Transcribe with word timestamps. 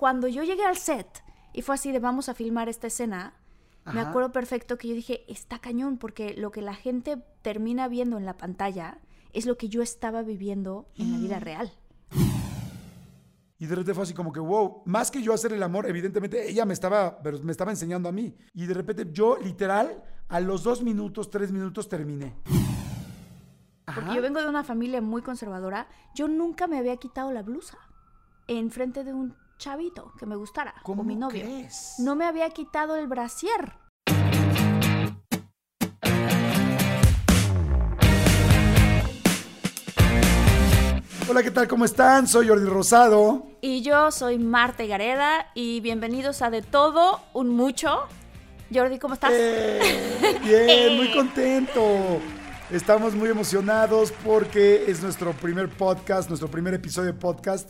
Cuando 0.00 0.28
yo 0.28 0.44
llegué 0.44 0.64
al 0.64 0.78
set 0.78 1.22
y 1.52 1.60
fue 1.60 1.74
así 1.74 1.92
de 1.92 1.98
vamos 1.98 2.30
a 2.30 2.34
filmar 2.34 2.70
esta 2.70 2.86
escena, 2.86 3.34
me 3.84 4.00
acuerdo 4.00 4.32
perfecto 4.32 4.78
que 4.78 4.88
yo 4.88 4.94
dije, 4.94 5.30
está 5.30 5.58
cañón, 5.58 5.98
porque 5.98 6.32
lo 6.38 6.50
que 6.50 6.62
la 6.62 6.72
gente 6.72 7.22
termina 7.42 7.86
viendo 7.86 8.16
en 8.16 8.24
la 8.24 8.38
pantalla 8.38 8.96
es 9.34 9.44
lo 9.44 9.58
que 9.58 9.68
yo 9.68 9.82
estaba 9.82 10.22
viviendo 10.22 10.88
en 10.96 11.12
la 11.12 11.18
vida 11.18 11.38
real. 11.38 11.70
Y 13.58 13.66
de 13.66 13.74
repente 13.74 13.92
fue 13.92 14.04
así 14.04 14.14
como 14.14 14.32
que, 14.32 14.40
wow, 14.40 14.84
más 14.86 15.10
que 15.10 15.22
yo 15.22 15.34
hacer 15.34 15.52
el 15.52 15.62
amor, 15.62 15.86
evidentemente 15.86 16.48
ella 16.48 16.64
me 16.64 16.72
estaba, 16.72 17.20
pero 17.22 17.38
me 17.40 17.52
estaba 17.52 17.70
enseñando 17.70 18.08
a 18.08 18.12
mí. 18.12 18.34
Y 18.54 18.64
de 18.64 18.72
repente 18.72 19.06
yo, 19.12 19.36
literal, 19.36 20.02
a 20.30 20.40
los 20.40 20.62
dos 20.62 20.82
minutos, 20.82 21.28
tres 21.28 21.52
minutos 21.52 21.90
terminé. 21.90 22.36
Porque 23.84 24.00
Ajá. 24.00 24.14
yo 24.14 24.22
vengo 24.22 24.40
de 24.40 24.48
una 24.48 24.64
familia 24.64 25.02
muy 25.02 25.20
conservadora, 25.20 25.88
yo 26.14 26.26
nunca 26.26 26.66
me 26.66 26.78
había 26.78 26.96
quitado 26.96 27.32
la 27.32 27.42
blusa 27.42 27.76
en 28.46 28.70
frente 28.70 29.04
de 29.04 29.12
un 29.12 29.36
chavito 29.60 30.12
que 30.18 30.24
me 30.24 30.36
gustara, 30.36 30.74
¿Cómo 30.82 31.02
o 31.02 31.04
mi 31.04 31.14
novio. 31.14 31.42
crees? 31.44 31.96
No 31.98 32.16
me 32.16 32.24
había 32.24 32.48
quitado 32.48 32.96
el 32.96 33.06
brasier. 33.06 33.74
Hola, 41.28 41.42
¿qué 41.44 41.50
tal? 41.52 41.68
¿Cómo 41.68 41.84
están? 41.84 42.26
Soy 42.26 42.48
Jordi 42.48 42.64
Rosado. 42.66 43.46
Y 43.60 43.82
yo 43.82 44.10
soy 44.10 44.38
Marta 44.38 44.84
Gareda 44.84 45.46
y 45.54 45.80
bienvenidos 45.80 46.42
a 46.42 46.50
De 46.50 46.62
Todo, 46.62 47.20
un 47.34 47.50
mucho. 47.50 48.00
Jordi, 48.74 48.98
¿cómo 48.98 49.14
estás? 49.14 49.30
Eh, 49.34 50.40
bien, 50.42 50.96
muy 50.96 51.12
contento. 51.12 52.18
Estamos 52.72 53.14
muy 53.14 53.28
emocionados 53.28 54.12
porque 54.24 54.84
es 54.88 55.02
nuestro 55.02 55.32
primer 55.34 55.68
podcast, 55.68 56.28
nuestro 56.28 56.48
primer 56.50 56.74
episodio 56.74 57.12
de 57.12 57.18
podcast. 57.18 57.68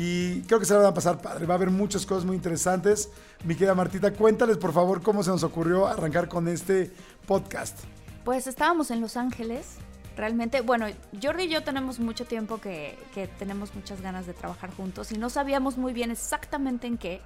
Y 0.00 0.42
creo 0.42 0.60
que 0.60 0.64
se 0.64 0.74
la 0.74 0.78
van 0.78 0.88
a 0.90 0.94
pasar 0.94 1.20
padre. 1.20 1.44
Va 1.44 1.54
a 1.54 1.56
haber 1.56 1.70
muchas 1.70 2.06
cosas 2.06 2.24
muy 2.24 2.36
interesantes. 2.36 3.10
Mi 3.42 3.56
querida 3.56 3.74
Martita, 3.74 4.12
cuéntales 4.12 4.56
por 4.56 4.72
favor 4.72 5.02
cómo 5.02 5.24
se 5.24 5.30
nos 5.30 5.42
ocurrió 5.42 5.88
arrancar 5.88 6.28
con 6.28 6.46
este 6.46 6.92
podcast. 7.26 7.80
Pues 8.24 8.46
estábamos 8.46 8.92
en 8.92 9.00
Los 9.00 9.16
Ángeles. 9.16 9.78
Realmente, 10.16 10.60
bueno, 10.60 10.86
Jordi 11.20 11.44
y 11.44 11.48
yo 11.48 11.64
tenemos 11.64 11.98
mucho 11.98 12.26
tiempo 12.26 12.60
que, 12.60 12.96
que 13.12 13.26
tenemos 13.26 13.74
muchas 13.74 14.00
ganas 14.00 14.24
de 14.24 14.34
trabajar 14.34 14.70
juntos 14.72 15.10
y 15.10 15.18
no 15.18 15.30
sabíamos 15.30 15.76
muy 15.78 15.92
bien 15.92 16.12
exactamente 16.12 16.86
en 16.86 16.96
qué, 16.96 17.20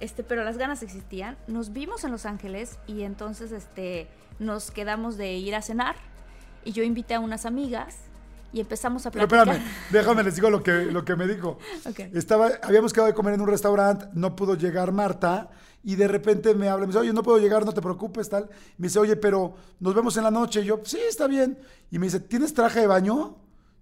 este, 0.00 0.22
pero 0.24 0.44
las 0.44 0.56
ganas 0.56 0.82
existían. 0.82 1.36
Nos 1.46 1.74
vimos 1.74 2.04
en 2.04 2.10
Los 2.10 2.24
Ángeles 2.24 2.78
y 2.86 3.02
entonces 3.02 3.52
este, 3.52 4.08
nos 4.38 4.70
quedamos 4.70 5.18
de 5.18 5.34
ir 5.34 5.54
a 5.54 5.60
cenar 5.60 5.96
y 6.64 6.72
yo 6.72 6.82
invité 6.84 7.16
a 7.16 7.20
unas 7.20 7.44
amigas 7.44 7.96
y 8.52 8.60
empezamos 8.60 9.04
a 9.06 9.10
Pero 9.10 9.28
platicar. 9.28 9.56
espérame, 9.56 9.74
déjame 9.90 10.22
les 10.22 10.34
digo 10.34 10.50
lo 10.50 10.62
que, 10.62 10.86
lo 10.86 11.04
que 11.04 11.16
me 11.16 11.26
dijo. 11.26 11.58
Estaba, 12.14 12.50
habíamos 12.62 12.92
quedado 12.92 13.08
de 13.08 13.14
comer 13.14 13.34
en 13.34 13.40
un 13.40 13.48
restaurante, 13.48 14.06
no 14.14 14.34
pudo 14.36 14.54
llegar 14.54 14.92
Marta 14.92 15.50
y 15.82 15.96
de 15.96 16.08
repente 16.08 16.54
me 16.54 16.68
habla, 16.68 16.86
me 16.86 16.92
dice, 16.92 16.98
oye, 16.98 17.12
no 17.12 17.22
puedo 17.22 17.38
llegar, 17.38 17.64
no 17.64 17.72
te 17.72 17.80
preocupes, 17.80 18.28
tal. 18.28 18.48
Me 18.76 18.88
dice, 18.88 18.98
oye, 18.98 19.16
pero 19.16 19.54
nos 19.80 19.94
vemos 19.94 20.16
en 20.16 20.24
la 20.24 20.30
noche. 20.30 20.60
Y 20.62 20.64
yo, 20.64 20.80
sí, 20.84 20.98
está 21.08 21.26
bien. 21.26 21.58
Y 21.90 21.98
me 21.98 22.06
dice, 22.06 22.20
¿tienes 22.20 22.52
traje 22.52 22.80
de 22.80 22.86
baño? 22.86 23.36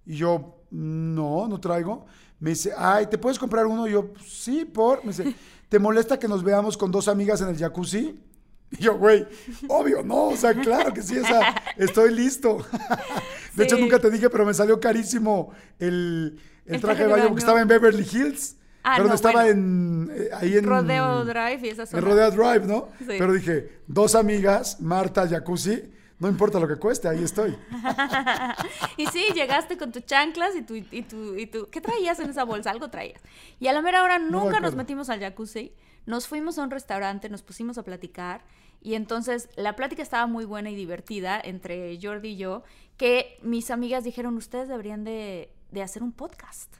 Y 0.05 0.15
yo, 0.17 0.61
no, 0.71 1.47
no 1.47 1.59
traigo. 1.59 2.05
Me 2.39 2.51
dice, 2.51 2.71
ay, 2.77 3.07
¿te 3.07 3.17
puedes 3.17 3.39
comprar 3.39 3.65
uno? 3.65 3.87
Y 3.87 3.91
yo, 3.93 4.11
sí, 4.25 4.63
por. 4.63 5.03
Me 5.03 5.11
dice, 5.11 5.35
¿te 5.69 5.79
molesta 5.79 6.19
que 6.19 6.27
nos 6.27 6.43
veamos 6.43 6.77
con 6.77 6.91
dos 6.91 7.07
amigas 7.07 7.41
en 7.41 7.49
el 7.49 7.57
jacuzzi? 7.57 8.19
Y 8.71 8.83
yo, 8.83 8.97
güey, 8.97 9.25
obvio, 9.67 10.03
no, 10.03 10.29
o 10.29 10.37
sea, 10.37 10.53
claro 10.53 10.93
que 10.93 11.01
sí, 11.01 11.17
o 11.17 11.25
sea, 11.25 11.55
estoy 11.77 12.13
listo. 12.13 12.65
De 13.55 13.63
hecho, 13.63 13.77
nunca 13.77 13.99
te 13.99 14.11
dije, 14.11 14.29
pero 14.29 14.45
me 14.45 14.53
salió 14.53 14.79
carísimo 14.79 15.51
el, 15.79 16.39
el 16.65 16.75
El 16.75 16.81
traje 16.81 17.03
de 17.03 17.09
baño 17.09 17.27
porque 17.27 17.39
estaba 17.39 17.61
en 17.61 17.67
Beverly 17.67 18.07
Hills. 18.11 18.55
Ah, 18.83 18.93
pero 18.95 19.09
no 19.09 19.15
estaba 19.15 19.43
bueno. 19.43 19.51
en, 19.51 20.11
eh, 20.13 20.29
ahí 20.33 20.57
en... 20.57 20.63
Rodeo 20.63 21.25
Drive 21.25 21.59
y 21.63 21.69
esas 21.69 21.93
En. 21.93 22.01
Rodeo 22.01 22.31
Drive, 22.31 22.65
¿no? 22.67 22.89
Sí. 22.99 23.05
Pero 23.07 23.33
dije, 23.33 23.81
dos 23.87 24.15
amigas, 24.15 24.79
Marta, 24.79 25.27
Jacuzzi, 25.27 25.83
no 26.19 26.29
importa 26.29 26.59
lo 26.59 26.67
que 26.67 26.77
cueste, 26.77 27.09
ahí 27.09 27.21
estoy. 27.21 27.57
y 28.97 29.05
sí, 29.07 29.25
llegaste 29.33 29.77
con 29.77 29.91
tus 29.91 30.05
chanclas 30.05 30.55
y 30.55 30.61
tu, 30.61 30.75
y 30.75 31.01
tu, 31.03 31.35
y 31.35 31.47
tu... 31.47 31.69
¿Qué 31.69 31.81
traías 31.81 32.19
en 32.19 32.29
esa 32.29 32.43
bolsa? 32.43 32.71
Algo 32.71 32.89
traías. 32.89 33.21
Y 33.59 33.67
a 33.67 33.73
la 33.73 33.81
mera 33.81 34.03
hora 34.03 34.19
nunca 34.19 34.59
nos 34.59 34.75
metimos 34.75 35.09
al 35.09 35.19
jacuzzi. 35.19 35.73
Nos 36.07 36.27
fuimos 36.27 36.57
a 36.57 36.63
un 36.63 36.71
restaurante, 36.71 37.29
nos 37.29 37.43
pusimos 37.43 37.77
a 37.77 37.83
platicar. 37.83 38.43
Y 38.81 38.95
entonces 38.95 39.49
la 39.55 39.75
plática 39.75 40.01
estaba 40.01 40.25
muy 40.25 40.45
buena 40.45 40.71
y 40.71 40.75
divertida 40.75 41.39
entre 41.39 41.99
Jordi 42.01 42.29
y 42.29 42.37
yo, 42.37 42.63
que 42.95 43.37
mis 43.43 43.69
amigas 43.69 44.03
dijeron, 44.03 44.35
ustedes 44.37 44.67
deberían 44.69 45.03
de, 45.03 45.53
de 45.69 45.83
hacer 45.83 46.01
un 46.01 46.13
podcast. 46.13 46.77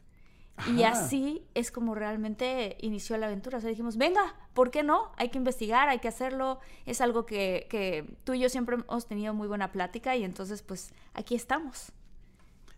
Y 0.75 0.83
así 0.83 1.45
es 1.53 1.69
como 1.69 1.93
realmente 1.93 2.77
inició 2.79 3.15
la 3.17 3.27
aventura. 3.27 3.59
O 3.59 3.61
sea, 3.61 3.69
dijimos, 3.69 3.97
venga, 3.97 4.35
¿por 4.53 4.71
qué 4.71 4.81
no? 4.81 5.11
Hay 5.17 5.29
que 5.29 5.37
investigar, 5.37 5.87
hay 5.87 5.99
que 5.99 6.07
hacerlo. 6.07 6.59
Es 6.87 6.99
algo 6.99 7.27
que, 7.27 7.67
que 7.69 8.17
tú 8.23 8.33
y 8.33 8.39
yo 8.39 8.49
siempre 8.49 8.75
hemos 8.75 9.07
tenido 9.07 9.35
muy 9.35 9.47
buena 9.47 9.71
plática 9.71 10.15
y 10.15 10.23
entonces 10.23 10.63
pues 10.63 10.93
aquí 11.13 11.35
estamos. 11.35 11.91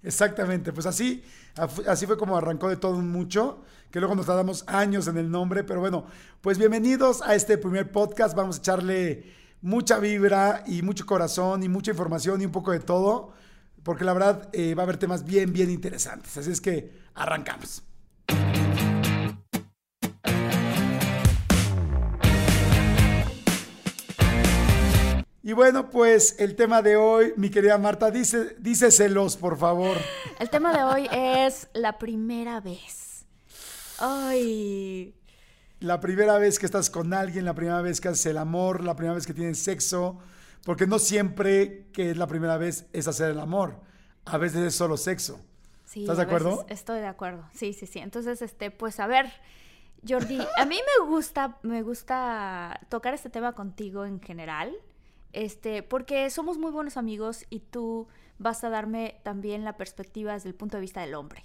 Exactamente, 0.01 0.71
pues 0.71 0.85
así, 0.85 1.23
así 1.87 2.05
fue 2.05 2.17
como 2.17 2.37
arrancó 2.37 2.69
de 2.69 2.77
todo 2.77 3.01
mucho, 3.01 3.63
que 3.91 3.99
luego 3.99 4.15
nos 4.15 4.27
tardamos 4.27 4.63
años 4.67 5.07
en 5.07 5.17
el 5.17 5.29
nombre, 5.29 5.65
pero 5.65 5.81
bueno, 5.81 6.05
pues 6.39 6.57
bienvenidos 6.57 7.21
a 7.21 7.35
este 7.35 7.57
primer 7.57 7.91
podcast, 7.91 8.33
vamos 8.33 8.57
a 8.57 8.59
echarle 8.59 9.33
mucha 9.61 9.99
vibra 9.99 10.63
y 10.65 10.83
mucho 10.83 11.05
corazón 11.05 11.63
y 11.63 11.69
mucha 11.69 11.91
información 11.91 12.41
y 12.41 12.45
un 12.45 12.51
poco 12.53 12.71
de 12.71 12.79
todo, 12.79 13.33
porque 13.83 14.05
la 14.05 14.13
verdad 14.13 14.49
eh, 14.53 14.73
va 14.73 14.83
a 14.83 14.85
haber 14.85 14.97
temas 14.97 15.25
bien, 15.25 15.51
bien 15.51 15.69
interesantes, 15.69 16.37
así 16.37 16.49
es 16.49 16.61
que 16.61 16.93
arrancamos. 17.13 17.83
Y 25.49 25.53
bueno, 25.53 25.89
pues 25.89 26.35
el 26.37 26.55
tema 26.55 26.83
de 26.83 26.95
hoy, 26.95 27.33
mi 27.35 27.49
querida 27.49 27.79
Marta, 27.79 28.11
dice, 28.11 28.55
díceselos, 28.59 29.35
por 29.35 29.57
favor. 29.57 29.97
El 30.37 30.47
tema 30.51 30.71
de 30.77 30.83
hoy 30.83 31.09
es 31.11 31.69
la 31.73 31.97
primera 31.97 32.61
vez. 32.61 33.25
Ay, 33.97 35.15
La 35.79 35.99
primera 35.99 36.37
vez 36.37 36.59
que 36.59 36.67
estás 36.67 36.91
con 36.91 37.15
alguien, 37.15 37.45
la 37.45 37.55
primera 37.55 37.81
vez 37.81 37.99
que 37.99 38.09
haces 38.09 38.27
el 38.27 38.37
amor, 38.37 38.83
la 38.83 38.95
primera 38.95 39.15
vez 39.15 39.25
que 39.25 39.33
tienes 39.33 39.57
sexo, 39.57 40.19
porque 40.65 40.85
no 40.85 40.99
siempre 40.99 41.87
que 41.93 42.11
es 42.11 42.17
la 42.17 42.27
primera 42.27 42.57
vez 42.57 42.85
es 42.93 43.07
hacer 43.07 43.31
el 43.31 43.39
amor, 43.39 43.79
a 44.25 44.37
veces 44.37 44.61
es 44.61 44.75
solo 44.75 44.97
sexo. 44.97 45.41
sí. 45.83 46.01
¿Estás 46.01 46.17
de 46.17 46.23
acuerdo? 46.25 46.67
Estoy 46.69 46.99
de 46.99 47.07
acuerdo. 47.07 47.49
Sí, 47.55 47.73
sí, 47.73 47.87
sí. 47.87 47.97
Entonces, 47.97 48.43
este, 48.43 48.69
pues 48.69 48.99
a 48.99 49.07
ver, 49.07 49.25
Jordi, 50.07 50.37
a 50.59 50.65
mí 50.65 50.79
me 50.99 51.07
gusta, 51.07 51.57
me 51.63 51.81
gusta 51.81 52.81
tocar 52.89 53.15
este 53.15 53.31
tema 53.31 53.53
contigo 53.53 54.05
en 54.05 54.21
general. 54.21 54.75
Este, 55.33 55.83
porque 55.83 56.29
somos 56.29 56.57
muy 56.57 56.71
buenos 56.71 56.97
amigos 56.97 57.45
y 57.49 57.59
tú 57.59 58.07
vas 58.37 58.63
a 58.63 58.69
darme 58.69 59.19
también 59.23 59.63
la 59.63 59.77
perspectiva 59.77 60.33
desde 60.33 60.49
el 60.49 60.55
punto 60.55 60.77
de 60.77 60.81
vista 60.81 61.01
del 61.01 61.13
hombre. 61.15 61.43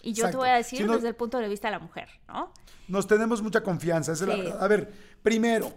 Y 0.00 0.12
yo 0.12 0.30
te 0.30 0.36
voy 0.36 0.48
a 0.48 0.54
decir 0.54 0.78
Si 0.78 0.84
no- 0.84 0.94
desde 0.94 1.08
el 1.08 1.16
punto 1.16 1.38
de 1.38 1.48
vista 1.48 1.68
de 1.68 1.72
la 1.72 1.80
mujer, 1.80 2.08
¿no? 2.28 2.52
Nos 2.86 3.06
tenemos 3.06 3.42
mucha 3.42 3.62
confianza. 3.62 4.12
es 4.12 4.20
la 4.22 4.34
Sí. 4.34 4.40
verdad. 4.42 4.62
a 4.64 4.68
ver, 4.68 4.92
primero, 5.22 5.72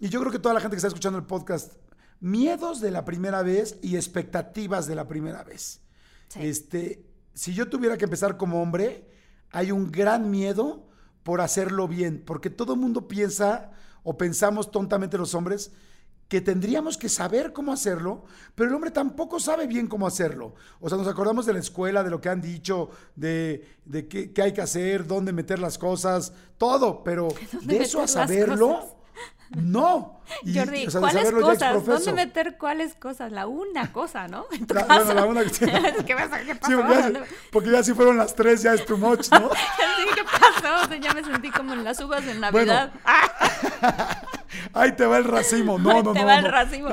y 0.00 0.08
yo 0.08 0.20
creo 0.20 0.32
que 0.32 0.38
toda 0.40 0.54
la 0.54 0.60
gente 0.60 0.74
que 0.74 0.78
está 0.78 0.88
escuchando 0.88 1.18
el 1.18 1.24
podcast, 1.26 1.74
miedos 2.20 2.80
de 2.80 2.90
la 2.90 3.04
primera 3.04 3.42
vez 3.42 3.78
y 3.82 3.96
expectativas 3.96 4.86
de 4.86 4.94
la 4.96 5.06
primera 5.08 5.44
vez. 5.44 5.80
Sí. 6.28 6.40
Este, 6.42 7.06
si 7.34 7.54
yo 7.54 7.68
tuviera 7.68 7.96
que 7.96 8.04
empezar 8.04 8.36
como 8.36 8.60
hombre, 8.60 9.08
hay 9.50 9.70
un 9.70 9.90
gran 9.92 10.30
miedo 10.30 10.88
por 11.22 11.40
hacerlo 11.40 11.86
bien, 11.88 12.22
porque 12.26 12.50
todo 12.50 12.74
el 12.74 12.80
mundo 12.80 13.06
piensa 13.06 13.70
o 14.02 14.18
pensamos 14.18 14.70
tontamente 14.72 15.16
los 15.18 15.34
hombres 15.34 15.72
que 16.32 16.40
tendríamos 16.40 16.96
que 16.96 17.10
saber 17.10 17.52
cómo 17.52 17.74
hacerlo, 17.74 18.24
pero 18.54 18.70
el 18.70 18.74
hombre 18.74 18.90
tampoco 18.90 19.38
sabe 19.38 19.66
bien 19.66 19.86
cómo 19.86 20.06
hacerlo. 20.06 20.54
O 20.80 20.88
sea, 20.88 20.96
nos 20.96 21.06
acordamos 21.06 21.44
de 21.44 21.52
la 21.52 21.58
escuela, 21.58 22.02
de 22.02 22.08
lo 22.08 22.22
que 22.22 22.30
han 22.30 22.40
dicho, 22.40 22.88
de, 23.14 23.62
de 23.84 24.08
qué, 24.08 24.32
qué 24.32 24.40
hay 24.40 24.52
que 24.54 24.62
hacer, 24.62 25.06
dónde 25.06 25.34
meter 25.34 25.58
las 25.58 25.76
cosas, 25.76 26.32
todo, 26.56 27.04
pero 27.04 27.28
de 27.52 27.56
¿Dónde 27.58 27.82
eso 27.82 28.00
a 28.00 28.08
saberlo? 28.08 28.96
No. 29.54 30.20
Y, 30.44 30.56
Jordi, 30.58 30.86
o 30.86 30.90
sea, 30.90 31.00
de 31.00 31.06
¿cuáles 31.12 31.30
cosas? 31.32 31.84
¿Dónde 31.84 32.12
meter 32.14 32.56
cuáles 32.56 32.94
cosas? 32.94 33.30
La 33.32 33.46
una 33.46 33.92
cosa, 33.92 34.28
¿no? 34.28 34.46
La- 34.68 34.84
bueno, 35.04 35.14
la 35.14 35.24
una- 35.26 35.44
¿Qué 35.44 36.14
pasa? 36.14 36.38
¿Qué 36.46 36.54
Sí, 36.54 36.58
pasó? 36.60 36.76
porque, 36.78 36.94
ya, 36.94 37.02
¿Dónde- 37.02 37.22
porque 37.50 37.70
ya 37.70 37.82
si 37.82 37.92
fueron 37.92 38.16
las 38.16 38.34
tres, 38.34 38.62
ya 38.62 38.72
es 38.72 38.86
too 38.86 38.96
much, 38.96 39.30
¿no? 39.30 39.50
Sí, 39.50 40.06
¿Qué 40.14 40.22
pasó? 40.24 40.84
O 40.84 40.88
sea, 40.88 40.96
ya 40.98 41.12
me 41.12 41.22
sentí 41.22 41.50
como 41.50 41.74
en 41.74 41.84
las 41.84 42.00
uvas 42.00 42.24
de 42.24 42.32
Bueno. 42.38 42.50
Navidad. 42.50 42.92
¡Ah! 43.04 44.22
Ahí 44.74 44.92
te 44.92 45.04
va 45.04 45.18
el 45.18 45.24
racimo. 45.24 45.78
No, 45.78 46.02
no, 46.02 46.12
te 46.12 46.20
no. 46.20 46.26
va 46.26 46.40
no. 46.40 46.46
el 46.46 46.52
racimo. 46.52 46.88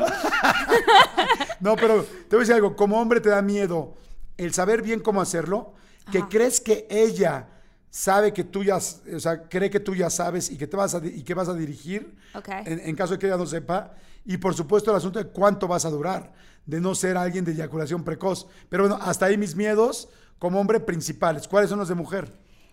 No, 1.60 1.76
pero 1.76 2.04
te 2.04 2.36
voy 2.36 2.38
a 2.38 2.40
decir 2.40 2.56
algo. 2.56 2.76
Como 2.76 3.00
hombre 3.00 3.22
te 3.22 3.30
da 3.30 3.42
miedo 3.42 3.96
el 4.38 4.54
saber 4.54 4.82
bien 4.82 5.00
cómo 5.02 5.22
hacerlo, 5.22 5.74
que 6.12 6.20
Ajá. 6.20 6.30
crees 6.30 6.62
que 6.62 6.88
ella 6.90 7.48
sabe 7.89 8.33
que 8.33 8.44
tú 8.44 8.63
ya, 8.63 8.77
o 8.77 9.19
sea, 9.19 9.47
cree 9.50 9.69
que 9.69 9.80
tú 9.80 9.95
ya 9.95 10.09
sabes 10.09 10.50
y 10.51 10.57
que 10.57 10.68
te 10.68 10.77
vas 10.77 10.94
a, 10.95 11.06
y 11.06 11.24
que 11.24 11.33
vas 11.33 11.50
a 11.50 11.53
dirigir, 11.53 12.15
Ok. 12.36 12.50
en, 12.50 12.80
en 12.80 12.95
caso 12.95 13.13
de 13.13 13.19
que 13.19 13.27
ella 13.27 13.38
no 13.38 13.45
sepa. 13.45 13.94
Y 14.25 14.38
por 14.38 14.53
supuesto 14.53 14.91
el 14.91 14.97
asunto 14.97 15.18
de 15.19 15.30
cuánto 15.30 15.68
vas 15.68 15.86
a 15.86 15.89
durar, 15.89 16.33
de 16.65 16.80
no 16.80 16.94
ser 16.94 17.18
alguien 17.18 17.45
de 17.45 17.53
eyaculación 17.53 18.03
precoz. 18.03 18.47
Pero 18.69 18.88
bueno, 18.88 19.00
hasta 19.01 19.25
ahí 19.25 19.38
mis 19.38 19.56
miedos 19.56 20.09
como 20.38 20.59
hombre 20.59 20.80
principales. 20.80 21.47
¿Cuáles 21.47 21.69
son 21.69 21.80
los 21.80 21.88
de 21.89 21.95
mujer? 21.95 22.31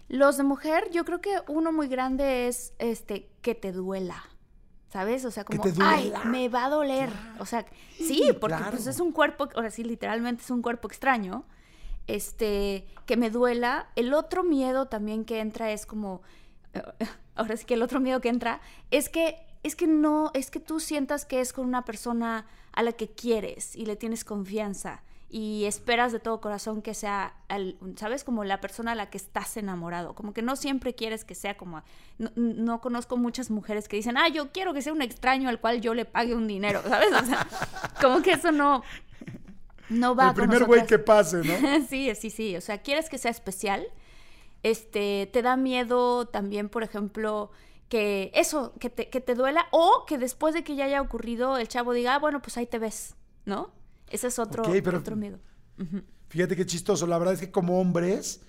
Los 0.09 0.37
de 0.37 0.45
mujer, 0.45 0.91
yo 0.93 1.05
creo 1.05 1.21
que 1.21 1.35
uno 1.49 1.73
muy 1.73 1.89
grande 1.89 2.47
es 2.47 2.75
este 2.79 3.31
que 3.43 3.55
te 3.55 3.73
duela. 3.73 4.23
¿Sabes? 4.93 5.25
O 5.25 5.31
sea, 5.31 5.45
como, 5.45 5.63
ay, 5.83 6.13
me 6.27 6.49
va 6.49 6.67
a 6.67 6.71
doler. 6.71 7.11
O 7.39 7.45
sea, 7.45 7.67
sí, 7.99 8.31
porque 8.41 8.57
claro. 8.57 8.71
pues 8.73 8.87
es 8.87 9.01
un 9.01 9.13
cuerpo, 9.13 9.49
ahora 9.55 9.71
sí, 9.71 9.83
literalmente 9.83 10.43
es 10.43 10.51
un 10.51 10.63
cuerpo 10.63 10.89
extraño. 10.89 11.45
Este, 12.07 12.87
que 13.07 13.17
me 13.17 13.31
duela. 13.31 13.89
El 13.97 14.15
otro 14.15 14.43
miedo 14.43 14.87
también 14.87 15.25
que 15.25 15.41
entra 15.41 15.73
es 15.73 15.87
como, 15.87 16.23
ahora 17.35 17.57
sí 17.57 17.65
que 17.65 17.75
el 17.75 17.83
otro 17.83 18.01
miedo 18.01 18.21
que 18.21 18.29
entra 18.29 18.61
es 18.91 19.09
que, 19.09 19.37
es 19.63 19.77
que 19.77 19.87
no, 19.87 20.31
es 20.35 20.51
que 20.51 20.61
tú 20.61 20.81
sientas 20.81 21.25
que 21.25 21.41
es 21.41 21.53
con 21.53 21.67
una 21.67 21.85
persona 21.85 22.47
a 22.73 22.83
la 22.83 22.93
que 22.93 23.09
quieres 23.09 23.75
y 23.75 23.87
le 23.87 23.97
tienes 23.97 24.25
confianza 24.25 25.03
y 25.29 25.65
esperas 25.65 26.13
de 26.13 26.21
todo 26.21 26.41
corazón 26.41 26.83
que 26.83 26.95
sea, 26.95 27.35
¿sabes? 27.97 28.23
Como 28.23 28.45
la 28.45 28.61
persona 28.61 28.93
a 28.93 28.95
la 28.95 29.11
que 29.11 29.19
estás 29.19 29.57
enamorado. 29.57 30.15
Como 30.15 30.33
que 30.33 30.41
no 30.41 30.55
siempre 30.55 30.95
quieres 30.95 31.25
que 31.25 31.35
sea 31.35 31.57
como... 31.57 31.83
No, 32.19 32.31
no 32.37 32.81
conozco 32.81 33.17
muchas 33.17 33.51
mujeres 33.51 33.89
que 33.89 33.97
dicen, 33.97 34.17
ah, 34.17 34.29
yo 34.29 34.53
quiero 34.53 34.73
que 34.73 34.83
sea 34.83 34.93
un 34.93 35.03
extraño 35.03 35.49
al 35.49 35.61
cual 35.61 35.81
yo 35.81 35.95
le 35.95 36.05
pague 36.05 36.35
un 36.35 36.47
dinero, 36.47 36.81
¿sabes? 36.89 37.13
O 37.13 37.25
sea, 37.25 37.47
como 38.01 38.23
que 38.23 38.33
eso 38.33 38.53
no... 38.53 38.83
No 39.89 40.15
va 40.15 40.29
el 40.29 40.35
primer 40.35 40.65
güey 40.65 40.87
que 40.87 40.99
pase, 40.99 41.39
¿no? 41.39 41.85
sí, 41.89 42.13
sí, 42.15 42.31
sí. 42.31 42.57
O 42.57 42.61
sea, 42.61 42.83
quieres 42.83 43.09
que 43.09 43.19
sea 43.19 43.31
especial. 43.31 43.87
Este, 44.63 45.29
te 45.33 45.43
da 45.43 45.57
miedo 45.57 46.27
también, 46.27 46.69
por 46.69 46.83
ejemplo, 46.83 47.51
que 47.89 48.31
eso, 48.35 48.75
que 48.81 48.91
te, 48.91 49.09
que 49.11 49.21
te 49.21 49.35
duela, 49.35 49.67
o 49.71 50.05
que 50.07 50.19
después 50.19 50.55
de 50.55 50.65
que 50.65 50.75
ya 50.75 50.87
haya 50.87 51.01
ocurrido, 51.01 51.57
el 51.57 51.69
chavo 51.69 51.93
diga, 51.93 52.17
ah, 52.17 52.19
bueno, 52.19 52.43
pues 52.43 52.57
ahí 52.57 52.67
te 52.67 52.79
ves, 52.79 53.15
¿no? 53.45 53.71
Ese 54.09 54.27
es 54.29 54.39
otro, 54.39 54.65
pero- 54.65 54.99
otro 54.99 55.15
miedo. 55.17 55.39
Fíjate 56.29 56.57
qué 56.57 56.67
chistoso. 56.67 57.07
La 57.07 57.19
verdad 57.19 57.35
es 57.35 57.41
que 57.41 57.51
como 57.51 57.81
hombres, 57.81 58.41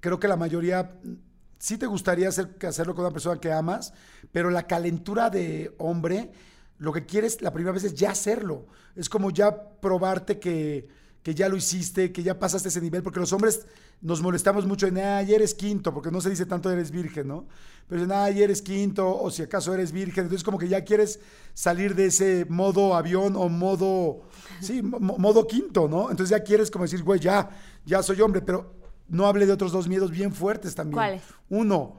creo 0.00 0.18
que 0.18 0.26
la 0.26 0.36
mayoría 0.36 0.98
mm, 1.04 1.12
sí 1.58 1.78
te 1.78 1.86
gustaría 1.86 2.28
hacer, 2.28 2.56
hacerlo 2.66 2.94
con 2.94 3.04
una 3.04 3.12
persona 3.12 3.40
que 3.40 3.52
amas, 3.52 3.92
pero 4.32 4.50
la 4.50 4.66
calentura 4.66 5.30
de 5.30 5.74
hombre, 5.78 6.32
lo 6.80 6.92
que 6.92 7.06
quieres 7.06 7.40
la 7.42 7.52
primera 7.52 7.72
vez 7.72 7.84
es 7.84 7.94
ya 7.94 8.10
hacerlo. 8.10 8.66
Es 8.96 9.08
como 9.08 9.30
ya 9.30 9.54
probarte 9.80 10.38
que, 10.40 10.88
que 11.22 11.34
ya 11.34 11.48
lo 11.48 11.56
hiciste, 11.56 12.10
que 12.10 12.22
ya 12.22 12.38
pasaste 12.38 12.68
ese 12.70 12.80
nivel, 12.80 13.02
porque 13.02 13.20
los 13.20 13.32
hombres 13.32 13.66
nos 14.00 14.22
molestamos 14.22 14.66
mucho 14.66 14.86
en, 14.86 14.96
ah, 14.96 15.22
ya 15.22 15.36
eres 15.36 15.54
quinto, 15.54 15.92
porque 15.92 16.10
no 16.10 16.22
se 16.22 16.30
dice 16.30 16.46
tanto 16.46 16.70
eres 16.70 16.90
virgen, 16.90 17.28
¿no? 17.28 17.46
Pero 17.86 18.00
dicen, 18.00 18.16
ah, 18.16 18.30
ya 18.30 18.44
eres 18.44 18.62
quinto, 18.62 19.14
o 19.14 19.30
si 19.30 19.42
acaso 19.42 19.74
eres 19.74 19.92
virgen. 19.92 20.24
Entonces 20.24 20.42
como 20.42 20.56
que 20.58 20.68
ya 20.68 20.82
quieres 20.82 21.20
salir 21.52 21.94
de 21.94 22.06
ese 22.06 22.46
modo 22.48 22.94
avión 22.96 23.36
o 23.36 23.48
modo, 23.50 24.22
sí, 24.62 24.80
mo- 24.82 25.18
modo 25.18 25.46
quinto, 25.46 25.86
¿no? 25.86 26.10
Entonces 26.10 26.30
ya 26.30 26.42
quieres 26.42 26.70
como 26.70 26.84
decir, 26.86 27.02
güey, 27.02 27.20
ya, 27.20 27.50
ya 27.84 28.02
soy 28.02 28.22
hombre, 28.22 28.40
pero 28.40 28.72
no 29.08 29.26
hable 29.26 29.44
de 29.44 29.52
otros 29.52 29.70
dos 29.72 29.86
miedos 29.86 30.10
bien 30.10 30.32
fuertes 30.32 30.74
también. 30.74 30.94
¿Cuáles? 30.94 31.22
Uno, 31.50 31.98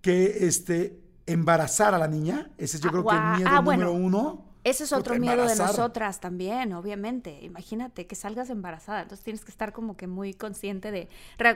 que 0.00 0.46
este, 0.46 1.01
embarazar 1.26 1.94
a 1.94 1.98
la 1.98 2.08
niña, 2.08 2.50
ese 2.58 2.76
es 2.76 2.82
yo 2.82 2.88
Ah, 2.88 2.92
creo 2.92 3.04
que 3.06 3.14
el 3.16 3.22
miedo 3.36 3.48
Ah, 3.50 3.60
número 3.62 3.90
bueno. 3.92 4.06
uno. 4.06 4.52
Ese 4.64 4.84
es 4.84 4.92
otro 4.92 5.18
miedo 5.18 5.44
de 5.44 5.56
nosotras 5.56 6.20
también, 6.20 6.72
obviamente. 6.72 7.40
Imagínate 7.42 8.06
que 8.06 8.14
salgas 8.14 8.48
embarazada. 8.48 9.02
Entonces 9.02 9.24
tienes 9.24 9.44
que 9.44 9.50
estar 9.50 9.72
como 9.72 9.96
que 9.96 10.06
muy 10.06 10.34
consciente 10.34 10.92
de. 10.92 11.08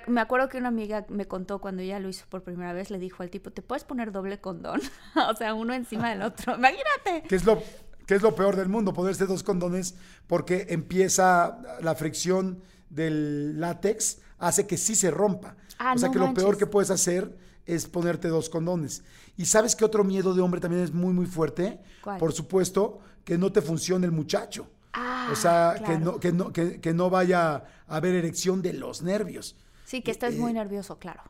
Me 0.08 0.20
acuerdo 0.20 0.48
que 0.48 0.58
una 0.58 0.68
amiga 0.68 1.06
me 1.08 1.26
contó 1.28 1.60
cuando 1.60 1.82
ella 1.82 2.00
lo 2.00 2.08
hizo 2.08 2.26
por 2.28 2.42
primera 2.42 2.72
vez, 2.72 2.90
le 2.90 2.98
dijo 2.98 3.22
al 3.22 3.30
tipo: 3.30 3.52
¿Te 3.52 3.62
puedes 3.62 3.84
poner 3.84 4.10
doble 4.10 4.40
condón? 4.40 4.80
o 5.30 5.34
sea, 5.36 5.54
uno 5.54 5.72
encima 5.72 6.10
del 6.10 6.22
otro. 6.22 6.54
Imagínate. 6.58 7.22
que 7.28 7.36
es 7.36 7.44
lo 7.44 7.62
que 8.06 8.14
es 8.16 8.22
lo 8.22 8.34
peor 8.34 8.56
del 8.56 8.68
mundo, 8.68 8.92
ponerse 8.92 9.26
dos 9.26 9.42
condones 9.44 9.94
porque 10.26 10.66
empieza 10.70 11.58
la 11.82 11.94
fricción 11.94 12.60
del 12.90 13.60
látex, 13.60 14.20
hace 14.38 14.66
que 14.66 14.76
sí 14.76 14.94
se 14.96 15.10
rompa. 15.12 15.56
Ah, 15.78 15.92
o 15.94 15.98
sea 15.98 16.08
no 16.08 16.12
que 16.12 16.18
lo 16.18 16.34
peor 16.34 16.56
que 16.56 16.66
puedes 16.66 16.90
hacer 16.90 17.36
es 17.66 17.86
ponerte 17.86 18.28
dos 18.28 18.48
condones. 18.48 19.02
¿Y 19.36 19.44
sabes 19.46 19.76
qué 19.76 19.84
otro 19.84 20.04
miedo 20.04 20.34
de 20.34 20.40
hombre 20.40 20.60
también 20.60 20.82
es 20.82 20.92
muy, 20.92 21.12
muy 21.12 21.26
fuerte? 21.26 21.80
¿Cuál? 22.02 22.18
Por 22.18 22.32
supuesto, 22.32 23.00
que 23.24 23.36
no 23.36 23.52
te 23.52 23.60
funcione 23.60 24.06
el 24.06 24.12
muchacho. 24.12 24.68
Ah, 24.92 25.28
o 25.30 25.36
sea, 25.36 25.82
que, 25.84 25.98
no, 25.98 26.18
que, 26.18 26.32
no, 26.32 26.52
que, 26.52 26.80
que 26.80 26.94
no 26.94 27.10
vaya 27.10 27.56
a 27.56 27.64
haber 27.96 28.14
erección 28.14 28.62
de 28.62 28.72
los 28.72 29.02
nervios. 29.02 29.56
Sí, 29.84 30.00
que 30.00 30.10
estés 30.12 30.34
Eh, 30.34 30.38
muy 30.38 30.52
nervioso, 30.52 30.98
claro. 30.98 31.22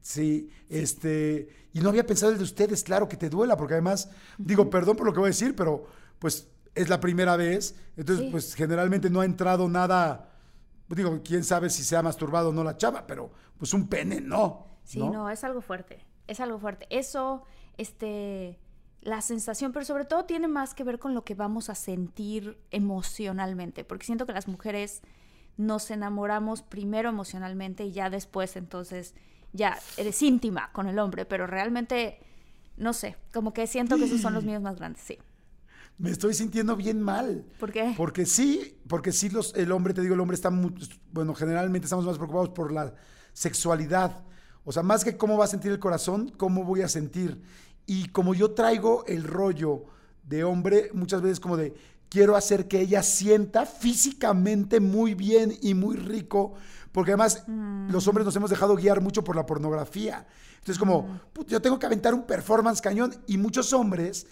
Sí, 0.00 0.50
este, 0.68 1.48
y 1.72 1.80
no 1.80 1.88
había 1.90 2.04
pensado 2.06 2.32
el 2.32 2.38
de 2.38 2.44
ustedes, 2.44 2.82
claro 2.82 3.08
que 3.08 3.16
te 3.16 3.30
duela, 3.30 3.56
porque 3.56 3.74
además, 3.74 4.10
digo, 4.36 4.68
perdón 4.68 4.96
por 4.96 5.06
lo 5.06 5.12
que 5.12 5.20
voy 5.20 5.28
a 5.28 5.30
decir, 5.30 5.54
pero 5.56 5.86
pues 6.18 6.48
es 6.74 6.88
la 6.88 7.00
primera 7.00 7.36
vez, 7.36 7.74
entonces 7.96 8.26
Sí. 8.26 8.30
pues 8.30 8.54
generalmente 8.54 9.08
no 9.08 9.20
ha 9.20 9.24
entrado 9.24 9.68
nada, 9.68 10.30
digo, 10.88 11.20
quién 11.24 11.42
sabe 11.44 11.70
si 11.70 11.82
se 11.84 11.96
ha 11.96 12.02
masturbado 12.02 12.50
o 12.50 12.52
no 12.52 12.62
la 12.64 12.76
chava, 12.76 13.06
pero 13.06 13.30
pues 13.56 13.72
un 13.72 13.88
pene, 13.88 14.20
no. 14.20 14.73
Sí, 14.84 15.00
no, 15.00 15.30
es 15.30 15.44
algo 15.44 15.60
fuerte. 15.60 16.04
Es 16.26 16.40
algo 16.40 16.58
fuerte. 16.58 16.86
Eso, 16.90 17.42
este, 17.76 18.58
la 19.00 19.20
sensación, 19.20 19.72
pero 19.72 19.84
sobre 19.84 20.04
todo 20.04 20.24
tiene 20.24 20.48
más 20.48 20.74
que 20.74 20.84
ver 20.84 20.98
con 20.98 21.14
lo 21.14 21.24
que 21.24 21.34
vamos 21.34 21.70
a 21.70 21.74
sentir 21.74 22.58
emocionalmente, 22.70 23.84
porque 23.84 24.06
siento 24.06 24.26
que 24.26 24.32
las 24.32 24.48
mujeres 24.48 25.02
nos 25.56 25.90
enamoramos 25.90 26.62
primero 26.62 27.08
emocionalmente 27.08 27.84
y 27.84 27.92
ya 27.92 28.10
después 28.10 28.56
entonces 28.56 29.14
ya 29.52 29.78
eres 29.96 30.20
íntima 30.22 30.72
con 30.72 30.88
el 30.88 30.98
hombre, 30.98 31.26
pero 31.26 31.46
realmente, 31.46 32.18
no 32.76 32.92
sé, 32.92 33.16
como 33.32 33.52
que 33.52 33.66
siento 33.66 33.96
que 33.96 34.04
esos 34.04 34.20
son 34.20 34.34
los 34.34 34.44
míos 34.44 34.62
más 34.62 34.76
grandes, 34.76 35.02
sí. 35.02 35.18
Me 35.96 36.10
estoy 36.10 36.34
sintiendo 36.34 36.74
bien 36.74 37.00
mal. 37.00 37.44
¿Por 37.60 37.70
qué? 37.70 37.94
Porque 37.96 38.26
sí, 38.26 38.80
porque 38.88 39.12
sí 39.12 39.28
los, 39.28 39.54
el 39.54 39.70
hombre, 39.70 39.94
te 39.94 40.00
digo, 40.00 40.14
el 40.14 40.20
hombre 40.20 40.34
está 40.34 40.50
muy, 40.50 40.74
bueno, 41.12 41.34
generalmente 41.34 41.86
estamos 41.86 42.04
más 42.04 42.16
preocupados 42.16 42.48
por 42.48 42.72
la 42.72 42.94
sexualidad. 43.32 44.24
O 44.64 44.72
sea, 44.72 44.82
más 44.82 45.04
que 45.04 45.16
cómo 45.16 45.36
va 45.36 45.44
a 45.44 45.48
sentir 45.48 45.72
el 45.72 45.78
corazón, 45.78 46.32
cómo 46.36 46.64
voy 46.64 46.82
a 46.82 46.88
sentir. 46.88 47.40
Y 47.86 48.08
como 48.08 48.34
yo 48.34 48.52
traigo 48.52 49.04
el 49.06 49.24
rollo 49.24 49.84
de 50.26 50.44
hombre, 50.44 50.90
muchas 50.94 51.20
veces 51.20 51.38
como 51.38 51.56
de, 51.56 51.74
quiero 52.08 52.36
hacer 52.36 52.66
que 52.66 52.80
ella 52.80 53.02
sienta 53.02 53.66
físicamente 53.66 54.80
muy 54.80 55.14
bien 55.14 55.58
y 55.60 55.74
muy 55.74 55.96
rico, 55.96 56.54
porque 56.92 57.10
además 57.10 57.44
los 57.46 58.06
hombres 58.08 58.24
nos 58.24 58.36
hemos 58.36 58.50
dejado 58.50 58.76
guiar 58.76 59.00
mucho 59.00 59.22
por 59.22 59.36
la 59.36 59.44
pornografía. 59.44 60.26
Entonces 60.54 60.78
como, 60.78 61.20
"Put, 61.32 61.48
yo 61.48 61.60
tengo 61.60 61.78
que 61.78 61.86
aventar 61.86 62.14
un 62.14 62.22
performance 62.22 62.80
cañón 62.80 63.14
y 63.26 63.36
muchos 63.36 63.72
hombres 63.72 64.26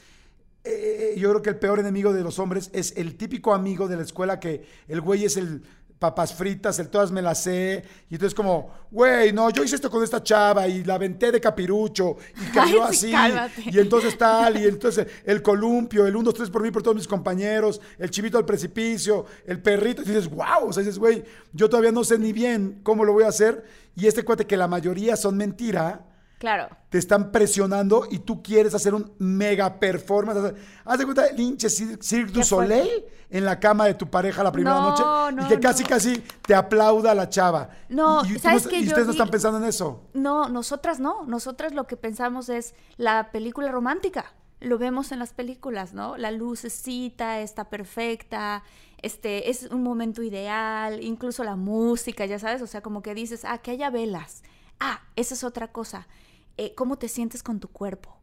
eh, 0.65 1.15
yo 1.19 1.29
creo 1.31 1.43
que 1.43 1.51
el 1.51 1.59
peor 1.59 1.81
enemigo 1.81 2.12
de 2.12 2.23
los 2.23 2.39
hombres 2.39 2.71
es 2.73 2.95
el 2.97 3.17
típico 3.17 3.53
amigo 3.53 3.89
de 3.89 3.97
la 3.97 4.03
escuela 4.03 4.39
que 4.39 4.65
el 4.87 5.01
güey 5.01 5.25
es 5.25 5.37
el 5.37 5.65
papas 6.03 6.35
fritas, 6.35 6.81
el 6.81 6.89
todas 6.89 7.13
me 7.13 7.23
las 7.23 7.45
sé, 7.45 7.85
y 8.11 8.15
entonces 8.15 8.35
como, 8.35 8.73
güey, 8.91 9.33
no, 9.33 9.51
yo 9.51 9.63
hice 9.63 9.77
esto 9.77 9.89
con 9.89 10.03
esta 10.03 10.21
chava 10.21 10.67
y 10.67 10.83
la 10.83 10.95
aventé 10.97 11.31
de 11.31 11.41
capirucho 11.41 12.17
y 12.35 12.51
cayó 12.53 12.85
Ay, 12.85 12.97
sí, 12.97 13.15
así, 13.15 13.33
cálmate. 13.33 13.63
y 13.71 13.79
entonces 13.79 14.19
tal, 14.19 14.61
y 14.61 14.65
entonces 14.67 15.07
el 15.25 15.41
columpio, 15.43 16.05
el 16.05 16.17
1, 16.17 16.25
2, 16.25 16.35
3 16.35 16.51
por 16.51 16.63
mí, 16.63 16.73
por 16.73 16.83
todos 16.83 16.97
mis 16.97 17.07
compañeros, 17.07 17.81
el 17.99 18.11
chivito 18.11 18.37
al 18.37 18.45
precipicio, 18.45 19.27
el 19.47 19.63
perrito, 19.63 20.03
y 20.03 20.07
dices, 20.07 20.29
wow, 20.29 20.67
o 20.67 20.73
sea, 20.73 20.83
dices, 20.83 20.99
güey, 20.99 21.23
yo 21.53 21.71
todavía 21.71 21.93
no 21.93 22.03
sé 22.03 22.19
ni 22.19 22.33
bien 22.33 22.81
cómo 22.83 23.05
lo 23.05 23.13
voy 23.13 23.23
a 23.23 23.29
hacer, 23.29 23.65
y 23.95 24.09
este 24.09 24.25
cuate 24.25 24.45
que 24.45 24.57
la 24.57 24.67
mayoría 24.67 25.15
son 25.15 25.37
mentira, 25.37 26.05
Claro. 26.43 26.69
te 26.91 26.99
están 26.99 27.31
presionando 27.31 28.07
y 28.11 28.19
tú 28.19 28.43
quieres 28.43 28.75
hacer 28.75 28.95
un 28.95 29.13
mega 29.19 29.79
performance. 29.79 30.55
Haz 30.85 30.99
de 30.99 31.05
cuenta 31.05 31.31
Cir- 31.31 32.03
Cirque 32.03 32.33
du. 32.33 32.43
Soleil 32.43 33.05
en 33.31 33.45
la 33.45 33.61
cama 33.61 33.87
de 33.87 33.95
tu 33.95 34.11
pareja 34.11 34.43
la 34.43 34.51
primera 34.51 34.75
No, 34.77 34.91
noche 34.91 35.37
no, 35.37 35.47
y 35.47 35.49
que 35.49 35.61
casi, 35.61 35.85
no. 35.85 35.89
casi 35.89 36.23
te 36.45 36.55
aplauda 36.57 37.15
la 37.15 37.29
chava. 37.29 37.71
No, 37.89 38.25
y, 38.25 38.33
y 38.33 38.35
tú 38.35 38.41
¿sabes 38.41 38.65
no- 38.65 38.71
qué, 38.71 38.81
y 38.81 38.89
ustedes 38.89 39.07
no 39.07 39.13
están 39.13 39.31
pensando 39.31 39.59
en 39.59 39.65
eso. 39.65 40.03
No, 40.15 40.49
nosotras 40.49 40.99
no. 40.99 41.25
Nosotras 41.27 41.73
lo 41.75 41.87
que 41.87 41.97
pensamos 41.97 42.49
es 42.49 42.75
la 42.97 43.31
película 43.31 43.71
romántica. 43.71 44.35
Lo 44.61 44.79
vemos 44.79 45.13
en 45.13 45.21
las 45.21 45.33
películas, 45.33 45.93
¿no? 45.95 46.17
La 46.17 46.31
lucecita 46.33 47.41
está 47.41 47.65
perfecta, 47.71 48.63
este 49.01 49.49
es 49.51 49.65
un 49.71 49.83
momento 49.83 50.23
ideal, 50.23 51.03
incluso 51.03 51.43
la 51.45 51.57
música, 51.57 52.27
ya 52.27 52.39
sabes, 52.39 52.63
o 52.63 52.67
sea, 52.67 52.81
como 52.81 53.03
que 53.03 53.15
dices, 53.15 53.45
ah, 53.45 53.59
que 53.59 53.73
haya 53.73 53.91
velas. 53.91 54.43
Ah, 54.79 55.01
esa 55.17 55.35
es 55.35 55.45
otra 55.45 55.69
cosa. 55.73 56.07
Eh, 56.57 56.75
¿Cómo 56.75 56.97
te 56.99 57.09
sientes 57.09 57.43
con 57.43 57.61
tu 57.61 57.69
cuerpo? 57.69 58.19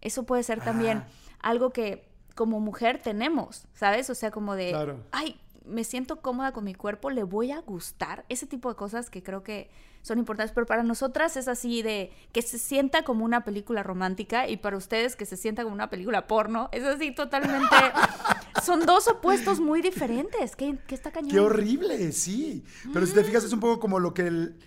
Eso 0.00 0.24
puede 0.24 0.42
ser 0.42 0.60
también 0.62 0.98
Ah. 0.98 1.08
algo 1.40 1.70
que 1.70 2.08
como 2.34 2.60
mujer 2.60 3.00
tenemos, 3.02 3.66
¿sabes? 3.74 4.10
O 4.10 4.14
sea, 4.14 4.30
como 4.30 4.54
de, 4.54 4.70
Claro. 4.70 4.98
ay, 5.12 5.40
me 5.64 5.84
siento 5.84 6.20
cómoda 6.20 6.52
con 6.52 6.64
mi 6.64 6.74
cuerpo, 6.74 7.08
le 7.10 7.22
voy 7.22 7.50
a 7.52 7.60
gustar. 7.60 8.24
Ese 8.28 8.46
tipo 8.46 8.68
de 8.68 8.74
cosas 8.76 9.08
que 9.08 9.22
creo 9.22 9.42
que 9.42 9.70
son 10.02 10.18
importantes. 10.18 10.52
Pero 10.54 10.66
para 10.66 10.82
nosotras 10.82 11.38
es 11.38 11.48
así 11.48 11.80
de 11.80 12.12
que 12.32 12.42
se 12.42 12.58
sienta 12.58 13.02
como 13.04 13.24
una 13.24 13.44
película 13.44 13.82
romántica 13.82 14.46
y 14.48 14.58
para 14.58 14.76
ustedes 14.76 15.16
que 15.16 15.24
se 15.24 15.38
sienta 15.38 15.62
como 15.62 15.74
una 15.74 15.88
película 15.88 16.26
porno. 16.26 16.68
Es 16.72 16.84
así 16.84 17.12
totalmente... 17.14 17.64
son 18.62 18.84
dos 18.84 19.08
opuestos 19.08 19.60
muy 19.60 19.80
diferentes. 19.80 20.54
¿Qué, 20.56 20.76
qué 20.86 20.94
está 20.94 21.10
cañón? 21.10 21.30
Qué 21.30 21.40
horrible, 21.40 22.12
sí. 22.12 22.64
Pero 22.92 23.06
si 23.06 23.14
te 23.14 23.24
fijas, 23.24 23.44
es 23.44 23.52
un 23.54 23.60
poco 23.60 23.80
como 23.80 23.98
lo 24.00 24.12
que 24.12 24.26
el- 24.26 24.58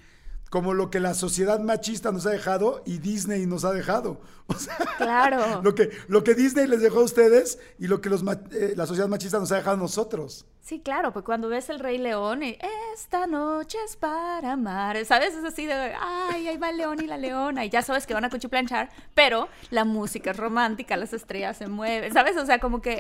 como 0.50 0.74
lo 0.74 0.90
que 0.90 1.00
la 1.00 1.14
sociedad 1.14 1.60
machista 1.60 2.12
nos 2.12 2.26
ha 2.26 2.30
dejado 2.32 2.84
y 2.86 3.00
Disney 3.00 3.46
nos 3.46 3.66
ha 3.66 3.74
dejado. 3.74 4.22
O 4.50 4.54
sea, 4.54 4.78
Claro. 4.96 5.62
lo 5.64 5.76
que, 5.76 5.90
lo 6.08 6.24
que 6.24 6.34
Disney 6.34 6.68
les 6.68 6.82
dejó 6.82 7.02
a 7.02 7.04
ustedes 7.04 7.60
y 7.80 7.88
lo 7.88 8.00
que 8.00 8.10
los, 8.10 8.24
eh, 8.52 8.76
la 8.78 8.86
sociedad 8.86 9.10
machista 9.10 9.40
nos 9.40 9.52
ha 9.52 9.58
dejado 9.58 9.76
a 9.76 9.80
nosotros. 9.80 10.46
Sí, 10.62 10.80
claro, 10.80 11.12
pues 11.12 11.26
cuando 11.26 11.50
ves 11.50 11.70
el 11.70 11.80
Rey 11.80 11.98
León 11.98 12.44
y 12.44 12.58
esta 12.94 13.28
noche 13.28 13.78
es 13.86 13.98
para 13.98 14.54
amar, 14.54 15.04
¿sabes? 15.06 15.34
Es 15.34 15.44
así 15.44 15.66
de, 15.66 15.74
ay, 15.74 16.48
ahí 16.48 16.58
va 16.58 16.70
el 16.70 16.78
león 16.78 17.02
y 17.02 17.08
la 17.08 17.18
leona, 17.18 17.66
y 17.66 17.70
ya 17.70 17.82
sabes 17.82 18.06
que 18.06 18.14
van 18.14 18.26
a 18.26 18.30
cuchiplanchar, 18.30 18.90
pero 19.14 19.48
la 19.70 19.84
música 19.86 20.32
es 20.32 20.38
romántica, 20.38 20.96
las 20.98 21.14
estrellas 21.14 21.58
se 21.58 21.68
mueven, 21.68 22.14
¿sabes? 22.14 22.38
O 22.38 22.46
sea, 22.46 22.60
como 22.60 22.82
que 22.82 23.00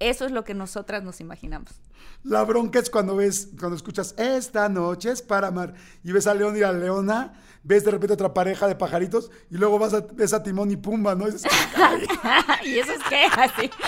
eso 0.00 0.24
es 0.24 0.32
lo 0.32 0.44
que 0.44 0.54
nosotras 0.54 1.02
nos 1.02 1.20
imaginamos. 1.20 1.80
La 2.22 2.42
bronca 2.44 2.78
es 2.78 2.88
cuando 2.90 3.16
ves, 3.16 3.50
cuando 3.58 3.76
escuchas 3.76 4.14
esta 4.18 4.68
noche 4.68 5.10
es 5.10 5.20
para 5.22 5.48
amar 5.48 5.74
y 6.02 6.12
ves 6.12 6.26
a 6.26 6.34
León 6.34 6.56
y 6.56 6.62
a 6.62 6.72
Leona, 6.72 7.34
ves 7.62 7.84
de 7.84 7.90
repente 7.90 8.14
otra 8.14 8.32
pareja 8.32 8.66
de 8.66 8.76
pajaritos 8.76 9.30
y 9.50 9.56
luego 9.56 9.78
vas 9.78 9.92
a, 9.94 10.00
ves 10.00 10.32
a 10.32 10.42
Timón 10.42 10.70
y 10.70 10.76
Pumba, 10.76 11.14
¿no? 11.14 11.28
Y 11.28 11.32
dices, 11.32 11.50
¿Y 12.64 12.78
eso 12.78 12.92
es 12.92 13.00
qué? 13.08 13.24
Así. 13.36 13.70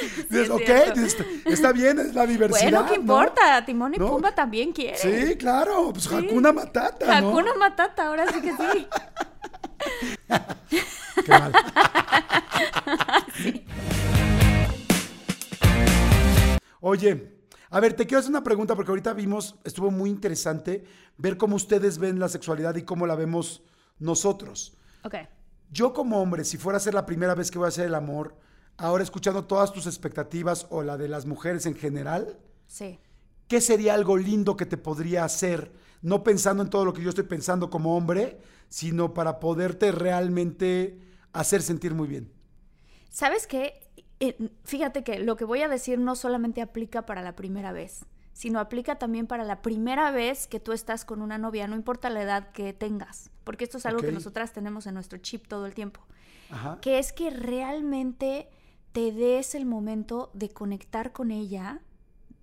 Sí, 0.00 0.22
dices, 0.30 0.44
es 0.44 0.50
ok, 0.50 0.94
dices, 0.94 1.16
está 1.44 1.72
bien, 1.72 1.98
es 1.98 2.14
la 2.14 2.26
diversidad. 2.26 2.70
Bueno, 2.70 2.86
¿qué 2.86 2.94
¿no? 2.94 3.00
importa? 3.02 3.64
Timón 3.66 3.94
y 3.94 3.98
¿No? 3.98 4.08
Pumba 4.08 4.34
también 4.34 4.72
quieren. 4.72 4.98
Sí, 4.98 5.36
claro, 5.36 5.90
pues 5.92 6.04
Sí. 6.04 6.14
Hakuna 6.14 6.52
Matata, 6.52 7.20
¿no? 7.20 7.28
Hakuna 7.28 7.54
Matata, 7.54 8.06
ahora 8.06 8.26
sí 8.32 8.40
que 8.40 8.52
sí. 8.52 8.86
Qué 11.26 11.30
mal. 11.30 11.52
Oye, 16.80 17.40
a 17.70 17.80
ver, 17.80 17.94
te 17.94 18.06
quiero 18.06 18.20
hacer 18.20 18.30
una 18.30 18.42
pregunta 18.42 18.74
porque 18.74 18.90
ahorita 18.90 19.12
vimos, 19.12 19.56
estuvo 19.64 19.90
muy 19.90 20.10
interesante 20.10 20.84
ver 21.18 21.36
cómo 21.36 21.56
ustedes 21.56 21.98
ven 21.98 22.18
la 22.18 22.28
sexualidad 22.28 22.74
y 22.76 22.82
cómo 22.82 23.06
la 23.06 23.14
vemos 23.14 23.62
nosotros. 23.98 24.76
Ok. 25.04 25.14
Yo 25.70 25.92
como 25.92 26.20
hombre, 26.20 26.44
si 26.44 26.56
fuera 26.56 26.78
a 26.78 26.80
ser 26.80 26.94
la 26.94 27.06
primera 27.06 27.34
vez 27.34 27.50
que 27.50 27.58
voy 27.58 27.66
a 27.66 27.68
hacer 27.68 27.86
el 27.86 27.94
amor, 27.94 28.34
ahora 28.76 29.04
escuchando 29.04 29.44
todas 29.44 29.72
tus 29.72 29.86
expectativas 29.86 30.66
o 30.70 30.82
la 30.82 30.96
de 30.96 31.08
las 31.08 31.26
mujeres 31.26 31.66
en 31.66 31.74
general, 31.76 32.38
Sí. 32.66 32.98
¿qué 33.46 33.60
sería 33.60 33.94
algo 33.94 34.16
lindo 34.16 34.56
que 34.56 34.66
te 34.66 34.76
podría 34.76 35.24
hacer? 35.24 35.72
No 36.02 36.24
pensando 36.24 36.62
en 36.62 36.70
todo 36.70 36.84
lo 36.84 36.92
que 36.94 37.02
yo 37.02 37.10
estoy 37.10 37.24
pensando 37.24 37.68
como 37.68 37.96
hombre, 37.96 38.40
sino 38.68 39.12
para 39.12 39.38
poderte 39.38 39.92
realmente 39.92 40.98
hacer 41.32 41.62
sentir 41.62 41.94
muy 41.94 42.08
bien. 42.08 42.32
¿Sabes 43.10 43.46
qué? 43.46 43.89
Eh, 44.20 44.50
fíjate 44.64 45.02
que 45.02 45.18
lo 45.18 45.36
que 45.36 45.44
voy 45.44 45.62
a 45.62 45.68
decir 45.68 45.98
no 45.98 46.14
solamente 46.14 46.60
aplica 46.62 47.06
para 47.06 47.22
la 47.22 47.34
primera 47.34 47.72
vez, 47.72 48.04
sino 48.32 48.60
aplica 48.60 48.96
también 48.96 49.26
para 49.26 49.44
la 49.44 49.62
primera 49.62 50.10
vez 50.10 50.46
que 50.46 50.60
tú 50.60 50.72
estás 50.72 51.04
con 51.04 51.22
una 51.22 51.38
novia, 51.38 51.66
no 51.66 51.74
importa 51.76 52.10
la 52.10 52.22
edad 52.22 52.50
que 52.52 52.72
tengas, 52.72 53.30
porque 53.44 53.64
esto 53.64 53.78
es 53.78 53.86
algo 53.86 54.00
que 54.00 54.12
nosotras 54.12 54.52
tenemos 54.52 54.86
en 54.86 54.94
nuestro 54.94 55.18
chip 55.18 55.46
todo 55.48 55.66
el 55.66 55.74
tiempo, 55.74 56.00
Ajá. 56.50 56.78
que 56.80 56.98
es 56.98 57.12
que 57.12 57.30
realmente 57.30 58.48
te 58.92 59.12
des 59.12 59.54
el 59.54 59.66
momento 59.66 60.30
de 60.34 60.48
conectar 60.50 61.12
con 61.12 61.30
ella, 61.30 61.80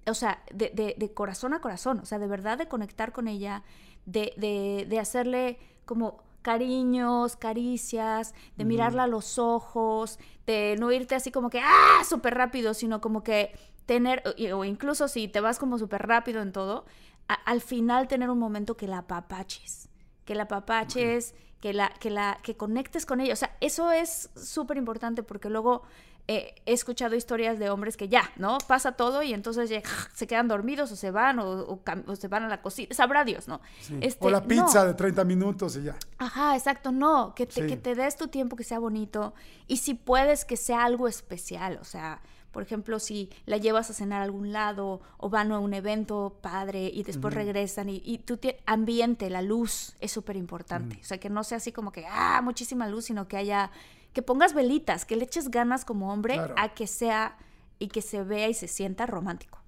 o 0.08 0.14
sea, 0.14 0.42
de, 0.54 0.70
de- 0.70 0.96
de 0.98 1.14
corazón 1.14 1.54
a 1.54 1.62
corazón, 1.62 2.00
o 2.00 2.06
sea, 2.06 2.18
de 2.20 2.28
verdad 2.28 2.58
de 2.58 2.68
conectar 2.68 3.12
con 3.12 3.28
ella, 3.28 3.64
de, 4.06 4.34
de- 4.38 4.86
de 4.90 5.00
hacerle 5.00 5.60
como 5.86 6.24
cariños, 6.52 7.36
caricias, 7.36 8.34
de 8.56 8.64
mirarla 8.64 9.04
a 9.04 9.08
los 9.08 9.38
ojos, 9.38 10.18
de 10.46 10.78
no 10.80 10.94
irte 10.94 11.14
así 11.14 11.30
como 11.30 11.50
que, 11.50 11.60
ah, 11.60 12.02
súper 12.08 12.36
rápido, 12.36 12.74
sino 12.74 13.02
como 13.02 13.22
que 13.22 13.52
tener, 13.86 14.24
o 14.56 14.64
incluso 14.64 15.10
si 15.10 15.28
te 15.28 15.42
vas 15.42 15.60
como 15.60 15.78
súper 15.78 16.08
rápido 16.08 16.42
en 16.42 16.54
todo, 16.54 16.86
a- 17.28 17.34
al 17.34 17.60
final 17.60 18.08
tener 18.08 18.30
un 18.30 18.40
momento 18.40 18.78
que 18.78 18.88
la 18.88 19.00
apapaches, 19.00 19.90
que 20.24 20.36
la 20.36 20.44
apapaches, 20.44 21.36
que, 21.60 21.74
la, 21.74 21.90
que, 22.00 22.10
la, 22.12 22.38
que 22.44 22.56
conectes 22.56 23.06
con 23.06 23.20
ella. 23.20 23.34
O 23.34 23.36
sea, 23.38 23.58
eso 23.60 23.92
es 23.92 24.30
súper 24.38 24.78
importante 24.78 25.24
porque 25.24 25.50
luego 25.50 25.82
eh, 26.30 26.56
he 26.66 26.74
escuchado 26.74 27.16
historias 27.16 27.58
de 27.58 27.70
hombres 27.70 27.96
que 27.96 28.10
ya, 28.10 28.30
¿no? 28.36 28.58
Pasa 28.68 28.92
todo 28.94 29.24
y 29.24 29.34
entonces 29.34 29.70
ya, 29.70 29.82
se 30.14 30.28
quedan 30.28 30.48
dormidos 30.48 30.92
o 30.92 30.96
se 30.96 31.10
van 31.12 31.40
o, 31.40 31.50
o 31.62 31.84
cam- 31.84 32.04
o 32.08 32.16
se 32.16 32.28
van 32.28 32.44
a 32.44 32.50
la 32.50 32.62
cocina. 32.62 32.94
Sabrá 32.94 33.24
Dios, 33.24 33.48
¿no? 33.48 33.62
Sí. 33.80 33.98
Este, 34.02 34.26
o 34.26 34.30
la 34.30 34.42
no. 34.42 34.48
pizza 34.48 34.86
de 34.86 34.94
30 34.94 35.24
minutos 35.24 35.78
y 35.78 35.84
ya. 35.84 35.96
Ajá, 36.18 36.56
exacto, 36.56 36.92
no, 36.92 37.34
que 37.34 37.46
te, 37.46 37.62
Sí. 37.62 37.68
que 37.68 37.78
te 37.78 37.96
des 37.96 38.18
tu 38.18 38.28
tiempo, 38.28 38.56
que 38.58 38.64
sea 38.66 38.80
bonito 38.80 39.34
y 39.68 39.78
si 39.78 39.94
puedes 39.94 40.44
que 40.46 40.58
sea 40.58 40.84
algo 40.84 41.08
especial, 41.08 41.80
o 41.82 41.86
sea, 41.86 42.22
por 42.52 42.64
ejemplo, 42.64 42.98
si 43.00 43.30
la 43.46 43.58
llevas 43.58 43.90
a 43.90 43.94
cenar 43.94 44.22
a 44.22 44.24
algún 44.24 44.52
lado 44.52 45.00
o 45.18 45.30
van 45.30 45.52
a 45.52 45.60
un 45.60 45.74
evento 45.76 46.40
padre 46.42 46.90
y 46.92 47.04
después 47.04 47.34
regresan 47.34 47.88
y, 47.90 48.02
y 48.04 48.18
tienes 48.20 48.60
ambiente, 48.66 49.30
la 49.30 49.42
luz 49.44 49.96
es 50.00 50.12
súper 50.12 50.36
importante, 50.38 50.98
o 51.00 51.06
sea, 51.06 51.20
que 51.20 51.30
no 51.30 51.44
sea 51.44 51.58
así 51.58 51.72
como 51.72 51.92
que, 51.92 52.06
ah, 52.10 52.42
muchísima 52.44 52.88
luz, 52.88 53.06
sino 53.06 53.28
que 53.28 53.38
haya, 53.38 53.70
que 54.18 54.24
pongas 54.24 54.56
velitas, 54.56 55.06
que 55.06 55.16
le 55.16 55.26
eches 55.26 55.52
ganas 55.52 55.86
como 55.86 56.12
hombre 56.12 56.34
Claro. 56.34 56.56
a 56.58 56.70
que 56.74 56.88
sea 56.88 57.38
y 57.78 57.90
que 57.90 58.02
se 58.02 58.24
vea 58.24 58.50
y 58.50 58.56
se 58.56 58.68
sienta 58.68 59.06
romántico. 59.06 59.60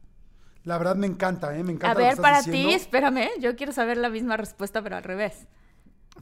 La 0.63 0.79
verdad 0.79 0.95
me 0.95 1.05
encanta, 1.05 1.55
¿eh? 1.55 1.63
Me 1.63 1.73
encanta. 1.73 1.91
A 1.91 1.93
lo 1.93 1.99
que 1.99 2.03
ver, 2.05 2.13
estás 2.13 2.23
para 2.23 2.41
ti, 2.41 2.73
espérame, 2.73 3.29
yo 3.39 3.55
quiero 3.55 3.73
saber 3.73 3.97
la 3.97 4.09
misma 4.09 4.37
respuesta, 4.37 4.81
pero 4.81 4.95
al 4.97 5.03
revés. 5.03 5.45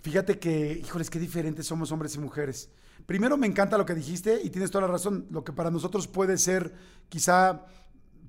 Fíjate 0.01 0.39
que, 0.39 0.73
híjoles, 0.73 1.09
qué 1.09 1.19
diferentes 1.19 1.67
somos 1.67 1.89
hombres 1.93 2.15
y 2.15 2.19
mujeres. 2.19 2.69
Primero 3.05 3.37
me 3.37 3.47
encanta 3.47 3.77
lo 3.77 3.85
que 3.85 3.95
dijiste 3.95 4.41
y 4.43 4.49
tienes 4.49 4.71
toda 4.71 4.87
la 4.87 4.91
razón. 4.91 5.25
Lo 5.31 5.45
que 5.45 5.53
para 5.53 5.71
nosotros 5.71 6.05
puede 6.09 6.37
ser 6.37 6.73
quizá 7.07 7.63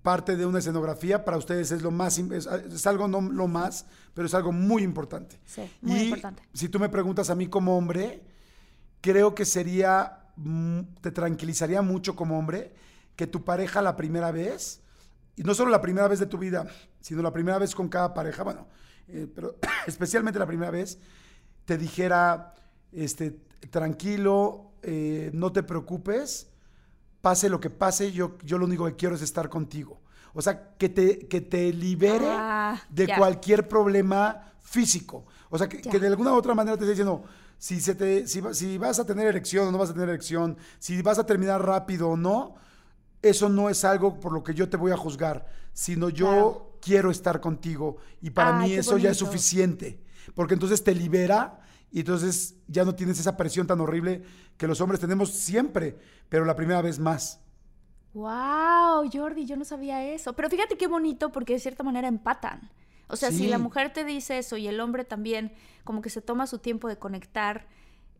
parte 0.02 0.36
de 0.36 0.46
una 0.46 0.60
escenografía, 0.60 1.24
para 1.24 1.38
ustedes 1.38 1.72
es 1.72 1.82
lo 1.82 1.90
más, 1.90 2.18
es, 2.18 2.46
es 2.46 2.86
algo 2.86 3.08
no 3.08 3.20
lo 3.20 3.48
más, 3.48 3.84
pero 4.14 4.28
es 4.28 4.34
algo 4.34 4.52
muy 4.52 4.84
importante. 4.84 5.40
Sí, 5.44 5.68
muy 5.80 5.98
y 5.98 6.04
importante. 6.04 6.44
si 6.52 6.68
tú 6.68 6.78
me 6.78 6.88
preguntas 6.88 7.30
a 7.30 7.34
mí 7.34 7.48
como 7.48 7.76
hombre, 7.76 8.37
creo 9.00 9.34
que 9.34 9.44
sería, 9.44 10.26
mm, 10.36 10.80
te 11.00 11.10
tranquilizaría 11.10 11.82
mucho 11.82 12.16
como 12.16 12.38
hombre 12.38 12.72
que 13.16 13.26
tu 13.26 13.44
pareja 13.44 13.82
la 13.82 13.96
primera 13.96 14.30
vez, 14.30 14.80
y 15.36 15.42
no 15.42 15.54
solo 15.54 15.70
la 15.70 15.80
primera 15.80 16.08
vez 16.08 16.18
de 16.18 16.26
tu 16.26 16.38
vida, 16.38 16.66
sino 17.00 17.22
la 17.22 17.32
primera 17.32 17.58
vez 17.58 17.74
con 17.74 17.88
cada 17.88 18.14
pareja, 18.14 18.42
bueno, 18.42 18.66
eh, 19.08 19.26
pero 19.34 19.56
especialmente 19.86 20.38
la 20.38 20.46
primera 20.46 20.70
vez, 20.70 20.98
te 21.64 21.76
dijera, 21.76 22.54
este, 22.92 23.38
tranquilo, 23.70 24.72
eh, 24.82 25.30
no 25.34 25.52
te 25.52 25.62
preocupes, 25.62 26.48
pase 27.20 27.48
lo 27.48 27.60
que 27.60 27.70
pase, 27.70 28.12
yo, 28.12 28.38
yo 28.44 28.58
lo 28.58 28.66
único 28.66 28.86
que 28.86 28.96
quiero 28.96 29.14
es 29.14 29.22
estar 29.22 29.48
contigo. 29.48 30.00
O 30.34 30.42
sea, 30.42 30.76
que 30.76 30.88
te, 30.88 31.26
que 31.26 31.40
te 31.40 31.72
libere 31.72 32.26
Ah, 32.28 32.80
de 32.88 33.08
cualquier 33.16 33.66
problema 33.66 34.52
físico. 34.60 35.26
O 35.50 35.58
sea, 35.58 35.68
que 35.68 35.98
de 35.98 36.06
alguna 36.06 36.32
u 36.32 36.36
otra 36.36 36.54
manera 36.54 36.76
te 36.76 36.84
esté 36.84 36.90
diciendo, 36.90 37.24
si, 37.58 37.80
se 37.80 37.94
te, 37.94 38.26
si, 38.26 38.42
si 38.52 38.78
vas 38.78 38.98
a 39.00 39.06
tener 39.06 39.26
erección 39.26 39.68
o 39.68 39.72
no 39.72 39.78
vas 39.78 39.90
a 39.90 39.94
tener 39.94 40.08
erección, 40.08 40.56
si 40.78 41.00
vas 41.02 41.18
a 41.18 41.26
terminar 41.26 41.64
rápido 41.64 42.10
o 42.10 42.16
no, 42.16 42.54
eso 43.22 43.48
no 43.48 43.68
es 43.70 43.84
algo 43.84 44.20
por 44.20 44.32
lo 44.32 44.44
que 44.44 44.54
yo 44.54 44.68
te 44.68 44.76
voy 44.76 44.92
a 44.92 44.96
juzgar, 44.96 45.46
sino 45.72 46.08
yo 46.08 46.28
Claro. 46.30 46.78
quiero 46.80 47.10
estar 47.10 47.40
contigo. 47.40 47.96
Y 48.22 48.30
para 48.30 48.52
Ay, 48.52 48.56
mí 48.56 48.74
eso 48.74 48.98
ya 48.98 49.10
es 49.10 49.18
suficiente, 49.18 50.02
porque 50.34 50.54
entonces 50.54 50.84
te 50.84 50.94
libera 50.94 51.60
y 51.90 52.00
entonces 52.00 52.56
ya 52.68 52.84
no 52.84 52.94
tienes 52.94 53.18
esa 53.18 53.36
presión 53.36 53.66
tan 53.66 53.80
horrible 53.80 54.22
que 54.56 54.66
los 54.68 54.80
hombres 54.80 55.00
tenemos 55.00 55.30
siempre, 55.32 55.98
pero 56.28 56.44
la 56.44 56.56
primera 56.56 56.82
vez 56.82 56.98
más. 56.98 57.40
Wow, 58.12 59.08
Jordi, 59.12 59.46
yo 59.46 59.56
no 59.56 59.64
sabía 59.64 60.04
eso. 60.04 60.32
Pero 60.34 60.48
fíjate 60.50 60.76
qué 60.76 60.86
bonito 60.88 61.30
porque 61.30 61.54
de 61.54 61.60
cierta 61.60 61.82
manera 61.84 62.08
empatan. 62.08 62.70
O 63.08 63.16
sea, 63.16 63.30
si 63.32 63.48
la 63.48 63.58
mujer 63.58 63.92
te 63.92 64.04
dice 64.04 64.38
eso 64.38 64.56
y 64.56 64.68
el 64.68 64.80
hombre 64.80 65.04
también, 65.04 65.52
como 65.84 66.02
que 66.02 66.10
se 66.10 66.20
toma 66.22 66.46
su 66.46 66.58
tiempo 66.58 66.88
de 66.88 66.96
conectar, 66.98 67.66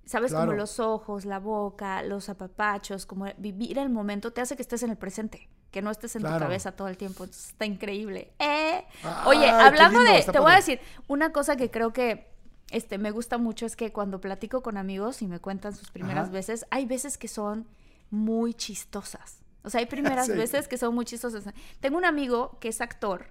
sabes, 0.07 0.33
Claro. 0.33 0.47
como 0.47 0.57
los 0.57 0.81
ojos, 0.81 1.25
la 1.27 1.39
boca, 1.39 2.03
los 2.03 2.29
apapachos, 2.29 3.05
como 3.07 3.27
vivir 3.37 3.79
el 3.79 3.91
momento, 3.91 4.33
te 4.33 4.41
hace 4.41 4.57
que 4.57 4.63
estés 4.63 4.83
en 4.83 4.91
el 4.91 4.97
presente, 4.97 5.49
que 5.71 5.83
no 5.83 5.91
estés 5.91 6.17
en 6.17 6.23
tu 6.23 6.29
cabeza 6.29 6.73
todo 6.73 6.89
el 6.89 6.97
tiempo. 6.97 7.25
Entonces, 7.25 7.49
está 7.51 7.67
increíble. 7.67 8.33
Eh, 8.39 8.83
Oye, 9.27 9.49
hablando 9.51 10.01
lindo, 10.01 10.15
de, 10.15 10.33
te 10.33 10.39
voy 10.39 10.53
a 10.53 10.57
decir, 10.57 10.81
una 11.07 11.31
cosa 11.33 11.57
que 11.57 11.71
creo 11.71 11.93
que 11.93 12.27
este, 12.71 12.97
me 12.99 13.11
gusta 13.11 13.37
mucho 13.39 13.67
es 13.67 13.77
que 13.77 13.93
cuando 13.93 14.21
platico 14.21 14.63
con 14.63 14.77
amigos 14.79 15.21
y 15.23 15.27
me 15.27 15.39
cuentan 15.41 15.75
sus 15.75 15.91
primeras 15.91 16.25
Ajá. 16.25 16.33
veces, 16.33 16.65
hay 16.71 16.87
veces 16.87 17.19
que 17.19 17.29
son 17.29 17.67
muy 18.11 18.55
chistosas. 18.55 19.41
O 19.65 19.71
sea, 19.71 19.81
hay 19.81 19.87
primeras 20.23 20.27
Sí. 20.27 20.33
veces 20.33 20.69
que 20.69 20.79
son 20.79 20.95
muy 20.95 21.05
chistosas. 21.05 21.45
Tengo 21.81 21.99
un 21.99 22.05
amigo 22.07 22.57
que 22.61 22.69
es 22.69 22.81
actor, 22.81 23.27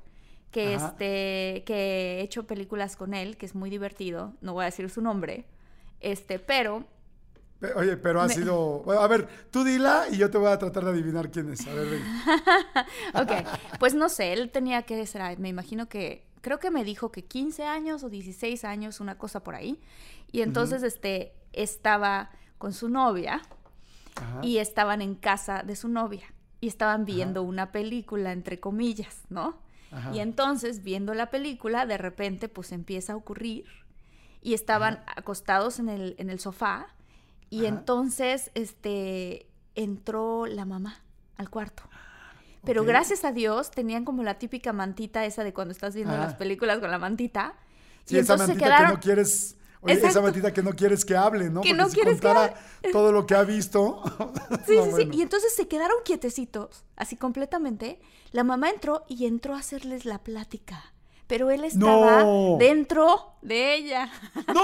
que, 0.52 0.76
Ajá. 0.76 0.88
este, 0.88 1.64
que 1.66 2.20
he 2.20 2.22
hecho 2.22 2.48
películas 2.48 2.96
con 2.96 3.14
él, 3.14 3.38
que 3.38 3.46
es 3.46 3.56
muy 3.56 3.70
divertido, 3.70 4.34
no 4.42 4.54
voy 4.54 4.64
a 4.64 4.66
decir 4.66 4.90
su 4.90 5.02
nombre, 5.02 5.46
este, 6.00 6.40
pero 6.40 6.86
Pe- 7.60 7.74
Oye, 7.74 7.98
pero 7.98 8.22
ha 8.22 8.30
sido. 8.30 8.82
bueno, 8.86 9.02
a 9.02 9.08
ver, 9.08 9.28
tú 9.50 9.64
dila 9.64 10.06
y 10.12 10.18
yo 10.18 10.30
te 10.30 10.38
voy 10.38 10.52
a 10.52 10.60
tratar 10.60 10.86
de 10.86 10.92
adivinar 10.92 11.32
quién 11.32 11.52
es. 11.52 11.66
A 11.66 11.74
ver, 11.74 11.88
ven. 11.90 12.04
Ok, 13.16 13.32
pues 13.80 13.96
no 13.96 14.10
sé, 14.10 14.34
él 14.34 14.52
tenía 14.52 14.84
que 14.84 15.04
ser, 15.08 15.40
me 15.40 15.50
imagino 15.50 15.90
que, 15.90 16.24
creo 16.42 16.60
que 16.60 16.70
me 16.70 16.84
dijo 16.84 17.12
que 17.12 17.26
15 17.26 17.66
años 17.66 18.04
o 18.04 18.10
16 18.10 18.64
años, 18.64 19.00
una 19.00 19.18
cosa 19.18 19.44
por 19.44 19.56
ahí. 19.56 19.82
Y 20.32 20.42
entonces, 20.42 20.84
este, 20.84 21.34
estaba 21.52 22.30
con 22.60 22.74
su 22.74 22.90
novia 22.90 23.42
Ajá. 24.16 24.42
y 24.44 24.60
estaban 24.60 25.02
en 25.02 25.16
casa 25.16 25.64
de 25.64 25.76
su 25.76 25.88
novia 25.88 26.26
y 26.62 26.68
estaban 26.68 27.06
viendo 27.06 27.42
una 27.42 27.72
película, 27.72 28.34
entre 28.34 28.60
comillas, 28.60 29.24
¿no? 29.30 29.58
Ajá. 29.92 30.14
Y 30.14 30.20
entonces, 30.20 30.84
viendo 30.84 31.14
la 31.14 31.30
película, 31.30 31.86
de 31.86 31.98
repente, 31.98 32.50
pues 32.50 32.72
empieza 32.72 33.14
a 33.14 33.16
ocurrir 33.16 33.66
y 34.42 34.54
estaban 34.54 35.02
acostados 35.16 35.80
en 35.80 35.90
el, 35.90 36.16
en 36.18 36.30
el 36.30 36.40
sofá 36.40 36.88
y 37.50 37.66
Ajá. 37.66 37.70
entonces, 37.70 38.52
este, 38.54 39.48
entró 39.76 40.46
la 40.46 40.66
mamá 40.66 41.02
al 41.38 41.50
cuarto. 41.50 41.84
Pero 42.66 42.82
Ok. 42.82 42.88
gracias 42.88 43.24
a 43.24 43.32
Dios 43.32 43.72
tenían 43.72 44.04
como 44.04 44.24
la 44.24 44.40
típica 44.40 44.74
mantita 44.74 45.24
esa 45.26 45.44
de 45.44 45.54
cuando 45.54 45.72
estás 45.72 45.96
viendo 45.96 46.18
las 46.18 46.36
películas 46.36 46.80
con 46.80 46.92
la 46.92 46.98
mantita. 47.00 47.54
Sí, 48.06 48.16
y 48.16 48.20
esa 48.20 48.34
entonces 48.34 48.48
se 48.48 48.54
mantita 48.54 48.66
quedaron... 48.66 48.88
que 48.88 48.94
no 48.96 49.00
quieres. 49.02 49.57
Oye, 49.82 49.94
esa 49.94 50.22
mantita 50.22 50.52
que 50.52 50.64
no 50.64 50.72
quieres 50.74 51.06
que 51.06 51.16
hable, 51.16 51.50
¿no? 51.50 51.62
Que 51.62 51.70
Porque 51.70 51.74
no 51.74 51.90
si 51.90 51.96
quieres 51.96 52.20
que 52.20 52.28
contara 52.28 52.56
todo 52.92 53.12
lo 53.12 53.26
que 53.26 53.36
ha 53.36 53.44
visto. 53.44 54.02
Sí, 54.66 54.76
no, 54.76 54.84
sí, 54.86 54.90
bueno. 54.92 54.98
sí. 54.98 55.10
Y 55.14 55.22
entonces 55.22 55.54
se 55.56 55.68
quedaron 55.68 55.98
quietecitos, 56.04 56.84
así 56.96 57.16
completamente. 57.16 58.00
La 58.32 58.44
mamá 58.44 58.70
entró 58.70 59.06
y 59.08 59.26
entró 59.26 59.56
a 59.56 59.60
hacerles 59.60 60.06
la 60.06 60.20
plática. 60.24 60.94
Pero 61.28 61.52
él 61.52 61.64
estaba 61.66 62.24
No. 62.24 62.56
dentro 62.58 63.34
de 63.42 63.76
ella. 63.76 64.10
¡No! 64.54 64.62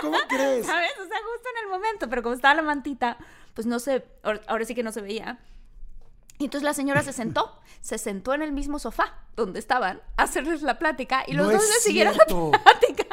¿Cómo 0.00 0.16
crees? 0.28 0.66
¿Sabes? 0.66 0.90
O 0.94 1.06
sea, 1.06 1.18
justo 1.32 1.48
en 1.56 1.64
el 1.64 1.70
momento. 1.70 2.08
Pero 2.08 2.22
como 2.22 2.34
estaba 2.34 2.54
la 2.54 2.62
mantita, 2.62 3.18
pues 3.54 3.66
no 3.66 3.78
se. 3.78 4.04
ahora- 4.22 4.64
sí 4.64 4.74
que 4.74 4.82
no 4.82 4.90
se 4.92 5.02
veía. 5.02 5.38
Y 6.38 6.44
entonces 6.44 6.64
la 6.64 6.72
señora 6.72 7.02
se 7.02 7.12
sentó, 7.12 7.58
se 7.80 7.98
sentó 7.98 8.32
en 8.32 8.42
el 8.42 8.52
mismo 8.52 8.78
sofá 8.78 9.24
donde 9.34 9.58
estaban 9.58 10.00
a 10.16 10.22
hacerles 10.22 10.62
la 10.62 10.78
plática 10.78 11.24
y 11.26 11.32
los 11.32 11.46
No 11.48 11.52
dos 11.54 11.62
le 11.62 11.80
siguieron 11.80 12.16
la 12.16 12.24
plática. 12.26 13.04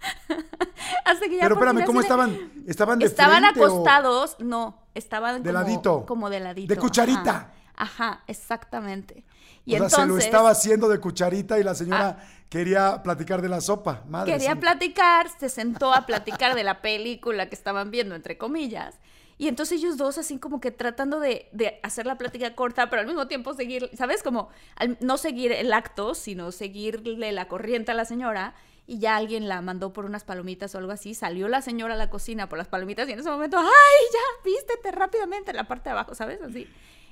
Hasta 1.04 1.26
que 1.28 1.36
ya 1.36 1.42
Pero 1.42 1.54
espérame, 1.54 1.84
¿cómo 1.84 2.00
estaban? 2.00 2.36
¿Estaban 2.66 2.98
de 2.98 3.06
Estaban 3.06 3.42
frente 3.42 3.60
o- 3.60 3.64
acostados, 3.66 4.36
no, 4.40 4.82
estaban 4.94 5.42
De 5.42 5.50
como, 5.50 5.62
ladito. 5.64 6.06
como 6.06 6.30
de 6.30 6.40
ladito. 6.40 6.74
De 6.74 6.80
cucharita. 6.80 7.20
Ajá, 7.30 7.52
ajá, 7.76 8.24
exactamente. 8.26 9.24
Y 9.64 9.74
o 9.74 9.76
sea, 9.78 9.84
entonces 9.86 10.00
se 10.00 10.06
lo 10.08 10.18
estaba 10.18 10.50
haciendo 10.50 10.88
de 10.88 10.98
cucharita 10.98 11.58
y 11.58 11.62
la 11.62 11.74
señora 11.74 12.18
quería 12.48 13.02
platicar 13.02 13.42
de 13.42 13.48
la 13.48 13.60
sopa. 13.60 14.02
Madre 14.08 14.32
quería 14.32 14.56
platicar, 14.56 15.28
se 15.38 15.48
sentó 15.48 15.92
a 15.92 16.06
platicar 16.06 16.54
de 16.54 16.64
la 16.64 16.80
película 16.80 17.48
que 17.48 17.54
estaban 17.54 17.90
viendo, 17.90 18.14
entre 18.14 18.38
comillas. 18.38 18.98
Y 19.36 19.46
entonces 19.46 19.78
ellos 19.78 19.96
dos 19.98 20.18
así 20.18 20.38
como 20.38 20.60
que 20.60 20.70
tratando 20.72 21.20
de, 21.20 21.48
de 21.52 21.78
hacer 21.82 22.06
la 22.06 22.16
plática 22.18 22.54
corta, 22.56 22.90
pero 22.90 23.00
al 23.00 23.06
mismo 23.06 23.28
tiempo 23.28 23.54
seguir, 23.54 23.90
¿sabes? 23.96 24.22
Como 24.22 24.48
al- 24.76 24.96
no 25.00 25.16
seguir 25.16 25.52
el 25.52 25.72
acto, 25.72 26.14
sino 26.14 26.50
seguirle 26.50 27.30
la 27.32 27.46
corriente 27.46 27.92
a 27.92 27.94
la 27.94 28.04
señora. 28.04 28.54
Y 28.90 29.00
ya 29.00 29.16
alguien 29.16 29.48
la 29.48 29.60
mandó 29.60 29.92
por 29.92 30.06
unas 30.06 30.24
palomitas 30.24 30.74
o 30.74 30.78
algo 30.78 30.92
así. 30.92 31.12
Salió 31.12 31.46
la 31.46 31.60
señora 31.60 31.92
a 31.92 31.96
la 31.98 32.08
cocina 32.08 32.48
por 32.48 32.56
las 32.56 32.68
palomitas 32.68 33.06
y 33.06 33.12
en 33.12 33.18
ese 33.18 33.28
momento, 33.28 33.58
¡ay, 33.58 33.66
ya! 33.66 34.42
Vístete 34.42 34.90
rápidamente 34.92 35.50
en 35.50 35.58
la 35.58 35.68
parte 35.68 35.90
de 35.90 35.92
abajo, 35.92 36.14
¿sabes? 36.14 36.40
Así. 36.40 36.66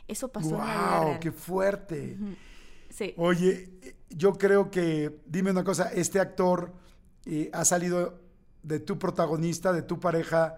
Eso 0.08 0.28
pasó 0.28 0.56
¡Wow! 0.56 1.20
¡Qué 1.20 1.30
fuerte! 1.32 2.16
Sí. 2.88 3.12
Oye, 3.18 3.68
yo 4.08 4.32
creo 4.38 4.70
que, 4.70 5.20
dime 5.26 5.50
una 5.50 5.64
cosa, 5.64 5.90
este 5.92 6.18
actor 6.18 6.72
eh, 7.26 7.50
ha 7.52 7.66
salido 7.66 8.22
de 8.62 8.80
tu 8.80 8.98
protagonista, 8.98 9.74
de 9.74 9.82
tu 9.82 10.00
pareja, 10.00 10.56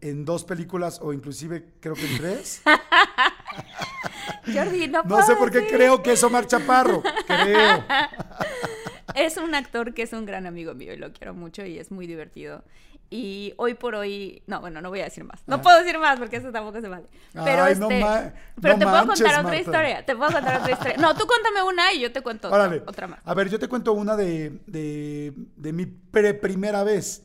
en 0.00 0.24
dos 0.24 0.44
películas 0.44 1.00
o 1.02 1.12
inclusive 1.12 1.72
creo 1.80 1.94
que 1.94 2.06
en 2.06 2.18
tres. 2.18 2.62
Jordi, 4.46 4.86
no, 4.86 5.02
No 5.02 5.22
sé 5.22 5.34
por 5.34 5.50
qué 5.50 5.62
decir. 5.62 5.76
creo 5.76 6.02
que 6.04 6.12
es 6.12 6.22
Omar 6.22 6.46
Chaparro. 6.46 7.02
Creo. 7.26 7.84
Es 9.14 9.36
un 9.36 9.54
actor 9.54 9.94
que 9.94 10.02
es 10.02 10.12
un 10.12 10.24
gran 10.26 10.46
amigo 10.46 10.74
mío 10.74 10.92
y 10.92 10.96
lo 10.96 11.12
quiero 11.12 11.34
mucho 11.34 11.64
y 11.64 11.78
es 11.78 11.90
muy 11.90 12.06
divertido. 12.06 12.62
Y 13.10 13.52
hoy 13.58 13.74
por 13.74 13.94
hoy, 13.94 14.42
no, 14.46 14.60
bueno, 14.62 14.80
no 14.80 14.88
voy 14.88 15.00
a 15.00 15.04
decir 15.04 15.22
más. 15.24 15.42
No 15.46 15.56
Ah. 15.56 15.62
puedo 15.62 15.78
decir 15.82 15.98
más 15.98 16.18
porque 16.18 16.36
eso 16.36 16.50
tampoco 16.50 16.80
se 16.80 16.88
vale. 16.88 17.04
Pero 17.34 17.64
Ay, 17.64 17.72
este, 17.74 18.32
pero 18.60 18.74
no 18.74 18.78
te 18.78 18.86
puedo 18.86 19.06
contar 19.06 19.26
otra 19.32 19.42
Marta. 19.42 19.58
historia. 19.58 20.06
Te 20.06 20.16
puedo 20.16 20.32
contar 20.32 20.60
otra 20.62 20.72
historia. 20.72 20.96
No, 20.96 21.14
tú 21.14 21.26
cuéntame 21.26 21.62
una 21.62 21.92
y 21.92 22.00
yo 22.00 22.10
te 22.10 22.22
cuento 22.22 22.48
otra, 22.48 22.60
Órale. 22.60 22.82
otra 22.86 23.06
más. 23.08 23.20
A 23.24 23.34
ver, 23.34 23.50
yo 23.50 23.58
te 23.58 23.68
cuento 23.68 23.92
una 23.92 24.16
de, 24.16 24.60
de, 24.66 25.34
de 25.56 25.72
mi 25.74 25.84
pre 25.84 26.32
primera 26.32 26.84
vez. 26.84 27.22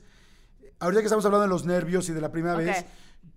Ahorita 0.80 1.02
que 1.02 1.06
estamos 1.08 1.26
hablando 1.26 1.44
de 1.44 1.50
los 1.50 1.66
nervios 1.66 2.10
y 2.10 2.12
de 2.14 2.20
la 2.22 2.32
primera 2.34 2.56
vez, 2.58 2.84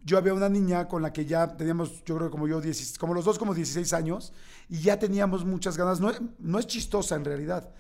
yo 0.05 0.19
había 0.19 0.35
una 0.35 0.49
niña 0.49 0.89
con 0.89 1.03
la 1.03 1.13
que 1.13 1.27
ya 1.27 1.57
teníamos, 1.57 2.03
yo 2.05 2.17
creo 2.17 2.31
como 2.33 2.49
yo, 2.49 2.61
10 2.61 2.99
como 2.99 3.15
los 3.15 3.25
dos 3.25 3.39
como 3.39 3.55
16 3.55 3.93
años, 3.93 4.33
y 4.69 4.81
ya 4.81 4.99
teníamos 4.99 5.45
muchas 5.45 5.77
ganas. 5.77 6.01
No, 6.01 6.11
no 6.41 6.59
es 6.59 6.67
chistosa 6.67 7.15
en 7.15 7.25
realidad. 7.25 7.71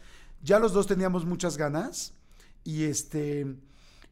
Ya 0.42 0.59
los 0.59 0.72
dos 0.72 0.87
teníamos 0.87 1.24
muchas 1.24 1.57
ganas 1.57 2.12
y 2.64 2.85
este... 2.85 3.46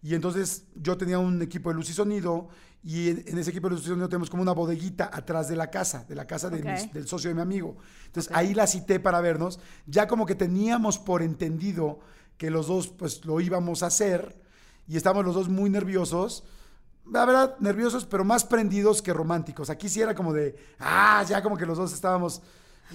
Y 0.00 0.14
entonces 0.14 0.62
yo 0.76 0.96
tenía 0.96 1.18
un 1.18 1.42
equipo 1.42 1.70
de 1.70 1.74
luz 1.74 1.90
y 1.90 1.92
sonido 1.92 2.48
y 2.84 3.08
en, 3.08 3.24
en 3.26 3.38
ese 3.38 3.50
equipo 3.50 3.68
de 3.68 3.74
luz 3.74 3.84
y 3.84 3.88
sonido 3.88 4.08
tenemos 4.08 4.30
como 4.30 4.42
una 4.42 4.52
bodeguita 4.52 5.10
atrás 5.12 5.48
de 5.48 5.56
la 5.56 5.70
casa, 5.70 6.04
de 6.08 6.14
la 6.14 6.24
casa 6.26 6.48
de 6.50 6.58
Ok. 6.60 6.64
mis- 6.66 6.92
del 6.92 7.08
socio 7.08 7.30
de 7.30 7.34
mi 7.34 7.40
amigo. 7.40 7.76
Entonces 8.06 8.32
ahí 8.34 8.54
la 8.54 8.68
cité 8.68 9.00
para 9.00 9.20
vernos. 9.20 9.58
Ya 9.86 10.06
como 10.06 10.24
que 10.24 10.36
teníamos 10.36 10.98
por 11.00 11.20
entendido 11.22 11.98
que 12.36 12.48
los 12.50 12.68
dos 12.68 12.86
pues 12.88 13.24
lo 13.24 13.40
íbamos 13.40 13.82
a 13.82 13.86
hacer 13.86 14.40
y 14.86 14.96
estábamos 14.96 15.24
los 15.24 15.34
dos 15.34 15.48
muy 15.48 15.68
nerviosos. 15.68 16.44
La 17.10 17.24
verdad, 17.24 17.56
nerviosos, 17.58 18.06
pero 18.06 18.22
más 18.24 18.44
prendidos 18.44 19.02
que 19.02 19.12
románticos. 19.12 19.68
Aquí 19.68 19.88
sí 19.88 20.00
era 20.00 20.14
como 20.14 20.32
de, 20.32 20.54
ah, 20.78 21.24
ya 21.28 21.42
como 21.42 21.56
que 21.56 21.66
los 21.66 21.76
dos 21.78 21.92
estábamos 21.92 22.40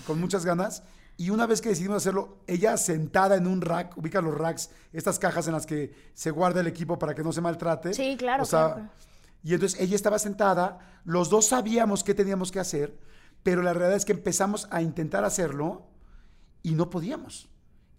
con 0.07 0.21
muchas 0.21 0.45
ganas. 0.45 0.83
Y 1.15 1.29
una 1.29 1.45
vez 1.45 1.61
que 1.61 1.69
decidimos 1.69 1.97
hacerlo, 1.97 2.39
ella 2.47 2.75
sentada 2.77 3.35
en 3.35 3.45
un 3.45 3.61
rack, 3.61 3.97
ubica 3.97 4.19
los 4.21 4.33
racks, 4.35 4.71
estas 4.91 5.19
cajas 5.19 5.47
en 5.47 5.53
las 5.53 5.65
que 5.65 5.93
se 6.13 6.31
guarda 6.31 6.61
el 6.61 6.67
equipo 6.67 6.97
para 6.97 7.13
que 7.13 7.23
no 7.23 7.31
se 7.31 7.41
maltrate. 7.41 7.93
Sí, 7.93 8.15
claro, 8.17 8.43
O 8.43 8.45
sea, 8.45 8.73
claro, 8.73 8.89
y 9.43 9.53
entonces 9.53 9.79
ella 9.79 9.95
estaba 9.95 10.17
sentada, 10.17 10.79
los 11.03 11.29
dos 11.29 11.47
sabíamos 11.47 12.03
qué 12.03 12.13
teníamos 12.13 12.51
que 12.51 12.59
hacer, 12.59 12.97
pero 13.43 13.61
la 13.61 13.73
realidad 13.73 13.97
es 13.97 14.05
que 14.05 14.13
empezamos 14.13 14.67
a 14.71 14.81
intentar 14.81 15.25
hacerlo 15.25 15.85
y 16.63 16.71
no 16.75 16.89
podíamos. 16.89 17.49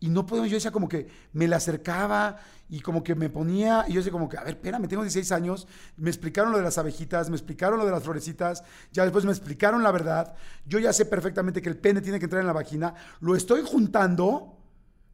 Y 0.01 0.09
no 0.09 0.27
podíamos, 0.27 0.51
yo 0.51 0.57
decía 0.57 0.71
como 0.71 0.89
que 0.89 1.09
me 1.33 1.49
la 1.49 1.57
acercaba 1.57 2.39
y 2.69 2.81
como 2.81 3.03
que 3.03 3.15
me 3.15 3.31
ponía, 3.31 3.85
y 3.87 3.93
yo 3.93 4.01
decía 4.01 4.13
como 4.13 4.29
que, 4.29 4.37
a 4.37 4.43
ver, 4.43 4.55
espérame, 4.55 4.89
tengo 4.89 5.03
16 5.03 5.33
años, 5.33 5.67
me 5.97 6.11
explicaron 6.11 6.51
lo 6.53 6.59
de 6.59 6.65
las 6.65 6.79
abejitas, 6.79 7.31
me 7.31 7.37
explicaron 7.37 7.79
lo 7.79 7.87
de 7.87 7.93
las 7.93 8.03
florecitas, 8.03 8.65
ya 8.93 9.05
después 9.05 9.25
me 9.25 9.31
explicaron 9.31 9.83
la 9.83 9.93
verdad, 9.93 10.35
yo 10.67 10.79
ya 10.79 10.93
sé 10.93 11.07
perfectamente 11.07 11.63
que 11.63 11.69
el 11.69 11.77
pene 11.77 12.01
tiene 12.01 12.19
que 12.19 12.25
entrar 12.25 12.41
en 12.41 12.47
la 12.47 12.53
vagina, 12.53 12.95
lo 13.21 13.37
estoy 13.37 13.63
juntando, 13.65 14.59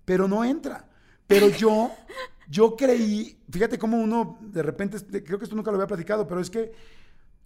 pero 0.05 0.27
no 0.27 0.45
entra. 0.45 0.89
Pero 1.27 1.49
yo, 1.49 1.93
yo 2.49 2.77
creí, 2.77 3.39
fíjate 3.51 3.79
cómo 3.79 3.99
uno 3.99 4.39
de 4.41 4.63
repente, 4.63 4.99
creo 5.23 5.39
que 5.39 5.45
esto 5.45 5.57
nunca 5.57 5.71
lo 5.71 5.77
había 5.77 5.87
platicado, 5.87 6.27
pero 6.27 6.41
es 6.41 6.51
que 6.51 6.73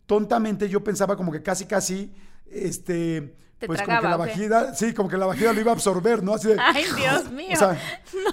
tontamente 0.06 0.68
yo 0.68 0.82
pensaba 0.82 1.16
como 1.16 1.32
que 1.32 1.42
casi, 1.42 1.66
casi, 1.66 2.12
este, 2.46 3.36
¿Te 3.64 3.68
pues 3.68 3.80
como 3.80 4.00
que 4.00 4.08
la 4.08 4.16
vagina, 4.18 4.74
sí, 4.74 4.92
como 4.92 5.08
que 5.08 5.16
la 5.16 5.24
vagina 5.24 5.54
lo 5.54 5.60
iba 5.60 5.70
a 5.70 5.74
absorber, 5.74 6.22
¿no? 6.22 6.34
Así 6.34 6.48
de, 6.48 6.56
Ay, 6.60 6.84
Dios 6.96 7.30
mío. 7.30 7.54
o 7.54 7.56
sea, 7.56 7.80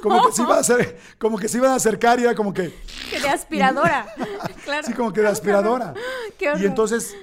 como 0.01 0.25
que 0.25 0.33
se 0.33 0.41
iba 0.41 0.57
a 0.57 0.59
hacer, 0.59 0.99
como 1.17 1.37
que 1.37 1.47
se 1.47 1.57
iban 1.57 1.71
a 1.71 1.75
acercar 1.75 2.19
y 2.19 2.23
era 2.23 2.35
como 2.35 2.53
que, 2.53 2.73
Que 3.09 3.21
de 3.21 3.29
aspiradora. 3.29 4.05
claro. 4.65 4.85
sí, 4.85 4.93
como 4.93 5.13
que 5.13 5.21
de 5.21 5.29
aspiradora. 5.29 5.93
Qué 6.37 6.49
horror. 6.49 6.61
Y 6.61 6.65
entonces, 6.65 7.15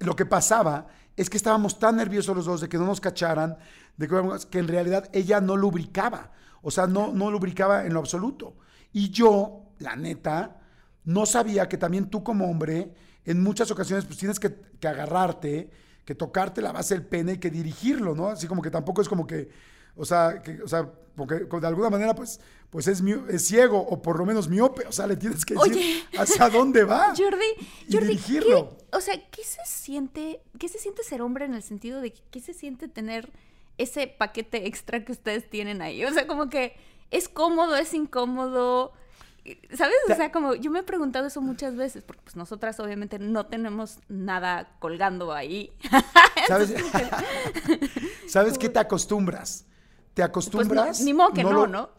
lo 0.00 0.16
que 0.16 0.26
pasaba 0.26 0.88
es 1.16 1.30
que 1.30 1.36
estábamos 1.36 1.78
tan 1.78 1.96
nerviosos 1.96 2.34
los 2.34 2.46
dos 2.46 2.60
de 2.60 2.68
que 2.68 2.78
no 2.78 2.86
nos 2.86 3.00
cacharan, 3.00 3.56
de 3.96 4.08
que, 4.08 4.20
que 4.50 4.58
en 4.58 4.66
realidad 4.66 5.08
ella 5.12 5.40
no 5.40 5.56
lubricaba. 5.56 6.32
O 6.62 6.72
sea, 6.72 6.88
no, 6.88 7.12
no 7.12 7.30
lubricaba 7.30 7.86
en 7.86 7.94
lo 7.94 8.00
absoluto. 8.00 8.56
Y 8.92 9.10
yo, 9.10 9.66
la 9.78 9.94
neta, 9.94 10.58
no 11.04 11.26
sabía 11.26 11.68
que 11.68 11.78
también 11.78 12.10
tú 12.10 12.24
como 12.24 12.50
hombre, 12.50 12.92
en 13.24 13.40
muchas 13.40 13.70
ocasiones, 13.70 14.04
pues 14.04 14.18
tienes 14.18 14.40
que, 14.40 14.52
que 14.80 14.88
agarrarte, 14.88 15.70
que 16.04 16.14
tocarte 16.14 16.60
la 16.62 16.72
base 16.72 16.94
del 16.94 17.06
pene 17.06 17.32
y 17.34 17.38
que 17.38 17.50
dirigirlo, 17.50 18.14
¿no? 18.14 18.28
Así 18.28 18.46
como 18.46 18.62
que 18.62 18.70
tampoco 18.70 19.02
es 19.02 19.08
como 19.08 19.26
que, 19.26 19.48
o 19.96 20.04
sea, 20.04 20.42
que, 20.42 20.60
o 20.62 20.68
sea, 20.68 20.90
porque 21.16 21.44
de 21.44 21.66
alguna 21.66 21.90
manera, 21.90 22.14
pues, 22.14 22.40
pues 22.70 22.88
es, 22.88 23.02
es 23.28 23.46
ciego 23.46 23.78
o 23.78 24.00
por 24.00 24.18
lo 24.18 24.24
menos 24.24 24.48
miope. 24.48 24.86
O 24.86 24.92
sea, 24.92 25.06
le 25.06 25.16
tienes 25.16 25.44
que 25.44 25.54
decir 25.54 25.72
Oye. 25.74 26.04
hacia 26.18 26.48
dónde 26.48 26.84
va. 26.84 27.14
Jordi, 27.16 27.44
y 27.86 27.92
Jordi, 27.92 28.06
dirigirlo. 28.08 28.70
¿qué- 28.78 28.96
o 28.96 29.00
sea, 29.00 29.14
¿qué 29.30 29.44
se 29.44 29.60
siente, 29.66 30.40
qué 30.58 30.68
se 30.68 30.78
siente 30.78 31.02
ser 31.04 31.20
hombre 31.22 31.44
en 31.44 31.54
el 31.54 31.62
sentido 31.62 32.00
de 32.00 32.12
que- 32.12 32.22
qué 32.30 32.40
se 32.40 32.54
siente 32.54 32.88
tener 32.88 33.30
ese 33.78 34.06
paquete 34.06 34.66
extra 34.66 35.04
que 35.04 35.12
ustedes 35.12 35.48
tienen 35.50 35.82
ahí? 35.82 36.04
O 36.04 36.12
sea, 36.12 36.26
como 36.26 36.48
que 36.48 36.74
es 37.10 37.28
cómodo, 37.28 37.76
es 37.76 37.92
incómodo. 37.94 38.92
¿Sabes? 39.76 39.96
O 40.10 40.14
sea, 40.14 40.30
como 40.30 40.54
yo 40.54 40.70
me 40.70 40.80
he 40.80 40.82
preguntado 40.84 41.26
eso 41.26 41.40
muchas 41.40 41.74
veces, 41.76 42.04
porque 42.04 42.22
pues 42.22 42.36
nosotras 42.36 42.78
obviamente 42.80 43.18
no 43.18 43.46
tenemos 43.46 43.98
nada 44.08 44.76
colgando 44.78 45.32
ahí. 45.32 45.72
¿Sabes? 46.48 46.72
¿Sabes 48.28 48.58
qué 48.58 48.68
te 48.68 48.78
acostumbras? 48.78 49.64
Te 50.14 50.22
acostumbras. 50.22 50.86
Pues 50.98 51.00
ni 51.02 51.14
modo 51.14 51.32
que 51.32 51.42
no, 51.42 51.52
lo- 51.52 51.66
¿no? 51.66 51.90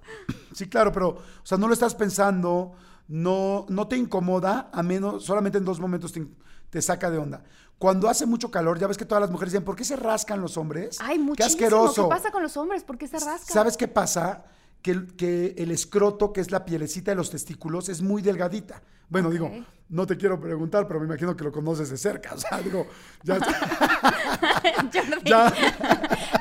Sí, 0.54 0.68
claro, 0.70 0.92
pero, 0.92 1.10
o 1.10 1.22
sea, 1.44 1.58
no 1.58 1.68
lo 1.68 1.74
estás 1.74 1.96
pensando, 1.96 2.74
no, 3.08 3.66
no 3.70 3.88
te 3.88 3.98
incomoda, 3.98 4.70
a 4.72 4.84
menos, 4.84 5.26
solamente 5.26 5.58
en 5.58 5.66
dos 5.66 5.80
momentos 5.80 6.12
te, 6.14 6.26
te 6.70 6.82
saca 6.82 7.10
de 7.10 7.18
onda. 7.18 7.44
Cuando 7.80 8.08
hace 8.08 8.26
mucho 8.26 8.52
calor, 8.52 8.80
ya 8.80 8.88
ves 8.88 8.98
que 8.98 9.06
todas 9.06 9.22
las 9.22 9.32
mujeres 9.32 9.52
dicen, 9.52 9.66
¿por 9.66 9.76
qué 9.76 9.84
se 9.84 9.96
rascan 9.96 10.40
los 10.42 10.56
hombres? 10.58 10.98
Ay, 11.02 11.18
¡Qué 11.18 11.24
muchísimo. 11.24 11.54
asqueroso! 11.56 12.04
¿Qué 12.04 12.16
pasa 12.16 12.32
con 12.32 12.44
los 12.44 12.56
hombres? 12.56 12.84
¿Por 12.84 12.98
qué 12.98 13.08
se 13.08 13.18
rascan? 13.20 13.54
¿Sabes 13.54 13.76
qué 13.76 13.88
pasa? 13.88 14.46
Que, 14.84 14.92
el- 14.92 15.16
que 15.16 15.56
el 15.58 15.72
escroto, 15.72 16.32
que 16.32 16.42
es 16.42 16.52
la 16.52 16.64
pielecita 16.66 17.10
de 17.12 17.16
los 17.16 17.32
testículos, 17.32 17.90
es 17.90 18.02
muy 18.04 18.22
delgadita. 18.22 18.84
Bueno, 19.10 19.30
digo, 19.32 19.50
no 19.90 20.06
te 20.06 20.18
quiero 20.18 20.40
preguntar, 20.40 20.88
pero 20.88 21.00
me 21.00 21.06
imagino 21.08 21.36
que 21.36 21.44
lo 21.44 21.52
conoces 21.52 21.90
de 21.90 21.98
cerca. 21.98 22.34
O 22.34 22.38
sea, 22.38 22.62
digo, 22.62 22.86
ya, 23.24 23.38
ya, 25.26 25.54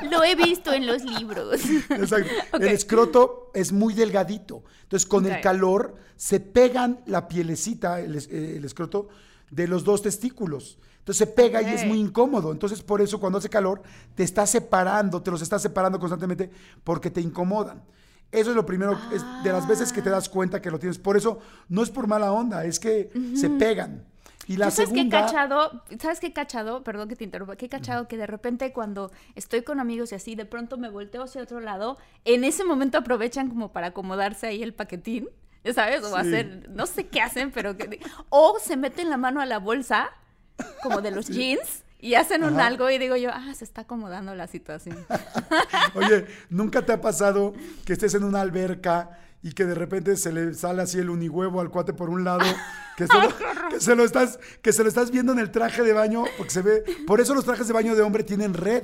Lo 0.09 0.23
he 0.23 0.35
visto 0.35 0.71
en 0.73 0.85
los 0.87 1.03
libros. 1.03 1.61
exacto. 1.89 2.29
El 2.59 2.67
escroto 2.69 3.51
es 3.53 3.71
muy 3.71 3.93
delgadito. 3.93 4.63
Entonces, 4.83 5.07
con 5.07 5.25
el 5.25 5.41
calor, 5.41 5.95
se 6.15 6.39
pegan 6.39 6.99
la 7.05 7.27
pielecita, 7.27 7.99
el, 7.99 8.15
eh, 8.17 8.55
el 8.57 8.65
escroto, 8.65 9.07
de 9.49 9.67
los 9.67 9.83
dos 9.83 10.01
testículos. 10.01 10.77
Entonces 10.99 11.17
se 11.17 11.27
pega 11.27 11.61
y 11.61 11.73
es 11.73 11.85
muy 11.85 11.99
incómodo. 11.99 12.51
Entonces, 12.51 12.81
por 12.81 13.01
eso 13.01 13.19
cuando 13.19 13.37
hace 13.39 13.49
calor, 13.49 13.81
te 14.15 14.23
está 14.23 14.45
separando, 14.47 15.21
te 15.21 15.31
los 15.31 15.41
está 15.41 15.59
separando 15.59 15.99
constantemente 15.99 16.49
porque 16.83 17.09
te 17.11 17.19
incomodan. 17.21 17.83
Eso 18.33 18.49
es 18.49 18.55
lo 18.55 18.65
primero, 18.65 18.99
es 19.13 19.23
de 19.43 19.51
las 19.53 19.67
veces 19.67 19.93
que 19.93 20.01
te 20.01 20.09
das 20.09 20.27
cuenta 20.27 20.61
que 20.61 20.69
lo 20.71 20.79
tienes. 20.79 20.97
Por 20.99 21.15
eso 21.15 21.39
no 21.69 21.83
es 21.83 21.89
por 21.89 22.07
mala 22.07 22.31
onda, 22.31 22.65
es 22.65 22.79
que 22.79 23.11
se 23.35 23.49
pegan. 23.49 24.05
Y 24.45 24.57
la 24.57 24.71
¿Sabes 24.71 24.89
qué 24.89 24.95
segunda. 24.97 25.21
cachado? 25.21 25.83
¿Sabes 26.01 26.19
qué 26.19 26.33
cachado? 26.33 26.83
Perdón 26.83 27.07
que 27.07 27.15
te 27.15 27.23
interrumpa. 27.23 27.55
Qué 27.55 27.69
cachado 27.69 28.09
que 28.09 28.17
de 28.17 28.27
repente 28.27 28.73
cuando 28.73 29.09
estoy 29.35 29.61
con 29.61 29.79
amigos 29.79 30.11
y 30.11 30.15
así, 30.15 30.35
de 30.35 30.45
pronto 30.45 30.77
me 30.77 30.89
volteo 30.89 31.23
hacia 31.23 31.41
otro 31.41 31.61
lado, 31.61 31.97
en 32.25 32.43
ese 32.43 32.65
momento 32.65 32.97
aprovechan 32.97 33.47
como 33.47 33.71
para 33.71 33.87
acomodarse 33.87 34.47
ahí 34.47 34.61
el 34.61 34.73
paquetín, 34.73 35.29
sabes, 35.73 36.03
o 36.03 36.09
Sí. 36.09 36.15
hacer, 36.17 36.69
no 36.71 36.87
sé 36.87 37.07
qué 37.07 37.21
hacen, 37.21 37.51
pero 37.51 37.77
que... 37.77 38.01
O 38.29 38.57
se 38.59 38.75
meten 38.75 39.09
la 39.09 39.15
mano 39.15 39.39
a 39.39 39.45
la 39.45 39.59
bolsa, 39.59 40.09
como 40.81 41.01
de 41.01 41.11
los 41.11 41.27
jeans, 41.29 41.83
y 42.03 42.15
hacen 42.15 42.43
un 42.43 42.55
Ajá. 42.55 42.67
algo 42.67 42.89
y 42.89 42.97
digo 42.97 43.15
yo, 43.15 43.29
ah, 43.31 43.53
se 43.55 43.63
está 43.63 43.81
acomodando 43.81 44.35
la 44.35 44.47
situación. 44.47 45.05
Oye, 45.95 46.25
¿nunca 46.49 46.85
te 46.85 46.91
ha 46.91 46.99
pasado 46.99 47.53
que 47.85 47.93
estés 47.93 48.13
en 48.13 48.25
una 48.25 48.41
alberca 48.41 49.17
y 49.41 49.53
que 49.53 49.63
de 49.63 49.73
repente 49.73 50.17
se 50.17 50.33
le 50.33 50.53
sale 50.53 50.81
así 50.81 50.99
el 50.99 51.09
unihuevo 51.09 51.61
al 51.61 51.69
cuate 51.69 51.93
por 51.93 52.09
un 52.09 52.25
lado, 52.25 52.43
que 52.97 53.07
se, 53.07 53.13
lo, 53.13 53.29
que 53.69 53.79
se 53.79 53.95
lo 53.95 54.03
estás, 54.03 54.37
que 54.61 54.73
se 54.73 54.83
lo 54.83 54.89
estás 54.89 55.11
viendo 55.11 55.31
en 55.31 55.39
el 55.39 55.49
traje 55.49 55.81
de 55.81 55.93
baño, 55.93 56.25
porque 56.37 56.51
se 56.51 56.61
ve, 56.61 56.83
por 57.07 57.21
eso 57.21 57.33
los 57.33 57.45
trajes 57.45 57.67
de 57.67 57.73
baño 57.73 57.95
de 57.95 58.01
hombre 58.01 58.25
tienen 58.25 58.53
red, 58.53 58.83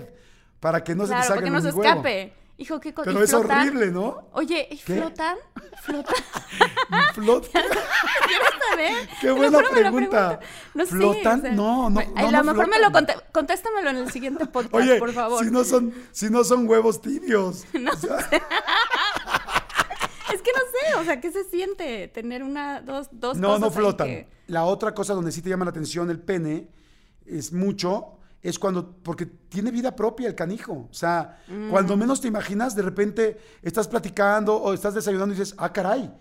para 0.61 0.81
que 0.85 0.95
no 0.95 1.05
se 1.05 1.13
te 1.13 1.23
salga 1.23 1.45
el 1.45 1.51
no 1.51 1.59
se 1.59 1.69
escape. 1.69 2.33
Hijo, 2.59 2.79
qué 2.79 2.93
co- 2.93 3.03
Pero 3.03 3.21
¿y 3.21 3.23
es 3.23 3.29
flotan? 3.29 3.59
horrible, 3.61 3.89
¿no? 3.91 4.27
Oye, 4.33 4.67
¿y 4.69 4.77
¿Qué? 4.77 4.95
flotan? 4.97 5.37
¿Flotan? 5.81 6.15
Flot- 7.15 7.49
¿Quieres 7.51 8.47
saber? 8.69 9.09
Qué 9.21 9.31
buena 9.31 9.59
pregunta. 9.71 10.39
No 10.73 10.85
sé, 10.85 10.91
¿Flotan? 10.91 11.39
o 11.39 11.41
sea, 11.41 11.51
No, 11.53 11.89
no, 11.89 12.01
no, 12.01 12.01
a 12.15 12.21
no 12.23 12.31
lo 12.31 12.43
mejor 12.43 12.69
me 12.69 12.79
lo 12.79 12.89
flotan. 12.89 13.05
conté. 13.05 13.31
Contéstamelo 13.31 13.89
en 13.91 13.97
el 13.97 14.11
siguiente 14.11 14.45
podcast, 14.45 14.75
Oye, 14.75 14.99
por 14.99 15.13
favor. 15.13 15.43
si 15.45 15.49
no 15.51 15.63
son, 15.63 15.93
si 16.11 16.29
no 16.29 16.43
son 16.43 16.67
huevos 16.67 17.01
tibios. 17.01 17.63
O 17.73 17.97
sea, 17.97 18.17
Es 20.33 20.41
que 20.43 20.51
no 20.51 20.59
sé, 20.59 20.95
o 20.99 21.03
sea, 21.05 21.19
¿qué 21.21 21.31
se 21.31 21.43
siente 21.45 22.07
tener 22.09 22.43
una, 22.43 22.81
dos, 22.81 23.07
dos 23.11 23.37
No, 23.37 23.47
cosas 23.47 23.61
no 23.61 23.71
flotan. 23.71 24.07
que- 24.07 24.27
La 24.47 24.63
otra 24.65 24.93
cosa 24.93 25.13
donde 25.13 25.31
sí 25.31 25.41
te 25.41 25.49
llama 25.49 25.65
la 25.65 25.71
atención 25.71 26.09
el 26.11 26.19
pene 26.19 26.67
es 27.25 27.51
mucho, 27.51 28.18
es 28.41 28.57
cuando, 28.59 28.95
porque 29.03 29.25
tiene 29.25 29.71
vida 29.71 29.95
propia 29.95 30.27
el 30.27 30.35
canijo. 30.35 30.87
O 30.89 30.93
sea, 30.93 31.41
cuando 31.69 31.95
Mm. 31.95 31.99
menos 31.99 32.21
te 32.21 32.27
imaginas, 32.27 32.75
de 32.75 32.81
repente 32.83 33.37
estás 33.61 33.87
platicando 33.87 34.55
o 34.55 34.73
estás 34.73 34.93
desayunando 34.95 35.33
y 35.35 35.37
dices, 35.39 35.55
ah, 35.57 35.73
caray. 35.73 36.11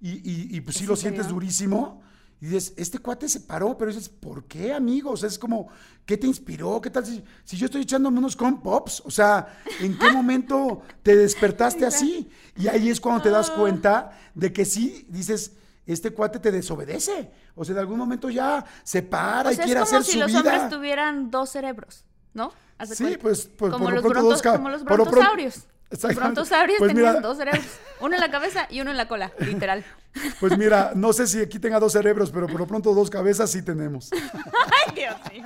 Y, 0.00 0.10
y- 0.30 0.56
y, 0.56 0.60
pues 0.60 0.76
sí 0.76 0.82
¿Es 0.84 0.88
lo 0.88 0.94
en 0.94 1.00
sientes 1.00 1.22
serio? 1.24 1.34
durísimo. 1.34 2.02
Y 2.40 2.46
dices, 2.46 2.74
este 2.76 2.98
cuate 2.98 3.28
se 3.28 3.40
paró, 3.40 3.78
pero 3.78 3.90
dices, 3.90 4.08
¿por 4.08 4.44
qué, 4.44 4.72
amigo? 4.74 5.12
O 5.12 5.16
sea, 5.16 5.28
es 5.28 5.38
como, 5.38 5.68
¿qué 6.04 6.16
te 6.18 6.26
inspiró? 6.26 6.78
¿Qué 6.80 6.90
tal 6.90 7.06
si, 7.06 7.24
si 7.44 7.56
yo 7.56 7.66
estoy 7.66 7.82
echándome 7.82 8.18
unos 8.18 8.36
corn 8.36 8.60
pops? 8.60 9.02
O 9.06 9.10
sea, 9.10 9.56
¿en 9.80 9.96
qué 9.98 10.10
momento 10.12 10.82
te 11.02 11.16
despertaste 11.16 11.86
así? 11.86 12.28
Y 12.56 12.68
ahí 12.68 12.90
es 12.90 13.00
cuando 13.00 13.22
te 13.22 13.30
das 13.30 13.50
Ah. 13.50 13.56
cuenta 13.58 14.10
de 14.34 14.52
que 14.52 14.64
sí, 14.66 15.06
dices, 15.08 15.52
este 15.86 16.12
cuate 16.12 16.38
te 16.38 16.50
desobedece. 16.50 17.30
O 17.54 17.64
sea, 17.64 17.74
de 17.74 17.80
algún 17.80 17.98
momento 17.98 18.30
ya 18.30 18.64
se 18.82 19.02
para 19.02 19.50
O 19.50 19.52
y 19.52 19.56
quiere 19.56 19.80
es 19.80 19.86
como 19.88 19.98
hacer 19.98 20.04
si 20.04 20.12
su 20.12 20.18
los 20.18 20.34
hombres 20.34 20.54
vida. 20.54 20.68
tuvieran 20.68 21.30
dos 21.30 21.50
cerebros, 21.50 22.04
¿no? 22.32 22.52
Sí, 22.84 23.04
cuenta. 23.04 23.18
pues, 23.20 23.48
pues, 23.56 23.72
como, 23.72 23.84
por 23.84 23.94
los 23.94 24.02
pronto 24.02 24.20
bronto- 24.28 24.52
como 24.52 24.68
los 24.70 24.84
brontosaurios. 24.84 25.64
Los 25.90 26.14
brontosaurios 26.16 26.78
Pues 26.80 26.88
tenían 26.92 27.08
mira- 27.14 27.20
dos 27.20 27.36
cerebros. 27.36 27.64
Uno 28.00 28.14
en 28.16 28.20
la 28.20 28.30
cabeza 28.30 28.66
y 28.68 28.80
uno 28.80 28.90
en 28.90 28.96
la 28.96 29.06
cola, 29.08 29.32
literal. 29.38 29.84
Pues 30.38 30.56
mira, 30.56 30.92
no 30.94 31.12
sé 31.12 31.26
si 31.26 31.40
aquí 31.40 31.58
tenga 31.58 31.80
dos 31.80 31.92
cerebros, 31.92 32.30
pero 32.30 32.46
por 32.46 32.60
lo 32.60 32.66
pronto 32.68 32.94
dos 32.94 33.10
cabezas 33.10 33.50
sí 33.50 33.62
tenemos. 33.62 34.10
Ay, 34.86 34.94
Dios 34.94 35.16
mío. 35.32 35.44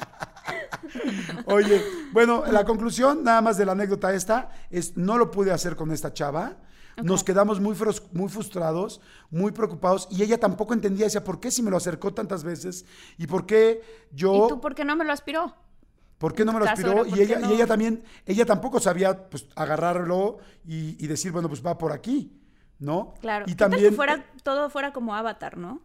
Oye, 1.46 1.82
bueno, 2.12 2.44
la 2.50 2.64
conclusión 2.64 3.24
nada 3.24 3.40
más 3.40 3.56
de 3.56 3.64
la 3.64 3.72
anécdota 3.72 4.12
esta 4.12 4.50
es 4.70 4.96
no 4.96 5.16
lo 5.18 5.30
pude 5.30 5.52
hacer 5.52 5.74
con 5.76 5.90
esta 5.90 6.12
chava. 6.12 6.56
Nos 7.02 7.24
quedamos 7.24 7.60
muy, 7.60 7.76
muy 8.12 8.28
frustrados, 8.28 9.00
muy 9.30 9.52
preocupados 9.52 10.08
y 10.10 10.22
ella 10.22 10.38
tampoco 10.38 10.74
entendía, 10.74 11.06
decía, 11.06 11.24
¿por 11.24 11.40
qué 11.40 11.50
si 11.50 11.62
me 11.62 11.70
lo 11.70 11.76
acercó 11.76 12.12
tantas 12.12 12.44
veces? 12.44 12.84
¿Y 13.16 13.26
por 13.26 13.46
qué 13.46 13.82
yo, 14.12 14.46
¿Y 14.46 14.48
tú 14.48 14.60
por 14.60 14.74
qué 14.74 14.84
no 14.84 14.96
me 14.96 15.04
lo 15.04 15.12
aspiró? 15.12 15.54
por 16.18 16.34
qué 16.34 16.44
no 16.44 16.52
me 16.52 16.58
lo 16.58 16.66
aspiró? 16.66 17.06
Y 17.06 17.20
ella, 17.20 17.40
y 17.48 17.52
ella 17.52 17.66
también, 17.66 18.02
ella 18.26 18.44
tampoco 18.44 18.80
sabía 18.80 19.28
pues 19.30 19.46
agarrarlo 19.54 20.38
y, 20.64 21.02
y 21.02 21.06
decir, 21.06 21.32
bueno, 21.32 21.48
pues 21.48 21.64
va 21.64 21.78
por 21.78 21.92
aquí, 21.92 22.36
¿no? 22.78 23.14
Claro. 23.20 23.44
Y 23.46 23.52
¿Qué 23.52 23.56
tal 23.56 23.70
también, 23.70 23.90
que 23.90 23.96
fuera, 23.96 24.24
todo 24.42 24.68
fuera 24.68 24.92
como 24.92 25.14
Avatar, 25.14 25.56
¿no? 25.56 25.82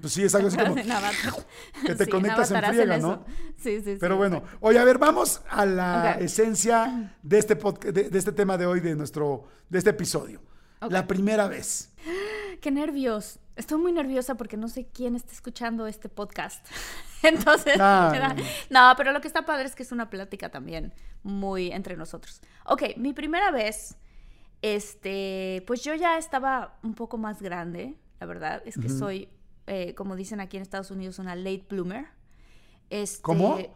Pues 0.00 0.12
sí, 0.12 0.22
es 0.24 0.34
algo 0.34 0.48
así 0.48 0.56
como, 0.56 0.76
En 0.76 0.86
que 1.86 1.94
te 1.94 2.04
Sí, 2.04 2.10
conectas 2.10 2.50
en 2.50 2.62
friega, 2.62 2.94
hacen 2.94 3.02
¿no? 3.02 3.24
Sí, 3.56 3.80
sí, 3.80 3.92
sí. 3.92 3.96
Pero 4.00 4.16
bueno, 4.16 4.42
oye, 4.60 4.78
a 4.78 4.84
ver, 4.84 4.98
vamos 4.98 5.42
a 5.50 5.66
la 5.66 6.12
esencia 6.20 7.14
de 7.22 7.38
este, 7.38 7.54
de, 7.54 8.10
de 8.10 8.18
este 8.18 8.32
tema 8.32 8.56
de 8.56 8.66
hoy, 8.66 8.80
de, 8.80 8.94
nuestro, 8.94 9.44
de 9.68 9.78
este 9.78 9.90
episodio. 9.90 10.40
La 10.88 11.06
primera 11.06 11.46
vez. 11.46 11.92
Qué 12.60 12.70
nervios. 12.70 13.38
Estoy 13.56 13.78
muy 13.78 13.92
nerviosa 13.92 14.36
porque 14.36 14.56
no 14.56 14.68
sé 14.68 14.86
quién 14.86 15.16
está 15.16 15.32
escuchando 15.32 15.86
este 15.86 16.08
podcast. 16.08 16.66
Entonces, 17.22 17.76
no, 17.76 18.14
no. 18.14 18.34
no, 18.70 18.94
pero 18.96 19.12
lo 19.12 19.20
que 19.20 19.28
está 19.28 19.44
padre 19.44 19.66
es 19.66 19.74
que 19.74 19.82
es 19.82 19.92
una 19.92 20.08
plática 20.08 20.48
también 20.50 20.94
muy 21.22 21.70
entre 21.70 21.96
nosotros. 21.96 22.40
Ok, 22.64 22.96
mi 22.96 23.12
primera 23.12 23.50
vez, 23.50 23.96
este, 24.62 25.62
pues 25.66 25.82
yo 25.82 25.94
ya 25.94 26.16
estaba 26.16 26.78
un 26.82 26.94
poco 26.94 27.18
más 27.18 27.42
grande, 27.42 27.96
la 28.18 28.26
verdad. 28.26 28.62
Es 28.64 28.78
que 28.78 28.88
soy, 28.88 29.28
eh, 29.72 29.94
como 29.94 30.16
dicen 30.16 30.40
aquí 30.40 30.56
en 30.56 30.62
Estados 30.62 30.90
Unidos, 30.90 31.18
una 31.20 31.34
late 31.36 31.64
bloomer. 31.70 32.06
Este, 32.90 33.22
¿Cómo? 33.22 33.56
Late, 33.56 33.72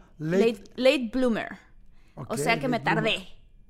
Late- 0.53 0.63
late 0.75 1.09
bloomer. 1.13 1.47
o 2.15 2.37
sea 2.37 2.59
que 2.59 2.67
me 2.67 2.79
bloomer. 2.79 2.83
tardé. 2.83 3.27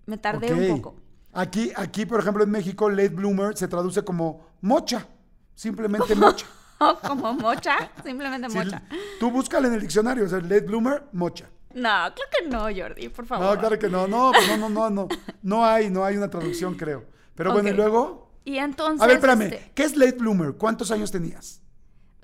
Me 0.08 0.18
tardé 0.18 0.54
un 0.54 0.82
poco. 0.82 0.96
Aquí, 1.34 1.72
aquí, 1.76 2.06
por 2.06 2.20
ejemplo, 2.20 2.44
en 2.44 2.50
México, 2.52 2.90
late 2.90 3.10
bloomer 3.10 3.56
se 3.58 3.68
traduce 3.68 4.04
como 4.04 4.46
mocha. 4.62 5.08
Simplemente 5.54 6.16
mocha. 6.16 6.46
Como 7.08 7.34
mocha, 7.34 7.90
simplemente 8.04 8.50
Sí, 8.50 8.58
mocha. 8.58 8.84
tú 9.18 9.32
búscale 9.32 9.70
en 9.70 9.76
el 9.76 9.80
diccionario, 9.82 10.26
o 10.26 10.28
sea, 10.28 10.40
late 10.42 10.60
bloomer, 10.60 11.04
mocha. 11.14 11.50
No, 11.74 11.82
claro 11.90 12.14
que 12.38 12.48
no, 12.50 12.60
Jordi, 12.64 13.08
por 13.10 13.26
favor. 13.26 13.46
No, 13.56 13.60
claro 13.60 13.80
que 13.80 13.88
no, 13.90 14.08
no, 14.10 14.32
pues 14.34 14.48
no, 14.50 14.58
no, 14.58 14.70
no, 14.70 14.90
no. 14.90 15.08
No 15.42 15.66
hay, 15.66 15.90
no 15.90 16.04
hay 16.04 16.18
una 16.18 16.30
traducción, 16.30 16.76
creo. 16.76 17.06
Pero 17.34 17.54
bueno, 17.54 17.70
y 17.70 17.74
luego. 17.74 18.30
Y 18.44 18.58
entonces. 18.58 19.02
A 19.02 19.08
ver, 19.08 19.16
espérame, 19.16 19.44
este, 19.44 19.72
¿qué 19.74 19.84
es 19.84 19.96
late 19.96 20.18
bloomer? 20.18 20.54
¿Cuántos 20.56 20.92
años 20.92 21.12
tenías? 21.12 21.62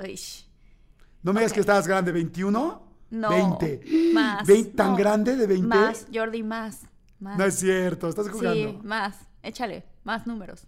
Uy, 0.03 0.19
No 1.23 1.33
me 1.33 1.39
digas 1.41 1.53
que 1.53 1.59
estabas 1.61 1.87
grande, 1.87 2.13
¿21? 2.13 2.81
no. 3.11 3.29
20. 3.29 3.81
Más. 4.13 4.47
¿Tan 4.75 4.91
no, 4.91 4.95
grande 4.97 5.35
de 5.35 5.47
20? 5.47 5.67
Más, 5.67 6.07
Jordi, 6.13 6.43
más. 6.43 6.81
más. 7.19 7.37
No 7.37 7.43
es 7.45 7.55
cierto, 7.55 8.07
estás 8.09 8.29
jugando. 8.29 8.53
Sí, 8.53 8.79
más. 8.83 9.17
Échale, 9.43 9.83
más 10.03 10.25
números. 10.27 10.65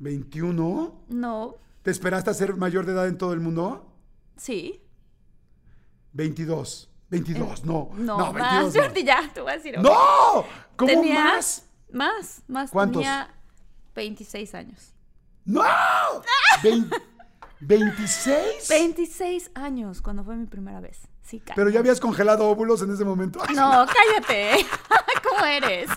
¿21? 0.00 0.92
No, 1.08 1.56
¿Te 1.82 1.90
esperaste 1.90 2.30
a 2.30 2.34
ser 2.34 2.56
mayor 2.56 2.86
de 2.86 2.92
edad 2.92 3.06
en 3.08 3.18
todo 3.18 3.32
el 3.32 3.40
mundo? 3.40 3.90
sí. 4.36 4.80
22. 6.12 6.90
22, 7.10 7.64
no. 7.64 7.90
Eh, 7.92 7.96
No, 7.98 8.18
no 8.18 8.32
más, 8.32 8.52
22 8.64 8.74
no. 8.74 8.82
Jordi, 8.82 9.04
ya, 9.04 9.30
te 9.32 9.40
voy 9.40 9.50
a 9.52 9.54
decir. 9.56 9.76
ok. 9.78 9.82
¡No! 9.84 10.44
¿Cómo 10.76 10.90
Tenía- 10.92 11.24
más? 11.24 11.66
Más, 11.92 12.42
más. 12.48 12.70
¿Cuántos? 12.70 13.02
Tenía 13.02 13.34
26 13.94 14.54
años. 14.54 14.92
¡No! 15.44 15.62
Vein- 16.62 16.88
¿26? 17.60 18.68
26 18.68 19.50
años 19.54 20.00
cuando 20.00 20.24
fue 20.24 20.36
mi 20.36 20.46
primera 20.46 20.80
vez. 20.80 21.00
Sí, 21.22 21.40
Pero 21.44 21.54
cállate. 21.56 21.72
ya 21.72 21.78
habías 21.80 22.00
congelado 22.00 22.48
óvulos 22.48 22.82
en 22.82 22.92
ese 22.92 23.04
momento. 23.04 23.38
No, 23.54 23.86
cállate. 23.86 24.66
¿Cómo 25.28 25.44
eres? 25.46 25.88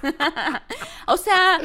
o 1.08 1.18
sea, 1.18 1.60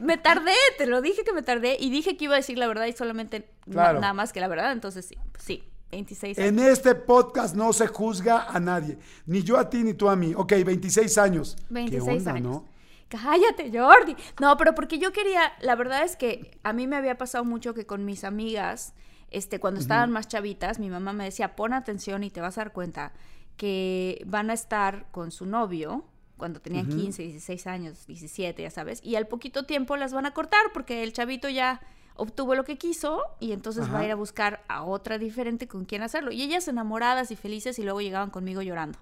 me 0.00 0.18
tardé, 0.18 0.52
te 0.76 0.86
lo 0.86 1.00
dije 1.00 1.24
que 1.24 1.32
me 1.32 1.42
tardé 1.42 1.76
y 1.80 1.90
dije 1.90 2.16
que 2.16 2.24
iba 2.26 2.34
a 2.34 2.36
decir 2.38 2.58
la 2.58 2.66
verdad 2.68 2.86
y 2.86 2.92
solamente 2.92 3.48
na- 3.66 3.94
nada 3.94 4.12
más 4.12 4.32
que 4.32 4.40
la 4.40 4.48
verdad, 4.48 4.72
entonces 4.72 5.06
sí, 5.06 5.16
sí, 5.38 5.64
26 5.90 6.38
años. 6.38 6.48
En 6.50 6.58
este 6.58 6.94
podcast 6.94 7.54
no 7.56 7.72
se 7.72 7.86
juzga 7.86 8.44
a 8.50 8.60
nadie. 8.60 8.98
Ni 9.26 9.42
yo 9.42 9.56
a 9.58 9.70
ti, 9.70 9.82
ni 9.82 9.94
tú 9.94 10.10
a 10.10 10.16
mí. 10.16 10.34
Ok, 10.36 10.52
26 10.64 11.16
años. 11.18 11.56
26 11.70 12.04
¿Qué 12.04 12.10
onda, 12.18 12.32
años. 12.32 12.42
no? 12.52 12.64
Cállate, 13.08 13.70
Jordi. 13.72 14.14
No, 14.38 14.58
pero 14.58 14.74
porque 14.74 14.98
yo 14.98 15.12
quería, 15.14 15.54
la 15.62 15.74
verdad 15.76 16.02
es 16.04 16.14
que 16.16 16.58
a 16.62 16.74
mí 16.74 16.86
me 16.86 16.96
había 16.96 17.16
pasado 17.16 17.42
mucho 17.46 17.72
que 17.72 17.86
con 17.86 18.04
mis 18.04 18.22
amigas, 18.22 18.92
este, 19.30 19.60
cuando 19.60 19.80
estaban 19.80 20.10
más 20.10 20.28
chavitas, 20.28 20.78
mi 20.78 20.90
mamá 20.90 21.12
me 21.12 21.24
decía, 21.24 21.56
pon 21.56 21.72
atención 21.72 22.24
y 22.24 22.30
te 22.30 22.40
vas 22.40 22.58
a 22.58 22.62
dar 22.62 22.72
cuenta 22.72 23.12
que 23.56 24.22
van 24.26 24.50
a 24.50 24.54
estar 24.54 25.06
con 25.10 25.30
su 25.30 25.46
novio 25.46 26.04
cuando 26.36 26.60
tenían 26.60 26.88
15, 26.88 27.22
16 27.22 27.66
años, 27.66 28.06
17, 28.06 28.62
ya 28.62 28.70
sabes, 28.70 29.00
y 29.02 29.16
al 29.16 29.26
poquito 29.26 29.64
tiempo 29.64 29.96
las 29.96 30.12
van 30.12 30.24
a 30.24 30.32
cortar 30.32 30.60
porque 30.72 31.02
el 31.02 31.12
chavito 31.12 31.48
ya 31.48 31.80
obtuvo 32.14 32.54
lo 32.54 32.64
que 32.64 32.76
quiso 32.76 33.22
y 33.40 33.52
entonces 33.52 33.92
va 33.92 34.00
a 34.00 34.04
ir 34.04 34.10
a 34.10 34.14
buscar 34.16 34.62
a 34.68 34.82
otra 34.82 35.18
diferente 35.18 35.68
con 35.68 35.84
quien 35.84 36.02
hacerlo. 36.02 36.32
Y 36.32 36.42
ellas 36.42 36.66
enamoradas 36.68 37.30
y 37.30 37.36
felices 37.36 37.78
y 37.78 37.84
luego 37.84 38.00
llegaban 38.00 38.30
conmigo 38.30 38.60
llorando. 38.60 38.98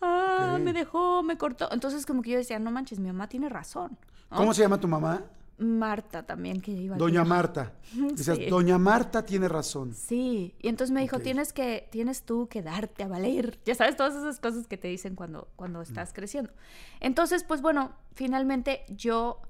Ah, 0.00 0.58
me 0.60 0.72
dejó, 0.72 1.22
me 1.22 1.36
cortó. 1.36 1.68
Entonces 1.72 2.06
como 2.06 2.22
que 2.22 2.30
yo 2.30 2.38
decía, 2.38 2.58
no 2.58 2.70
manches, 2.70 2.98
mi 2.98 3.08
mamá 3.08 3.28
tiene 3.28 3.48
razón. 3.48 3.98
¿Cómo 4.30 4.54
se 4.54 4.62
llama 4.62 4.78
tu 4.78 4.88
mamá? 4.88 5.24
Marta 5.60 6.24
también, 6.24 6.60
que 6.60 6.72
iba 6.72 6.96
Doña 6.96 7.24
Marta. 7.24 7.72
Decías, 8.14 8.38
Doña 8.48 8.78
Marta 8.78 9.24
tiene 9.24 9.48
razón. 9.48 9.94
Sí, 9.94 10.54
y 10.60 10.68
entonces 10.68 10.92
me 10.92 11.00
dijo, 11.00 11.18
tienes 11.20 11.52
que, 11.52 11.88
tienes 11.90 12.22
tú 12.22 12.48
que 12.48 12.62
darte 12.62 13.04
a 13.04 13.08
valer. 13.08 13.58
Ya 13.64 13.74
sabes, 13.74 13.96
todas 13.96 14.16
esas 14.16 14.40
cosas 14.40 14.66
que 14.66 14.76
te 14.76 14.88
dicen 14.88 15.14
cuando, 15.14 15.48
cuando 15.54 15.82
estás 15.82 16.12
creciendo. 16.12 16.50
Entonces, 16.98 17.44
pues 17.44 17.60
bueno, 17.60 17.92
finalmente 18.14 18.84
yo 18.88 19.42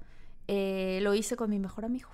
eh, 0.47 0.99
lo 1.01 1.13
hice 1.13 1.35
con 1.35 1.49
mi 1.49 1.59
mejor 1.59 1.85
amigo. 1.85 2.09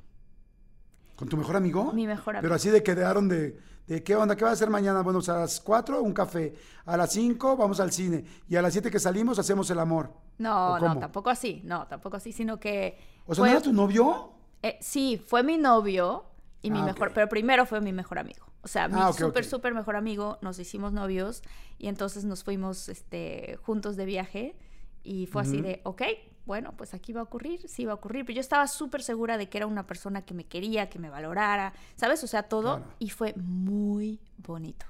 ¿Con 1.16 1.28
tu 1.28 1.36
mejor 1.36 1.56
amigo? 1.56 1.92
Mi 1.94 2.06
mejor 2.06 2.36
amigo. 2.36 2.44
Pero 2.44 2.56
así 2.56 2.70
de 2.70 2.84
quedaron 2.84 3.28
de, 3.28 3.60
de 3.88 4.04
qué 4.04 4.16
onda, 4.16 4.36
qué 4.36 4.44
va 4.44 4.52
a 4.52 4.54
hacer 4.54 4.70
mañana. 4.70 5.02
Bueno, 5.02 5.20
a 5.28 5.32
las 5.34 5.60
4 5.60 6.04
un 6.04 6.14
café, 6.14 6.54
a 6.86 6.96
las 6.96 7.12
5 7.14 7.58
vamos 7.58 7.80
al 7.80 7.92
cine 7.92 8.24
y 8.48 8.56
a 8.56 8.62
las 8.62 8.74
7 8.74 8.92
que 8.92 9.00
salimos 9.00 9.40
hacemos 9.40 9.70
el 9.72 9.80
amor. 9.80 10.14
No, 10.38 10.78
no, 10.78 11.00
tampoco 11.00 11.30
así, 11.30 11.62
no, 11.64 11.88
tampoco 11.88 12.18
así, 12.18 12.32
sino 12.32 12.60
que... 12.60 13.17
O 13.28 13.36
sea, 13.36 13.46
¿no 13.46 13.52
era 13.52 13.62
tu 13.62 13.74
novio? 13.74 14.32
Eh, 14.64 14.78
sí, 14.82 15.22
fue 15.24 15.44
mi 15.44 15.58
novio 15.58 16.26
y 16.62 16.72
mi 16.72 16.80
ah, 16.80 16.86
mejor, 16.86 17.14
pero 17.14 17.30
primero 17.30 17.66
fue 17.66 17.82
mi 17.82 17.94
mejor 17.94 18.20
amigo. 18.20 18.46
O 18.62 18.68
sea, 18.68 18.88
mi 18.88 18.96
ah, 19.00 19.14
súper, 19.14 19.46
súper 19.46 19.74
mejor 19.74 19.96
amigo, 19.96 20.40
nos 20.42 20.60
hicimos 20.60 20.92
novios 20.92 21.44
y 21.78 21.88
entonces 21.88 22.26
nos 22.26 22.44
fuimos 22.44 22.90
este, 22.90 23.58
juntos 23.64 23.96
de 23.96 24.06
viaje 24.06 24.58
y 25.04 25.28
fue 25.28 25.44
así 25.44 25.62
de, 25.62 25.80
ok, 25.84 26.02
bueno, 26.46 26.74
pues 26.76 26.94
aquí 26.94 27.14
va 27.14 27.22
a 27.22 27.24
ocurrir, 27.24 27.68
sí 27.70 27.86
va 27.86 27.92
a 27.92 27.96
ocurrir, 27.96 28.26
pero 28.26 28.36
yo 28.36 28.42
estaba 28.42 28.68
súper 28.68 29.04
segura 29.04 29.38
de 29.38 29.48
que 29.48 29.58
era 29.58 29.68
una 29.68 29.86
persona 29.86 30.24
que 30.24 30.34
me 30.34 30.46
quería, 30.46 30.90
que 30.90 31.00
me 31.00 31.10
valorara, 31.10 31.74
¿sabes? 31.96 32.24
O 32.24 32.28
sea, 32.28 32.44
todo, 32.44 32.84
y 33.00 33.10
fue 33.10 33.34
muy 33.36 34.20
bonito. 34.38 34.86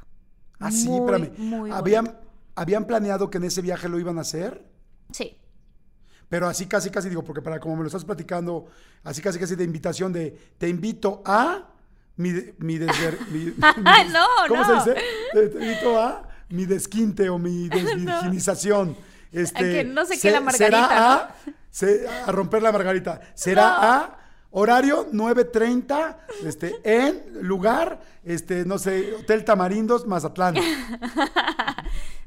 Ah, 0.60 0.72
sí, 0.72 0.90
espérame. 0.96 1.72
¿Habían, 1.72 2.18
¿Habían 2.56 2.86
planeado 2.86 3.30
que 3.30 3.38
en 3.38 3.44
ese 3.44 3.62
viaje 3.62 3.90
lo 3.90 4.00
iban 4.00 4.18
a 4.18 4.22
hacer? 4.22 4.66
Sí. 5.12 5.38
Pero 6.30 6.48
así 6.48 6.66
casi, 6.66 6.90
casi 6.90 7.10
digo, 7.10 7.24
porque 7.24 7.42
para 7.42 7.60
como 7.60 7.76
me 7.76 7.84
lo 7.84 7.88
estás 7.88 8.04
platicando, 8.04 8.68
así 9.04 9.22
casi, 9.22 9.40
casi 9.40 9.56
de 9.56 9.64
invitación 9.64 10.12
de, 10.12 10.38
te 10.58 10.68
invito 10.68 11.22
a 11.26 11.70
mi, 12.18 12.34
mi, 12.58 12.78
desver, 12.78 13.18
no, 14.12 14.26
¿Cómo 14.48 14.66
se 14.66 14.74
dice? 14.74 15.02
Te, 15.32 15.44
invito 15.64 16.02
a 16.02 16.28
mi 16.50 16.66
desquinte 16.66 17.30
o 17.30 17.38
mi 17.38 17.70
desvirginización. 17.70 18.98
Este, 19.32 19.84
no 19.84 20.06
sé 20.06 20.20
qué 20.20 20.32
la 20.32 20.42
margarita. 20.42 21.36
Será 21.70 22.24
a, 22.24 22.30
a, 22.30 22.32
romper 22.32 22.64
la 22.64 22.72
margarita. 22.72 23.22
Será 23.36 23.76
a 23.78 24.18
horario 24.52 25.12
9.30, 25.12 26.18
este, 26.46 26.76
en 26.84 27.24
lugar, 27.42 28.02
este, 28.24 28.66
no 28.66 28.78
sé, 28.78 29.14
Hotel 29.14 29.46
Tamarindos, 29.46 30.08
Mazatlán. 30.08 30.56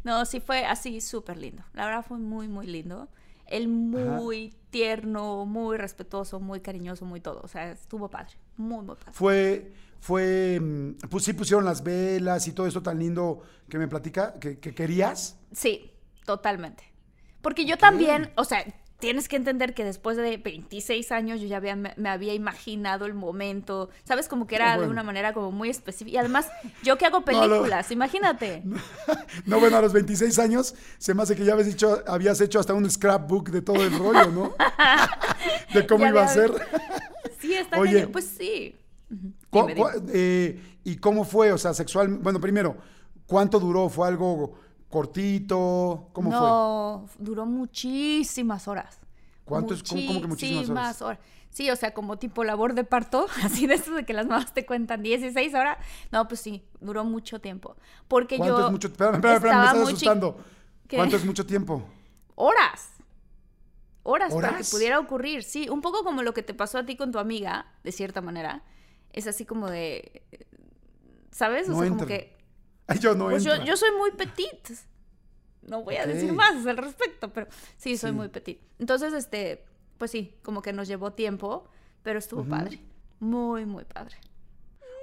no, 0.04 0.24
sí 0.26 0.40
fue 0.40 0.64
así 0.64 1.00
súper 1.00 1.38
lindo. 1.38 1.64
La 1.72 1.86
verdad 1.86 2.04
fue 2.06 2.18
muy, 2.18 2.48
muy 2.48 2.66
lindo. 2.66 3.08
Él 3.50 3.68
muy 3.68 4.54
tierno, 4.70 5.44
muy 5.44 5.76
respetuoso, 5.76 6.40
muy 6.40 6.60
cariñoso, 6.60 7.04
muy 7.04 7.20
todo. 7.20 7.40
O 7.42 7.48
sea, 7.48 7.72
estuvo 7.72 8.08
padre. 8.08 8.32
Muy, 8.56 8.84
muy 8.84 8.96
padre. 8.96 9.12
Fue, 9.12 9.72
fue, 10.00 10.58
mm, 10.60 11.08
pues 11.10 11.24
sí 11.24 11.32
pusieron 11.32 11.64
las 11.64 11.82
velas 11.82 12.46
y 12.46 12.52
todo 12.52 12.66
eso 12.66 12.82
tan 12.82 12.98
lindo 12.98 13.42
que 13.68 13.78
me 13.78 13.88
platica, 13.88 14.34
que, 14.40 14.58
que 14.58 14.74
querías. 14.74 15.36
Sí, 15.52 15.92
totalmente. 16.24 16.84
Porque 17.42 17.64
yo 17.64 17.76
también, 17.78 18.30
o 18.36 18.44
sea, 18.44 18.64
tienes 19.00 19.28
que 19.28 19.36
entender 19.36 19.74
que 19.74 19.84
después 19.84 20.16
de 20.16 20.36
26 20.36 21.10
años 21.12 21.40
yo 21.40 21.46
ya 21.46 21.56
había, 21.56 21.74
me, 21.74 21.94
había 22.06 22.34
imaginado 22.34 23.06
el 23.06 23.14
momento, 23.14 23.88
¿sabes? 24.04 24.28
Como 24.28 24.46
que 24.46 24.56
era 24.56 24.78
de 24.78 24.86
una 24.86 25.02
manera 25.02 25.32
como 25.32 25.50
muy 25.50 25.70
específica. 25.70 26.14
Y 26.14 26.18
además, 26.18 26.48
yo 26.82 26.98
que 26.98 27.06
hago 27.06 27.24
películas, 27.24 27.90
imagínate. 27.90 28.62
No, 29.46 29.58
bueno, 29.58 29.78
a 29.78 29.80
los 29.80 29.92
26 29.92 30.38
años 30.38 30.74
se 30.98 31.14
me 31.14 31.22
hace 31.22 31.34
que 31.34 31.44
ya 31.44 31.54
habías 31.54 31.68
hecho, 31.68 32.02
habías 32.06 32.40
hecho 32.40 32.60
hasta 32.60 32.74
un 32.74 32.88
scrapbook 32.88 33.50
de 33.50 33.62
todo 33.62 33.82
el 33.82 33.96
rollo, 33.98 34.30
¿no? 34.30 34.54
de 35.74 35.86
cómo 35.86 36.06
iba 36.06 36.22
a 36.22 36.28
ser. 36.28 36.52
sí, 37.38 37.54
está 37.54 37.78
Oye, 37.78 38.06
Pues 38.06 38.26
sí. 38.26 38.76
Eh, 40.12 40.60
¿Y 40.84 40.96
cómo 40.96 41.24
fue? 41.24 41.52
O 41.52 41.58
sea, 41.58 41.74
sexual. 41.74 42.08
Bueno, 42.08 42.40
primero, 42.40 42.76
¿cuánto 43.26 43.58
duró? 43.58 43.88
¿Fue 43.88 44.06
algo 44.06 44.54
cortito? 44.90 46.08
¿Cómo 46.12 46.30
fue? 46.30 46.40
No, 46.40 47.06
duró 47.18 47.46
muchísimas 47.46 48.68
horas. 48.68 48.98
¿Cuánto 49.44 49.74
es? 49.74 49.82
¿Cómo, 49.82 50.20
que 50.20 50.26
muchísimas 50.26 51.00
horas? 51.00 51.18
Sí, 51.50 51.68
o 51.70 51.76
sea, 51.76 51.92
como 51.92 52.18
tipo 52.18 52.44
labor 52.44 52.74
de 52.74 52.84
parto, 52.84 53.26
así 53.42 53.66
de 53.66 53.74
eso 53.74 53.94
de 53.94 54.04
que 54.04 54.12
las 54.12 54.26
mamás 54.26 54.52
te 54.52 54.66
cuentan 54.66 55.02
16 55.02 55.54
horas. 55.54 55.78
No, 56.12 56.28
pues 56.28 56.40
sí, 56.40 56.64
duró 56.80 57.04
mucho 57.04 57.40
tiempo. 57.40 57.76
Porque 58.06 58.36
¿Cuánto 58.36 58.58
yo. 58.58 58.66
Es 58.66 58.72
mucho... 58.72 58.88
Espera, 58.88 59.12
espera, 59.12 59.34
espera, 59.34 59.58
me 59.58 59.64
estás 59.66 59.82
asustando. 59.82 60.36
¿Cuánto 60.88 61.16
es 61.16 61.24
mucho 61.24 61.46
tiempo? 61.46 61.82
Horas. 62.34 62.90
Horas, 64.02 64.32
para 64.32 64.56
que 64.56 64.64
pudiera 64.64 64.98
ocurrir. 64.98 65.42
Sí, 65.42 65.68
un 65.68 65.82
poco 65.82 66.04
como 66.04 66.22
lo 66.22 66.32
que 66.32 66.42
te 66.42 66.54
pasó 66.54 66.78
a 66.78 66.86
ti 66.86 66.96
con 66.96 67.12
tu 67.12 67.18
amiga, 67.18 67.66
de 67.84 67.92
cierta 67.92 68.20
manera. 68.20 68.62
Es 69.12 69.26
así 69.26 69.44
como 69.44 69.68
de. 69.68 70.22
¿Sabes? 71.30 71.68
O 71.68 71.78
sea, 71.78 71.88
como 71.88 72.06
que 72.06 72.39
yo 73.00 73.14
no 73.14 73.26
pues 73.26 73.44
yo, 73.44 73.76
soy 73.76 73.90
muy 73.98 74.10
petit. 74.12 74.78
No 75.62 75.84
voy 75.84 75.96
a 75.96 76.06
decir 76.06 76.32
más 76.32 76.66
al 76.66 76.76
respecto, 76.76 77.32
pero 77.32 77.46
sí, 77.76 77.96
soy 77.96 78.12
muy 78.12 78.28
petit. 78.28 78.60
Entonces, 78.78 79.12
este, 79.12 79.64
pues 79.98 80.10
sí, 80.10 80.34
como 80.42 80.62
que 80.62 80.72
nos 80.72 80.88
llevó 80.88 81.12
tiempo, 81.12 81.68
pero 82.02 82.18
estuvo 82.18 82.44
padre. 82.44 82.80
Muy, 83.20 83.66
muy 83.66 83.84
padre. 83.84 84.16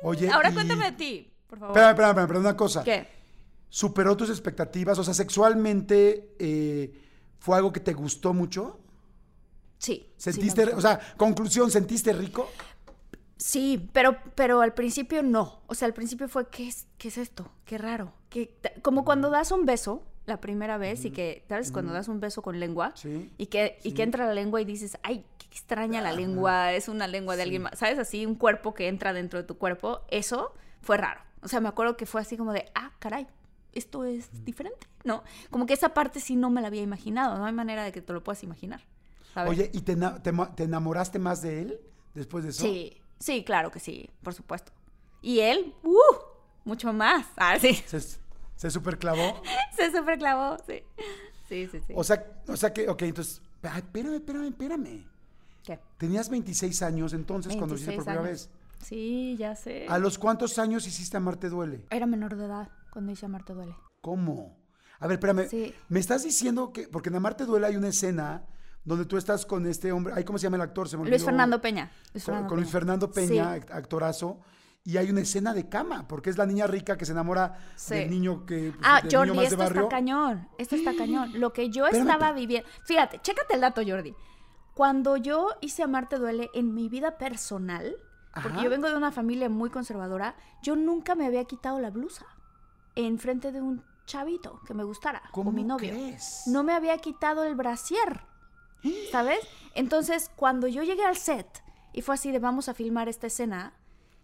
Oye. 0.01 0.29
Ahora 0.29 0.51
cuéntame 0.51 0.85
de 0.85 0.97
ti, 0.97 1.33
por 1.47 1.59
favor. 1.59 1.77
Espera, 1.77 1.91
espera, 1.91 2.21
espera, 2.21 2.39
una 2.39 2.57
cosa. 2.57 2.83
¿Qué? 2.83 3.07
¿Superó 3.69 4.17
tus 4.17 4.29
expectativas? 4.29 4.97
O 4.97 5.03
sea, 5.03 5.13
sexualmente 5.13 6.35
eh, 6.39 6.93
fue 7.39 7.57
algo 7.57 7.71
que 7.71 7.79
te 7.79 7.93
gustó 7.93 8.33
mucho. 8.33 8.79
Sí. 9.77 10.11
¿Sentiste, 10.17 10.63
o 10.73 10.81
sea, 10.81 10.99
conclusión, 11.17 11.69
¿sentiste 11.69 12.11
rico? 12.13 12.49
Sí, 13.37 13.89
pero, 13.93 14.17
pero 14.35 14.61
al 14.61 14.73
principio 14.73 15.23
no. 15.23 15.61
O 15.67 15.75
sea, 15.75 15.87
al 15.87 15.93
principio 15.93 16.27
fue, 16.27 16.47
¿qué 16.49 16.67
es, 16.67 16.87
qué 16.97 17.07
es 17.07 17.17
esto? 17.17 17.49
Qué 17.65 17.77
raro. 17.77 18.13
como 18.81 19.05
cuando 19.05 19.29
das 19.29 19.51
un 19.51 19.65
beso 19.65 20.03
la 20.25 20.41
primera 20.41 20.77
vez 20.77 21.05
y 21.05 21.11
que, 21.11 21.45
¿sabes? 21.47 21.71
Cuando 21.71 21.93
das 21.93 22.07
un 22.07 22.19
beso 22.19 22.41
con 22.41 22.59
lengua 22.59 22.93
y, 23.37 23.45
que, 23.45 23.79
y 23.83 23.93
que 23.93 24.03
entra 24.03 24.25
la 24.25 24.33
lengua 24.33 24.59
y 24.59 24.65
dices, 24.65 24.97
ay, 25.03 25.23
qué 25.37 25.45
extraña 25.45 26.01
la 26.01 26.11
lengua, 26.11 26.73
es 26.73 26.89
una 26.89 27.07
lengua 27.07 27.35
de 27.35 27.43
alguien 27.43 27.61
más. 27.61 27.79
¿Sabes? 27.79 27.97
Así, 27.99 28.25
un 28.25 28.35
cuerpo 28.35 28.73
que 28.73 28.87
entra 28.87 29.13
dentro 29.13 29.39
de 29.39 29.47
tu 29.47 29.57
cuerpo. 29.57 30.01
Eso 30.09 30.53
fue 30.81 30.97
raro. 30.97 31.21
O 31.41 31.47
sea, 31.47 31.61
me 31.61 31.69
acuerdo 31.69 31.95
que 31.95 32.05
fue 32.05 32.19
así 32.19 32.35
como 32.35 32.51
de, 32.51 32.65
ah, 32.75 32.91
caray, 32.99 33.27
esto 33.73 34.03
es 34.03 34.29
diferente, 34.43 34.87
¿no? 35.03 35.23
Como 35.49 35.65
que 35.65 35.73
esa 35.73 35.93
parte 35.93 36.19
sí 36.19 36.35
no 36.35 36.49
me 36.49 36.61
la 36.61 36.67
había 36.67 36.81
imaginado. 36.81 37.37
No 37.37 37.45
hay 37.45 37.53
manera 37.53 37.83
de 37.83 37.91
que 37.91 38.01
te 38.01 38.11
lo 38.11 38.23
puedas 38.23 38.43
imaginar. 38.43 38.81
Oye, 39.45 39.69
¿y 39.71 39.81
te, 39.81 39.95
te 39.95 40.63
enamoraste 40.63 41.19
más 41.19 41.43
de 41.43 41.61
él 41.61 41.79
después 42.15 42.43
de 42.43 42.49
eso? 42.49 42.63
Sí. 42.63 42.97
Sí, 43.19 43.43
claro 43.43 43.71
que 43.71 43.79
sí, 43.79 44.09
por 44.23 44.33
supuesto. 44.33 44.71
Y 45.21 45.39
él, 45.39 45.73
¡uh! 45.83 46.15
Mucho 46.65 46.93
más. 46.93 47.25
Ah, 47.37 47.57
sí. 47.59 47.73
¿Se, 47.87 47.99
se 48.55 48.71
superclavó? 48.71 49.41
se 49.75 49.91
superclavó, 49.91 50.57
sí. 50.67 50.83
Sí, 51.47 51.67
sí, 51.71 51.79
sí. 51.85 51.93
O 51.95 52.03
sea, 52.03 52.25
o 52.47 52.57
sea 52.57 52.73
que, 52.73 52.89
ok, 52.89 53.01
entonces, 53.03 53.41
espérame, 53.63 54.15
espérame, 54.15 54.47
espérame. 54.47 55.05
¿Qué? 55.63 55.79
Tenías 55.97 56.29
26 56.29 56.81
años 56.81 57.13
entonces 57.13 57.55
cuando 57.55 57.75
hiciste 57.75 57.95
por 57.95 58.03
primera 58.03 58.21
vez. 58.21 58.49
Sí, 58.83 59.35
ya 59.37 59.55
sé. 59.55 59.85
¿A 59.89 59.97
los 59.97 60.17
cuántos 60.17 60.59
años 60.59 60.87
hiciste 60.87 61.17
Amarte 61.17 61.49
Duele? 61.49 61.85
Era 61.89 62.05
menor 62.05 62.35
de 62.35 62.45
edad 62.45 62.69
cuando 62.91 63.11
hice 63.11 63.25
Amarte 63.25 63.53
Duele. 63.53 63.75
¿Cómo? 64.01 64.57
A 64.99 65.07
ver, 65.07 65.15
espérame. 65.15 65.47
Sí. 65.49 65.73
Me 65.89 65.99
estás 65.99 66.23
diciendo 66.23 66.71
que, 66.71 66.87
porque 66.87 67.09
en 67.09 67.15
Amarte 67.15 67.45
Duele 67.45 67.67
hay 67.67 67.75
una 67.75 67.89
escena 67.89 68.45
donde 68.87 69.05
tú 69.05 69.17
estás 69.17 69.45
con 69.45 69.65
este 69.67 69.91
hombre, 69.91 70.13
ay, 70.15 70.23
¿cómo 70.23 70.39
se 70.39 70.43
llama 70.43 70.55
el 70.55 70.61
actor? 70.61 70.87
Se 70.87 70.95
Luis 70.95 71.23
Fernando 71.23 71.59
Peña. 71.59 71.91
con, 72.25 72.55
Luis 72.55 72.69
Fernando 72.69 73.11
Peña, 73.11 73.51
actorazo. 73.51 74.39
Y 74.85 74.95
hay 74.95 75.09
una 75.09 75.19
escena 75.19 75.53
de 75.53 75.67
cama, 75.67 76.07
porque 76.07 76.29
es 76.29 76.37
la 76.37 76.45
niña 76.45 76.65
rica 76.67 76.97
que 76.97 77.05
se 77.05 77.11
enamora 77.11 77.59
del 77.89 78.09
niño 78.09 78.45
que. 78.45 78.71
Pues, 78.71 78.87
ah, 78.89 79.01
Jordi, 79.11 79.37
esto 79.39 79.61
está 79.61 79.89
cañón. 79.89 80.47
Esto 80.57 80.77
está 80.77 80.95
cañón. 80.97 81.37
Lo 81.37 81.51
que 81.51 81.69
yo 81.69 81.85
estaba 81.85 82.31
viviendo. 82.31 82.69
Fíjate, 82.85 83.19
chécate 83.21 83.55
el 83.55 83.59
dato, 83.59 83.81
Jordi. 83.85 84.15
Cuando 84.73 85.17
yo 85.17 85.49
hice 85.59 85.83
Amarte 85.83 86.17
Duele 86.17 86.49
en 86.53 86.73
mi 86.73 86.87
vida 86.87 87.17
personal, 87.17 87.97
porque 88.41 88.63
yo 88.63 88.69
vengo 88.69 88.87
de 88.87 88.95
una 88.95 89.11
familia 89.11 89.49
muy 89.49 89.69
conservadora, 89.69 90.37
yo 90.63 90.77
nunca 90.77 91.13
me 91.13 91.25
había 91.25 91.43
quitado 91.43 91.81
la 91.81 91.89
blusa 91.89 92.25
en 92.95 93.19
frente 93.19 93.51
de 93.51 93.59
un 93.59 93.83
chavito 94.05 94.61
que 94.65 94.73
me 94.73 94.85
gustara, 94.85 95.23
como 95.31 95.51
mi 95.51 95.65
novio. 95.65 95.93
No 96.45 96.63
me 96.63 96.73
había 96.73 96.97
quitado 96.99 97.43
el 97.43 97.55
brasier. 97.55 98.21
¿Sabes? 99.11 99.39
Entonces, 99.75 100.31
cuando 100.35 100.67
yo 100.67 100.83
llegué 100.83 101.03
al 101.03 101.15
set 101.17 101.63
y 101.93 102.01
fue 102.01 102.15
así 102.15 102.31
de 102.31 102.39
vamos 102.39 102.69
a 102.69 102.73
filmar 102.73 103.09
esta 103.09 103.27
escena, 103.27 103.73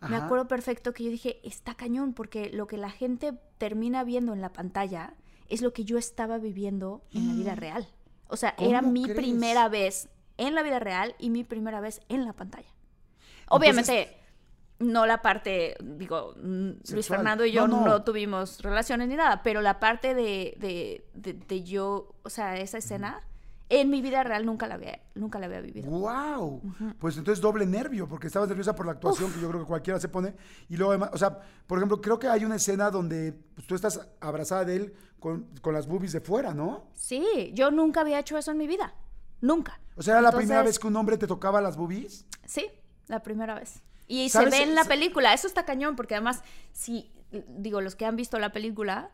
Me 0.09 0.17
acuerdo 0.17 0.49
perfecto 0.49 0.93
que 0.93 1.05
yo 1.05 1.09
dije, 1.09 1.39
está 1.47 1.75
cañón, 1.75 2.13
porque 2.13 2.49
lo 2.49 2.67
que 2.67 2.75
la 2.75 2.89
gente 2.89 3.39
termina 3.57 4.03
viendo 4.03 4.33
en 4.33 4.41
la 4.41 4.51
pantalla 4.51 5.13
es 5.47 5.61
lo 5.61 5.71
que 5.71 5.85
yo 5.85 5.97
estaba 5.97 6.39
viviendo 6.39 7.05
en 7.13 7.29
la 7.29 7.33
vida 7.35 7.55
real. 7.55 7.87
O 8.27 8.35
sea, 8.35 8.53
era 8.57 8.79
¿Cómo 8.81 8.91
mi 8.91 9.03
crees? 9.03 9.17
primera 9.17 9.69
vez 9.69 10.09
en 10.35 10.55
la 10.55 10.61
vida 10.61 10.79
real 10.79 11.15
y 11.19 11.29
mi 11.29 11.45
primera 11.45 11.79
vez 11.79 12.01
en 12.09 12.25
la 12.25 12.33
pantalla. 12.33 12.67
Obviamente, 13.47 14.17
no 14.79 15.05
la 15.05 15.21
parte, 15.21 15.77
digo, 15.81 16.33
mm, 16.35 16.69
Luis. 16.91 17.07
Fernando 17.07 17.45
y 17.45 17.53
yo 17.53 17.65
No, 17.67 17.81
no, 17.81 17.87
no. 17.87 18.03
tuvimos 18.03 18.61
relaciones 18.61 19.07
ni 19.07 19.15
nada, 19.15 19.41
pero 19.41 19.61
la 19.61 19.79
parte 19.79 20.13
de, 20.15 20.55
de, 20.57 21.07
de- 21.13 21.33
de 21.33 21.63
yo, 21.63 22.13
o 22.23 22.29
sea, 22.29 22.57
esa 22.57 22.77
escena, 22.79 23.21
en 23.79 23.89
mi 23.89 24.01
vida 24.01 24.23
real 24.23 24.45
nunca 24.45 24.67
la 24.67 24.75
había, 24.75 24.99
nunca 25.15 25.39
la 25.39 25.47
había 25.47 25.61
vivido. 25.61 25.89
¡Wow! 25.89 26.61
Pues 26.99 27.17
entonces 27.17 27.41
doble 27.41 27.65
nervio, 27.65 28.07
porque 28.07 28.27
estabas 28.27 28.49
nerviosa 28.49 28.75
por 28.75 28.85
la 28.85 28.93
actuación, 28.93 29.31
que 29.31 29.41
yo 29.41 29.49
creo 29.49 29.61
que 29.61 29.67
cualquiera 29.67 29.99
se 29.99 30.09
pone. 30.09 30.33
Y 30.69 30.77
luego, 30.77 30.91
además, 30.91 31.09
o 31.13 31.17
sea, 31.17 31.39
por 31.65 31.79
ejemplo, 31.79 32.01
creo 32.01 32.19
que 32.19 32.27
hay 32.27 32.45
una 32.45 32.55
escena 32.55 32.91
donde 32.91 33.33
pues, 33.55 33.65
tú 33.67 33.75
estás 33.75 34.07
abrazada 34.19 34.65
de 34.65 34.75
él 34.75 34.93
con, 35.19 35.47
con 35.61 35.73
las 35.73 35.87
boobies 35.87 36.13
de 36.13 36.21
fuera, 36.21 36.53
¿no? 36.53 36.87
Sí, 36.93 37.51
yo 37.53 37.71
nunca 37.71 38.01
había 38.01 38.19
hecho 38.19 38.37
eso 38.37 38.51
en 38.51 38.57
mi 38.57 38.67
vida. 38.67 38.93
Nunca. 39.41 39.79
O 39.95 40.01
sea, 40.01 40.13
era 40.13 40.21
la 40.21 40.31
primera 40.31 40.63
vez 40.63 40.79
que 40.79 40.87
un 40.87 40.95
hombre 40.95 41.17
te 41.17 41.27
tocaba 41.27 41.61
las 41.61 41.75
boobies. 41.75 42.25
Sí, 42.45 42.67
la 43.07 43.21
primera 43.21 43.55
vez. 43.55 43.81
Y 44.07 44.29
se 44.29 44.45
ve 44.45 44.63
en 44.63 44.75
la 44.75 44.85
película. 44.85 45.33
Eso 45.33 45.47
está 45.47 45.65
cañón, 45.65 45.95
porque 45.95 46.15
además, 46.15 46.43
si, 46.71 47.11
digo, 47.47 47.81
los 47.81 47.95
que 47.95 48.05
han 48.05 48.15
visto 48.15 48.39
la 48.39 48.51
película, 48.51 49.11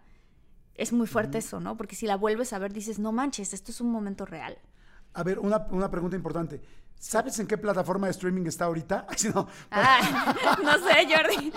es 0.82 0.92
muy 0.94 1.08
fuerte 1.08 1.38
eso, 1.40 1.60
¿no? 1.60 1.76
Porque 1.78 1.96
si 1.96 2.06
la 2.08 2.16
vuelves 2.18 2.54
a 2.54 2.60
ver, 2.60 2.74
dices, 2.74 3.00
no 3.00 3.12
manches, 3.12 3.54
esto 3.54 3.72
es 3.72 3.82
un 3.82 3.92
momento 3.92 4.26
real. 4.26 4.58
A 5.14 5.24
ver, 5.24 5.40
una, 5.40 5.68
una 5.72 5.90
pregunta 5.92 6.16
importante. 6.16 6.62
¿Sabes 6.98 7.40
en 7.40 7.48
qué 7.48 7.58
plataforma 7.58 8.08
de 8.08 8.12
streaming 8.12 8.46
está 8.46 8.66
ahorita? 8.66 9.06
Ay, 9.10 9.32
no. 9.34 9.48
Ay, 9.70 10.04
no 10.64 10.74
sé, 10.74 11.08
Jordi. 11.14 11.52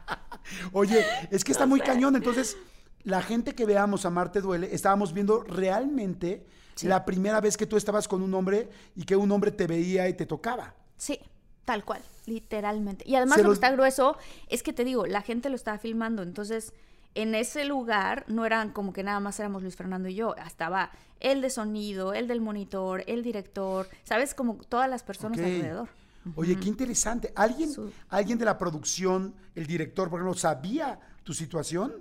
Oye, 0.72 1.04
es 1.30 1.44
que 1.44 1.52
está 1.52 1.66
muy 1.66 1.80
cañón. 1.80 2.16
Entonces, 2.16 2.56
la 3.04 3.22
gente 3.22 3.54
que 3.54 3.64
veamos 3.64 4.04
a 4.04 4.10
Marte 4.10 4.40
Duele, 4.40 4.74
estábamos 4.74 5.12
viendo 5.12 5.42
realmente 5.42 6.46
la 6.82 7.04
primera 7.04 7.40
vez 7.40 7.56
que 7.56 7.66
tú 7.66 7.76
estabas 7.76 8.08
con 8.08 8.22
un 8.22 8.32
hombre 8.34 8.68
y 8.96 9.04
que 9.04 9.16
un 9.16 9.30
hombre 9.30 9.50
te 9.52 9.66
veía 9.66 10.08
y 10.08 10.14
te 10.14 10.26
tocaba. 10.26 10.74
Sí, 10.96 11.18
tal 11.64 11.84
cual, 11.84 12.02
literalmente. 12.26 13.04
Y 13.06 13.14
además 13.16 13.36
Se 13.36 13.42
lo 13.42 13.50
los- 13.50 13.58
que 13.58 13.64
está 13.66 13.74
grueso 13.74 14.16
es 14.48 14.62
que 14.62 14.72
te 14.72 14.84
digo, 14.84 15.06
la 15.06 15.22
gente 15.22 15.48
lo 15.48 15.56
estaba 15.56 15.78
filmando, 15.78 16.22
entonces 16.22 16.72
en 17.14 17.34
ese 17.34 17.64
lugar 17.64 18.24
no 18.28 18.46
eran 18.46 18.72
como 18.72 18.92
que 18.92 19.02
nada 19.02 19.20
más 19.20 19.38
éramos 19.40 19.62
Luis 19.62 19.76
Fernando 19.76 20.08
y 20.08 20.14
yo, 20.14 20.34
estaba 20.36 20.90
el 21.20 21.40
de 21.42 21.50
sonido, 21.50 22.14
el 22.14 22.26
del 22.28 22.40
monitor, 22.40 23.04
el 23.06 23.22
director, 23.22 23.88
¿sabes? 24.04 24.34
Como 24.34 24.54
todas 24.56 24.88
las 24.88 25.02
personas 25.02 25.38
alrededor. 25.38 25.88
Oye, 26.36 26.56
qué 26.58 26.68
interesante. 26.68 27.32
¿Alguien, 27.36 27.70
Su- 27.72 27.92
¿Alguien 28.08 28.38
de 28.38 28.44
la 28.44 28.56
producción, 28.58 29.34
el 29.54 29.66
director, 29.66 30.08
por 30.08 30.20
ejemplo, 30.20 30.38
sabía 30.38 30.98
tu 31.24 31.34
situación? 31.34 31.92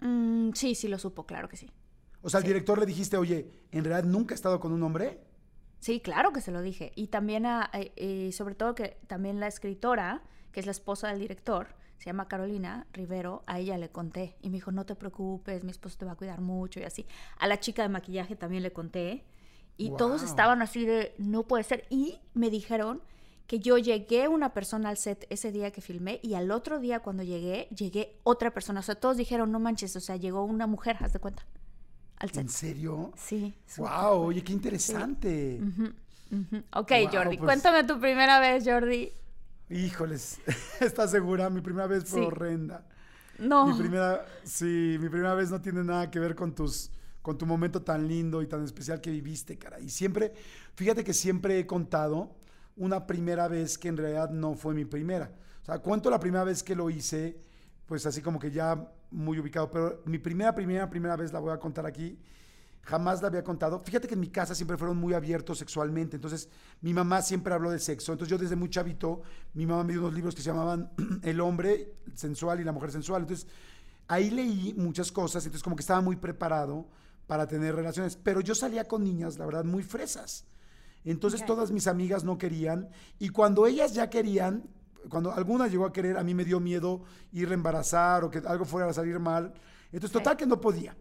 Mm, 0.00 0.50
sí, 0.54 0.74
sí 0.74 0.88
lo 0.88 0.98
supo, 0.98 1.26
claro 1.26 1.48
que 1.48 1.56
sí. 1.56 1.70
O 2.22 2.28
sea, 2.30 2.38
al 2.38 2.44
director 2.44 2.78
le 2.78 2.86
dijiste, 2.86 3.16
oye, 3.16 3.50
¿en 3.72 3.84
realidad 3.84 4.08
nunca 4.08 4.34
he 4.34 4.36
estado 4.36 4.60
con 4.60 4.72
un 4.72 4.82
hombre? 4.82 5.20
Sí, 5.78 6.00
claro 6.00 6.32
que 6.32 6.40
se 6.40 6.50
lo 6.52 6.60
dije. 6.60 6.92
Y 6.94 7.06
también, 7.08 7.46
a, 7.46 7.70
eh, 7.72 7.92
eh, 7.96 8.32
sobre 8.32 8.54
todo 8.54 8.74
que 8.74 8.98
también 9.06 9.40
la 9.40 9.46
escritora, 9.46 10.22
que 10.52 10.60
es 10.60 10.66
la 10.66 10.72
esposa 10.72 11.08
del 11.08 11.20
director, 11.20 11.68
se 12.00 12.06
llama 12.06 12.28
Carolina 12.28 12.86
Rivero, 12.94 13.42
a 13.46 13.58
ella 13.58 13.76
le 13.76 13.90
conté. 13.90 14.34
Y 14.40 14.48
me 14.48 14.54
dijo, 14.56 14.72
no 14.72 14.86
te 14.86 14.94
preocupes, 14.94 15.64
mi 15.64 15.70
esposo 15.70 15.98
te 15.98 16.06
va 16.06 16.12
a 16.12 16.16
cuidar 16.16 16.40
mucho 16.40 16.80
y 16.80 16.84
así. 16.84 17.04
A 17.38 17.46
la 17.46 17.60
chica 17.60 17.82
de 17.82 17.90
maquillaje 17.90 18.36
también 18.36 18.62
le 18.62 18.72
conté. 18.72 19.22
Y 19.76 19.90
todos 19.98 20.22
Guau. 20.22 20.30
estaban 20.30 20.62
así 20.62 20.86
de, 20.86 21.14
no 21.18 21.42
puede 21.42 21.62
ser. 21.62 21.84
Y 21.90 22.18
me 22.32 22.48
dijeron 22.48 23.02
que 23.46 23.58
yo 23.58 23.76
llegué 23.76 24.28
una 24.28 24.54
persona 24.54 24.88
al 24.88 24.96
set 24.96 25.26
ese 25.28 25.52
día 25.52 25.72
que 25.72 25.82
filmé 25.82 26.20
y 26.22 26.34
al 26.34 26.50
otro 26.52 26.78
día 26.80 27.00
cuando 27.00 27.22
llegué, 27.22 27.68
llegué 27.68 28.16
otra 28.22 28.50
persona. 28.50 28.80
O 28.80 28.82
sea, 28.82 28.94
todos 28.94 29.18
dijeron, 29.18 29.52
no 29.52 29.60
manches, 29.60 29.94
o 29.94 30.00
sea, 30.00 30.16
llegó 30.16 30.42
una 30.44 30.66
mujer, 30.66 30.96
haz 31.00 31.12
de 31.12 31.18
cuenta, 31.18 31.44
al 32.16 32.30
set. 32.30 32.38
¿En 32.42 32.48
serio? 32.48 33.12
Sí. 33.16 33.52
¡Wow! 33.76 34.22
Oye, 34.22 34.42
qué 34.42 34.52
interesante. 34.54 35.60
Ujú. 35.62 35.92
Ok, 36.74 36.92
Wow, 37.02 37.08
Jordi, 37.12 37.36
pues- 37.36 37.46
cuéntame 37.46 37.84
tu 37.84 37.98
primera 38.00 38.38
vez, 38.40 38.64
Jordi. 38.64 39.12
Híjoles, 39.70 40.40
¿estás 40.80 41.10
segura? 41.12 41.48
Mi 41.48 41.60
primera 41.60 41.86
vez 41.86 42.04
fue 42.04 42.20
Sí. 42.20 42.26
horrenda. 42.26 42.84
No. 43.38 43.68
Mi 43.68 43.78
primera, 43.78 44.26
sí, 44.44 44.96
mi 45.00 45.08
primera 45.08 45.34
vez 45.34 45.50
no 45.50 45.60
tiene 45.60 45.82
nada 45.84 46.10
que 46.10 46.18
ver 46.18 46.34
con 46.34 46.54
tus, 46.54 46.90
con 47.22 47.38
tu 47.38 47.46
momento 47.46 47.80
tan 47.80 48.06
lindo 48.06 48.42
y 48.42 48.46
tan 48.46 48.62
especial 48.64 49.00
que 49.00 49.10
viviste, 49.10 49.56
cara. 49.58 49.80
Y 49.80 49.88
siempre, 49.88 50.34
fíjate 50.74 51.04
que 51.04 51.14
siempre 51.14 51.58
he 51.58 51.66
contado 51.66 52.36
una 52.76 53.06
primera 53.06 53.48
vez 53.48 53.78
que 53.78 53.88
en 53.88 53.96
realidad 53.96 54.30
no 54.30 54.54
fue 54.54 54.74
mi 54.74 54.84
primera. 54.84 55.30
O 55.62 55.64
sea, 55.64 55.78
cuento 55.78 56.10
la 56.10 56.18
primera 56.20 56.44
vez 56.44 56.62
que 56.62 56.74
lo 56.74 56.90
hice, 56.90 57.40
pues 57.86 58.04
así 58.06 58.20
como 58.20 58.38
que 58.38 58.50
ya 58.50 58.92
muy 59.10 59.38
ubicado, 59.38 59.70
pero 59.70 60.02
mi 60.04 60.18
primera, 60.18 60.54
primera, 60.54 60.90
primera 60.90 61.16
vez 61.16 61.32
la 61.32 61.38
voy 61.38 61.52
a 61.52 61.58
contar 61.58 61.86
aquí. 61.86 62.18
Jamás 62.82 63.20
la 63.20 63.28
había 63.28 63.44
contado. 63.44 63.80
Fíjate 63.84 64.08
que 64.08 64.14
en 64.14 64.20
mi 64.20 64.30
casa 64.30 64.54
siempre 64.54 64.76
fueron 64.76 64.96
muy 64.96 65.12
abiertos 65.14 65.58
sexualmente. 65.58 66.16
Entonces, 66.16 66.48
mi 66.80 66.94
mamá 66.94 67.22
siempre 67.22 67.52
habló 67.52 67.70
de 67.70 67.78
sexo. 67.78 68.12
Entonces, 68.12 68.30
yo 68.30 68.38
desde 68.38 68.56
muy 68.56 68.70
chavito, 68.70 69.20
mi 69.54 69.66
mamá 69.66 69.84
me 69.84 69.92
dio 69.92 70.00
unos 70.00 70.14
libros 70.14 70.34
que 70.34 70.42
se 70.42 70.50
llamaban 70.50 70.90
El 71.22 71.40
hombre 71.40 71.94
sensual 72.14 72.60
y 72.60 72.64
la 72.64 72.72
mujer 72.72 72.90
sensual. 72.90 73.22
Entonces, 73.22 73.46
ahí 74.08 74.30
leí 74.30 74.74
muchas 74.76 75.12
cosas. 75.12 75.44
Entonces, 75.44 75.62
como 75.62 75.76
que 75.76 75.82
estaba 75.82 76.00
muy 76.00 76.16
preparado 76.16 76.88
para 77.26 77.46
tener 77.46 77.74
relaciones. 77.74 78.16
Pero 78.16 78.40
yo 78.40 78.54
salía 78.54 78.88
con 78.88 79.04
niñas, 79.04 79.38
la 79.38 79.44
verdad, 79.44 79.64
muy 79.64 79.82
fresas. 79.82 80.46
Entonces, 81.04 81.44
todas 81.44 81.70
mis 81.70 81.86
amigas 81.86 82.24
no 82.24 82.38
querían. 82.38 82.88
Y 83.18 83.28
cuando 83.28 83.66
ellas 83.66 83.92
ya 83.92 84.10
querían, 84.10 84.64
cuando 85.08 85.32
alguna 85.32 85.68
llegó 85.68 85.84
a 85.84 85.92
querer, 85.92 86.16
a 86.18 86.24
mí 86.24 86.34
me 86.34 86.44
dio 86.44 86.60
miedo 86.60 87.02
ir 87.32 87.50
a 87.50 87.54
embarazar 87.54 88.24
o 88.24 88.30
que 88.30 88.38
algo 88.38 88.64
fuera 88.64 88.88
a 88.88 88.92
salir 88.92 89.18
mal. 89.18 89.52
Entonces, 89.92 90.12
total 90.12 90.36
que 90.36 90.46
no 90.46 90.60
podía. 90.60 90.96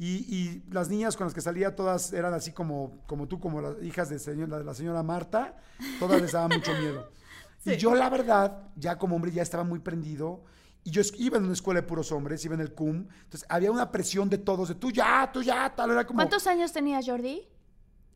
Y, 0.00 0.24
y 0.32 0.62
las 0.70 0.88
niñas 0.88 1.16
con 1.16 1.26
las 1.26 1.34
que 1.34 1.40
salía, 1.40 1.74
todas 1.74 2.12
eran 2.12 2.32
así 2.32 2.52
como, 2.52 3.02
como 3.06 3.26
tú, 3.26 3.40
como 3.40 3.60
las 3.60 3.82
hijas 3.82 4.08
de, 4.08 4.16
señor- 4.20 4.48
de 4.48 4.62
la 4.64 4.72
señora 4.74 5.02
Marta, 5.02 5.56
todas 5.98 6.22
les 6.22 6.30
daba 6.32 6.48
mucho 6.48 6.72
miedo. 6.78 7.10
Y 7.64 7.76
yo, 7.76 7.94
la 7.94 8.08
verdad, 8.08 8.68
ya 8.76 8.96
como 8.96 9.16
hombre, 9.16 9.32
ya 9.32 9.42
estaba 9.42 9.64
muy 9.64 9.80
prendido. 9.80 10.44
Y 10.84 10.90
yo 10.92 11.02
iba 11.18 11.36
en 11.36 11.44
una 11.44 11.52
escuela 11.52 11.80
de 11.82 11.86
puros 11.86 12.12
hombres, 12.12 12.42
iba 12.44 12.54
en 12.54 12.60
el 12.62 12.72
CUM. 12.72 13.08
Entonces, 13.24 13.44
había 13.50 13.70
una 13.72 13.90
presión 13.90 14.30
de 14.30 14.38
todos, 14.38 14.68
de 14.68 14.76
tú 14.76 14.90
ya, 14.92 15.28
tú 15.30 15.42
ya, 15.42 15.74
tal. 15.74 15.90
Era 15.90 16.06
como, 16.06 16.16
¿Cuántos 16.18 16.46
años 16.46 16.72
tenías, 16.72 17.04
Jordi? 17.04 17.46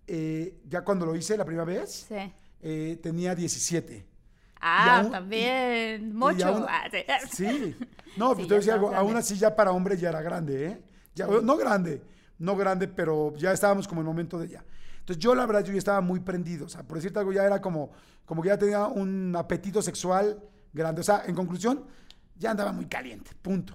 eh, 0.07 0.61
ya 0.69 0.83
cuando 0.83 1.05
lo 1.07 1.15
hice 1.17 1.37
la 1.37 1.45
primera 1.45 1.65
vez, 1.65 2.07
Sí. 2.09 2.33
eh, 2.61 2.99
tenía 3.03 3.35
17. 3.35 4.07
Ah, 4.61 5.01
aún- 5.01 5.11
también. 5.11 6.15
Mucho. 6.17 6.47
aún- 6.47 6.67
Ah, 6.69 6.85
sí. 7.31 7.77
No, 8.17 8.31
Sí, 8.31 8.35
pues 8.37 8.47
te 8.47 8.49
ya 8.49 8.57
decía 8.57 8.75
algo, 8.75 8.87
estabas 8.87 9.07
aún 9.09 9.17
así 9.17 9.37
ya 9.37 9.55
para 9.57 9.73
hombre 9.73 9.97
ya 9.97 10.11
era 10.11 10.23
grande, 10.23 10.67
¿eh? 10.67 10.83
Ya, 11.15 11.27
No 11.27 11.57
grande, 11.57 12.03
no 12.39 12.57
grande, 12.57 12.89
pero 12.89 13.35
ya 13.37 13.53
estábamos 13.53 13.87
como 13.87 14.01
en 14.01 14.07
el 14.07 14.11
momento 14.13 14.39
de 14.39 14.49
ya. 14.49 14.65
Entonces 15.01 15.23
yo 15.23 15.35
la 15.35 15.47
verdad 15.47 15.65
yo 15.65 15.73
ya 15.73 15.79
estaba 15.79 16.01
muy 16.01 16.21
prendido, 16.21 16.67
o 16.67 16.69
sea, 16.69 16.83
por 16.85 16.97
decirte 16.97 17.19
algo 17.19 17.33
ya 17.33 17.45
era 17.45 17.61
como, 17.61 17.91
como 18.25 18.41
que 18.41 18.49
ya 18.49 18.59
tenía 18.59 18.87
un 18.87 19.35
apetito 19.37 19.83
sexual 19.83 20.41
grande, 20.73 21.01
o 21.01 21.05
sea, 21.05 21.25
en 21.27 21.35
conclusión, 21.35 21.85
ya 22.37 22.53
andaba 22.53 22.73
muy 22.73 22.87
caliente, 22.87 23.33
punto. 23.41 23.75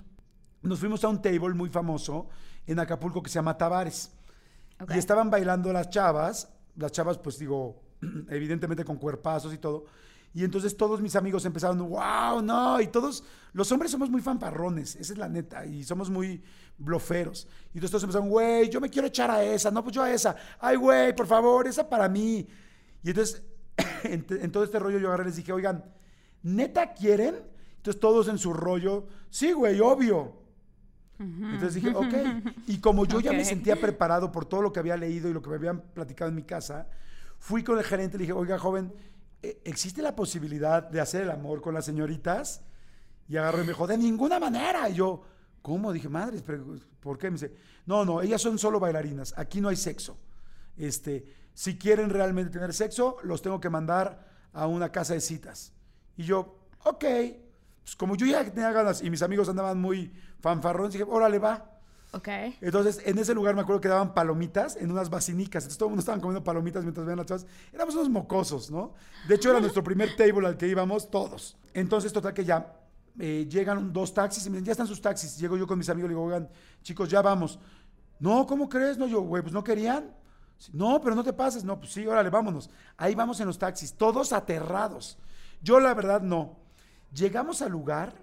Nos 0.61 0.79
fuimos 0.79 1.03
a 1.03 1.09
un 1.09 1.21
table 1.21 1.53
muy 1.53 1.69
famoso 1.69 2.29
en 2.65 2.79
Acapulco 2.79 3.21
que 3.21 3.29
se 3.29 3.35
llama 3.35 3.57
Tavares. 3.57 4.11
Y 4.89 4.97
estaban 4.97 5.29
bailando 5.29 5.71
las 5.73 5.89
chavas, 5.89 6.49
las 6.75 6.91
chavas 6.91 7.17
pues 7.17 7.39
digo, 7.39 7.81
evidentemente 8.29 8.83
con 8.83 8.97
cuerpazos 8.97 9.53
y 9.53 9.57
todo. 9.57 9.85
Y 10.37 10.43
entonces 10.43 10.77
todos 10.77 11.01
mis 11.01 11.15
amigos 11.15 11.43
empezaron, 11.45 11.79
wow, 11.79 12.43
no, 12.43 12.79
y 12.79 12.85
todos, 12.85 13.23
los 13.53 13.71
hombres 13.71 13.89
somos 13.89 14.07
muy 14.07 14.21
fanfarrones, 14.21 14.95
esa 14.95 15.13
es 15.13 15.17
la 15.17 15.27
neta, 15.27 15.65
y 15.65 15.83
somos 15.83 16.11
muy 16.11 16.43
bloferos. 16.77 17.47
Y 17.73 17.79
entonces 17.79 17.89
todos 17.89 18.03
empezaron, 18.03 18.29
güey, 18.29 18.69
yo 18.69 18.79
me 18.79 18.87
quiero 18.87 19.07
echar 19.07 19.31
a 19.31 19.43
esa, 19.43 19.71
no, 19.71 19.83
pues 19.83 19.95
yo 19.95 20.03
a 20.03 20.11
esa, 20.11 20.35
ay, 20.59 20.75
güey, 20.75 21.15
por 21.15 21.25
favor, 21.25 21.65
esa 21.65 21.89
para 21.89 22.07
mí. 22.07 22.47
Y 23.01 23.09
entonces, 23.09 23.41
en, 24.03 24.27
en 24.29 24.51
todo 24.51 24.63
este 24.63 24.77
rollo 24.77 24.99
yo 24.99 25.07
agarré 25.07 25.23
y 25.23 25.27
les 25.29 25.37
dije, 25.37 25.51
oigan, 25.51 25.83
¿neta 26.43 26.93
quieren? 26.93 27.37
Entonces 27.77 27.99
todos 27.99 28.27
en 28.27 28.37
su 28.37 28.53
rollo, 28.53 29.07
sí, 29.31 29.53
güey, 29.53 29.79
obvio. 29.79 30.33
Entonces 31.17 31.73
dije, 31.73 31.89
ok. 31.95 32.13
Y 32.67 32.79
como 32.79 33.07
yo 33.07 33.21
ya 33.21 33.31
me 33.31 33.43
sentía 33.43 33.75
preparado 33.75 34.31
por 34.31 34.45
todo 34.45 34.61
lo 34.61 34.71
que 34.71 34.81
había 34.81 34.97
leído 34.97 35.31
y 35.31 35.33
lo 35.33 35.41
que 35.41 35.49
me 35.49 35.55
habían 35.55 35.81
platicado 35.81 36.29
en 36.29 36.35
mi 36.35 36.43
casa, 36.43 36.87
fui 37.39 37.63
con 37.63 37.79
el 37.79 37.83
gerente 37.83 38.17
y 38.17 38.19
le 38.19 38.23
dije, 38.25 38.33
oiga, 38.33 38.59
joven, 38.59 38.93
¿e- 38.93 39.16
¿existe 39.41 40.01
la 40.01 40.15
posibilidad 40.15 40.83
de 40.83 40.99
hacer 40.99 41.23
el 41.23 41.31
amor 41.31 41.61
con 41.61 41.73
las 41.73 41.85
señoritas? 41.85 42.61
Y 43.27 43.37
agarró 43.37 43.59
y 43.59 43.61
me 43.61 43.67
dijo, 43.69 43.87
de 43.87 43.97
ninguna 43.97 44.39
manera. 44.39 44.89
Y 44.89 44.95
yo, 44.95 45.21
¿cómo? 45.61 45.91
Dije, 45.91 46.09
madre, 46.09 46.41
¿por 46.99 47.17
qué? 47.17 47.29
Me 47.29 47.35
dice, 47.35 47.53
no, 47.85 48.05
no, 48.05 48.21
ellas 48.21 48.41
son 48.41 48.57
solo 48.57 48.79
bailarinas, 48.79 49.33
aquí 49.37 49.61
no 49.61 49.69
hay 49.69 49.75
sexo. 49.75 50.17
Este, 50.77 51.25
si 51.53 51.77
quieren 51.77 52.09
realmente 52.09 52.51
tener 52.51 52.73
sexo, 52.73 53.17
los 53.23 53.41
tengo 53.41 53.59
que 53.59 53.69
mandar 53.69 54.27
a 54.53 54.67
una 54.67 54.91
casa 54.91 55.13
de 55.13 55.21
citas. 55.21 55.73
Y 56.15 56.23
yo, 56.23 56.59
ok. 56.83 57.05
Pues 57.83 57.95
como 57.95 58.15
yo 58.15 58.25
ya 58.25 58.43
tenía 58.43 58.71
ganas 58.71 59.01
y 59.01 59.09
mis 59.09 59.21
amigos 59.21 59.47
andaban 59.47 59.79
muy 59.79 60.11
fanfarrones, 60.41 60.93
dije, 60.93 61.05
órale, 61.07 61.39
va. 61.39 61.76
Ok. 62.13 62.27
Entonces, 62.61 63.01
en 63.05 63.17
ese 63.17 63.33
lugar 63.33 63.53
me 63.55 63.61
acuerdo 63.61 63.81
que 63.81 63.89
daban 63.89 64.13
palomitas 64.13 64.75
en 64.77 64.91
unas 64.91 65.09
basinicas. 65.09 65.63
Entonces, 65.63 65.77
todo 65.77 65.89
mundo 65.89 65.99
estaban 65.99 66.21
comiendo 66.21 66.43
palomitas 66.43 66.83
mientras 66.83 67.05
veían 67.05 67.17
las 67.17 67.27
chavas. 67.27 67.45
Éramos 67.73 67.95
unos 67.95 68.09
mocosos, 68.09 68.71
¿no? 68.71 68.93
De 69.27 69.35
hecho, 69.35 69.49
era 69.51 69.59
nuestro 69.59 69.83
primer 69.83 70.15
table 70.15 70.47
al 70.47 70.57
que 70.57 70.67
íbamos 70.67 71.09
todos. 71.11 71.57
Entonces, 71.73 72.13
total 72.13 72.33
que 72.33 72.45
ya 72.45 72.73
eh, 73.19 73.47
llegan 73.49 73.91
dos 73.91 74.13
taxis 74.13 74.45
y 74.45 74.49
me 74.49 74.57
dicen, 74.57 74.65
ya 74.65 74.71
están 74.71 74.87
sus 74.87 75.01
taxis. 75.01 75.37
Llego 75.37 75.57
yo 75.57 75.67
con 75.67 75.77
mis 75.77 75.89
amigos 75.89 76.07
y 76.07 76.13
le 76.13 76.15
digo, 76.15 76.23
oigan, 76.23 76.49
chicos, 76.81 77.09
ya 77.09 77.21
vamos. 77.21 77.59
No, 78.19 78.45
¿cómo 78.47 78.69
crees? 78.69 78.97
No, 78.97 79.05
yo, 79.07 79.21
güey, 79.21 79.41
pues 79.41 79.53
no 79.53 79.63
querían. 79.63 80.11
No, 80.73 80.99
pero 81.01 81.13
no 81.15 81.23
te 81.23 81.33
pases. 81.33 81.63
No, 81.63 81.77
pues 81.79 81.91
sí, 81.91 82.07
órale, 82.07 82.29
vámonos. 82.29 82.69
Ahí 82.95 83.15
vamos 83.15 83.39
en 83.39 83.47
los 83.47 83.59
taxis, 83.59 83.93
todos 83.93 84.33
aterrados. 84.33 85.17
Yo, 85.61 85.79
la 85.79 85.93
verdad, 85.93 86.21
no. 86.21 86.57
Llegamos 87.13 87.61
al 87.61 87.71
lugar. 87.71 88.13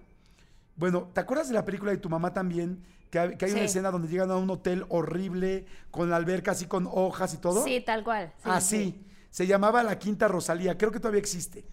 Bueno, 0.77 1.11
¿te 1.13 1.21
acuerdas 1.21 1.49
de 1.49 1.55
la 1.55 1.65
película 1.65 1.91
de 1.93 1.99
tu 1.99 2.09
mamá 2.11 2.33
también? 2.33 2.83
Que 3.11 3.19
hay, 3.19 3.37
que 3.37 3.45
hay 3.45 3.51
una 3.53 3.61
Sí. 3.61 3.67
escena 3.67 3.91
donde 3.91 4.09
llegan 4.09 4.31
a 4.31 4.37
un 4.37 4.51
hotel 4.51 4.85
horrible, 4.89 5.67
con 5.91 6.11
la 6.11 6.17
alberca 6.17 6.51
así 6.53 6.67
con 6.67 6.89
hojas 6.91 7.33
y 7.35 7.39
todo. 7.39 7.63
Sí, 7.65 7.81
tal 7.81 8.03
cual. 8.03 8.33
Sí, 8.43 8.43
así. 8.51 8.77
sí. 8.77 9.07
Se 9.31 9.47
llamaba 9.47 9.83
la 9.83 9.99
Quinta 9.99 10.29
Rosalía. 10.29 10.77
Creo 10.79 10.91
que 10.93 10.99
todavía 11.01 11.21
existe. 11.21 11.65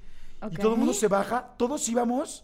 Y 0.52 0.56
todo 0.56 0.74
el 0.74 0.78
mundo 0.80 0.94
se 0.94 1.08
baja. 1.08 1.54
Todos 1.58 1.88
íbamos. 1.90 2.44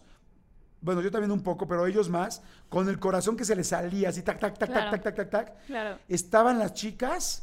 Bueno, 0.80 1.00
yo 1.00 1.10
también 1.10 1.32
un 1.32 1.42
poco, 1.42 1.66
pero 1.66 1.86
ellos 1.86 2.08
más, 2.08 2.40
con 2.68 2.88
el 2.88 3.00
corazón 3.00 3.36
que 3.36 3.44
se 3.44 3.56
les 3.56 3.66
salía, 3.68 4.10
así, 4.10 4.22
tac, 4.22 4.38
tac, 4.38 4.56
tac, 4.56 4.70
Claro. 4.70 4.90
tac, 4.92 5.02
tac, 5.02 5.14
tac, 5.16 5.30
tac, 5.30 5.46
tac. 5.48 5.66
Claro. 5.66 5.98
Estaban 6.08 6.60
las 6.60 6.72
chicas, 6.74 7.42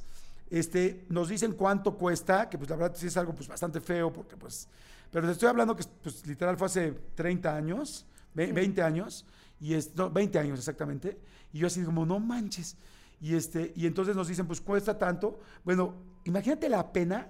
este, 0.49 1.05
nos 1.09 1.28
dicen 1.28 1.51
cuánto 1.51 1.97
cuesta, 1.97 2.49
que 2.49 2.57
pues 2.57 2.70
la 2.70 2.78
verdad 2.78 2.95
sí 2.97 3.07
es 3.07 3.18
algo 3.18 3.34
pues 3.36 3.49
bastante 3.49 3.82
feo, 3.82 4.13
porque 4.13 4.38
pues, 4.38 4.70
pero 5.11 5.26
te 5.28 5.34
estoy 5.34 5.49
hablando 5.49 5.76
que 5.76 5.84
pues 6.01 6.26
literal 6.26 6.55
fue 6.55 6.68
hace 6.68 6.91
30 7.16 7.53
años, 7.53 8.05
ve- 8.36 8.52
20 8.52 8.82
años, 8.84 9.26
y 9.60 9.74
es, 9.74 9.96
no, 9.96 10.10
20 10.10 10.38
años 10.38 10.60
exactamente, 10.60 11.20
y 11.54 11.60
yo 11.60 11.68
así 11.68 11.84
como, 11.84 12.06
no 12.06 12.20
manches, 12.20 12.78
y 13.22 13.36
este, 13.36 13.74
y 13.76 13.88
entonces 13.88 14.16
nos 14.16 14.28
dicen, 14.28 14.46
pues 14.46 14.62
cuesta 14.62 14.98
tanto, 14.98 15.40
bueno, 15.64 15.96
imagínate 16.26 16.70
la 16.70 16.92
pena 16.92 17.30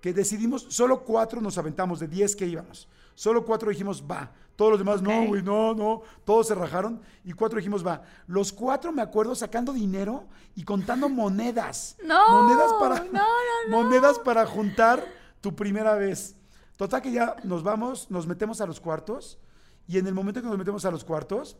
que 0.00 0.12
decidimos, 0.12 0.66
solo 0.70 1.02
cuatro 1.04 1.40
nos 1.40 1.58
aventamos 1.58 1.98
de 2.00 2.08
10 2.08 2.36
que 2.36 2.46
íbamos, 2.46 2.88
solo 3.14 3.44
cuatro 3.44 3.70
dijimos, 3.70 4.02
va, 4.08 4.32
todos 4.56 4.70
los 4.70 4.78
demás, 4.78 5.02
no, 5.02 5.26
güey, 5.26 5.42
no, 5.42 5.74
no, 5.74 6.02
todos 6.24 6.46
se 6.46 6.54
rajaron 6.54 7.00
y 7.24 7.32
cuatro 7.32 7.56
dijimos, 7.56 7.84
va. 7.84 8.02
Los 8.28 8.52
cuatro 8.52 8.92
me 8.92 9.02
acuerdo 9.02 9.34
sacando 9.34 9.72
dinero 9.72 10.28
y 10.54 10.62
contando 10.62 11.08
monedas. 11.08 11.96
No, 12.04 12.42
monedas 12.42 12.72
para, 12.78 13.00
no, 13.00 13.10
no, 13.12 13.68
no. 13.68 13.82
monedas 13.82 14.16
para 14.20 14.46
juntar 14.46 15.04
tu 15.40 15.56
primera 15.56 15.96
vez. 15.96 16.36
Total 16.76 17.02
que 17.02 17.10
ya 17.10 17.34
nos 17.42 17.64
vamos, 17.64 18.08
nos 18.12 18.28
metemos 18.28 18.60
a 18.60 18.66
los 18.66 18.78
cuartos 18.78 19.38
y 19.86 19.98
en 19.98 20.06
el 20.06 20.14
momento 20.14 20.40
que 20.40 20.48
nos 20.48 20.58
metemos 20.58 20.84
a 20.84 20.90
los 20.90 21.04
cuartos, 21.04 21.56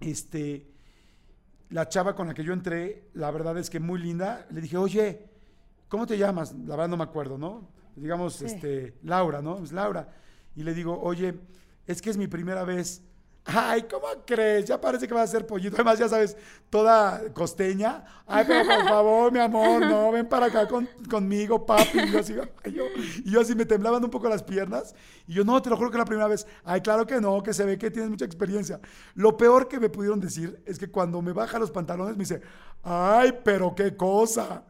este, 0.00 0.66
la 1.70 1.88
chava 1.88 2.14
con 2.14 2.26
la 2.28 2.34
que 2.34 2.44
yo 2.44 2.52
entré, 2.52 3.08
la 3.14 3.30
verdad 3.30 3.56
es 3.58 3.70
que 3.70 3.80
muy 3.80 3.98
linda, 4.00 4.46
le 4.50 4.60
dije, 4.60 4.76
oye, 4.76 5.28
¿cómo 5.88 6.06
te 6.06 6.18
llamas? 6.18 6.52
La 6.54 6.76
verdad 6.76 6.88
no 6.88 6.96
me 6.96 7.04
acuerdo, 7.04 7.38
¿no? 7.38 7.68
Digamos, 7.96 8.34
Sí. 8.34 8.44
este, 8.46 8.98
Laura, 9.02 9.40
¿no? 9.42 9.62
Es 9.62 9.72
Laura. 9.72 10.08
Y 10.54 10.62
le 10.62 10.74
digo, 10.74 11.00
oye, 11.00 11.38
es 11.86 12.02
que 12.02 12.10
es 12.10 12.16
mi 12.16 12.26
primera 12.28 12.64
vez. 12.64 13.02
Ay, 13.48 13.82
¿cómo 13.84 14.08
crees? 14.26 14.64
Ya 14.64 14.80
parece 14.80 15.06
que 15.06 15.14
va 15.14 15.22
a 15.22 15.26
ser 15.26 15.46
pollito. 15.46 15.76
Además, 15.76 15.98
ya 16.00 16.08
sabes, 16.08 16.36
toda 16.68 17.32
costeña. 17.32 18.04
Ay, 18.26 18.44
pero 18.46 18.64
por 18.66 18.84
favor, 18.88 19.30
mi 19.32 19.38
amor, 19.38 19.86
no, 19.86 20.10
ven 20.10 20.28
para 20.28 20.46
acá 20.46 20.66
con- 20.66 20.88
conmigo, 21.08 21.64
papi. 21.64 22.00
Y 22.00 22.10
yo, 22.10 22.18
así, 22.18 22.34
ay, 22.64 22.72
yo- 22.72 22.84
y 23.24 23.30
yo 23.30 23.40
así 23.40 23.54
me 23.54 23.64
temblaban 23.64 24.02
un 24.02 24.10
poco 24.10 24.28
las 24.28 24.42
piernas. 24.42 24.94
Y 25.28 25.34
yo, 25.34 25.44
no, 25.44 25.62
te 25.62 25.70
lo 25.70 25.76
juro 25.76 25.90
que 25.90 25.96
es 25.96 26.00
la 26.00 26.04
primera 26.06 26.26
vez. 26.26 26.44
Ay, 26.64 26.80
claro 26.80 27.06
que 27.06 27.20
no, 27.20 27.40
que 27.42 27.54
se 27.54 27.64
ve 27.64 27.78
que 27.78 27.90
tienes 27.90 28.10
mucha 28.10 28.24
experiencia. 28.24 28.80
Lo 29.14 29.36
peor 29.36 29.68
que 29.68 29.78
me 29.78 29.88
pudieron 29.90 30.18
decir 30.18 30.60
es 30.66 30.76
que 30.78 30.90
cuando 30.90 31.22
me 31.22 31.32
baja 31.32 31.58
los 31.60 31.70
pantalones 31.70 32.16
me 32.16 32.24
dice, 32.24 32.42
ay, 32.82 33.32
pero 33.44 33.74
qué 33.76 33.96
cosa. 33.96 34.64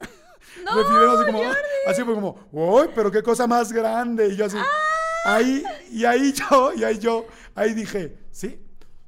No, 0.64 0.70
así 0.72 1.27
como, 1.27 1.39
Jordi. 1.39 1.57
así 1.89 2.03
fue 2.05 2.14
como, 2.14 2.39
uy, 2.53 2.89
pero 2.95 3.11
qué 3.11 3.22
cosa 3.22 3.47
más 3.47 3.72
grande. 3.72 4.29
Y 4.29 4.37
yo 4.37 4.45
así, 4.47 4.57
ahí, 5.24 5.62
y 5.91 6.05
ahí 6.05 6.33
yo, 6.33 6.72
y 6.74 6.85
ahí 6.85 6.99
yo, 6.99 7.27
ahí 7.55 7.72
dije, 7.74 8.16
sí, 8.31 8.62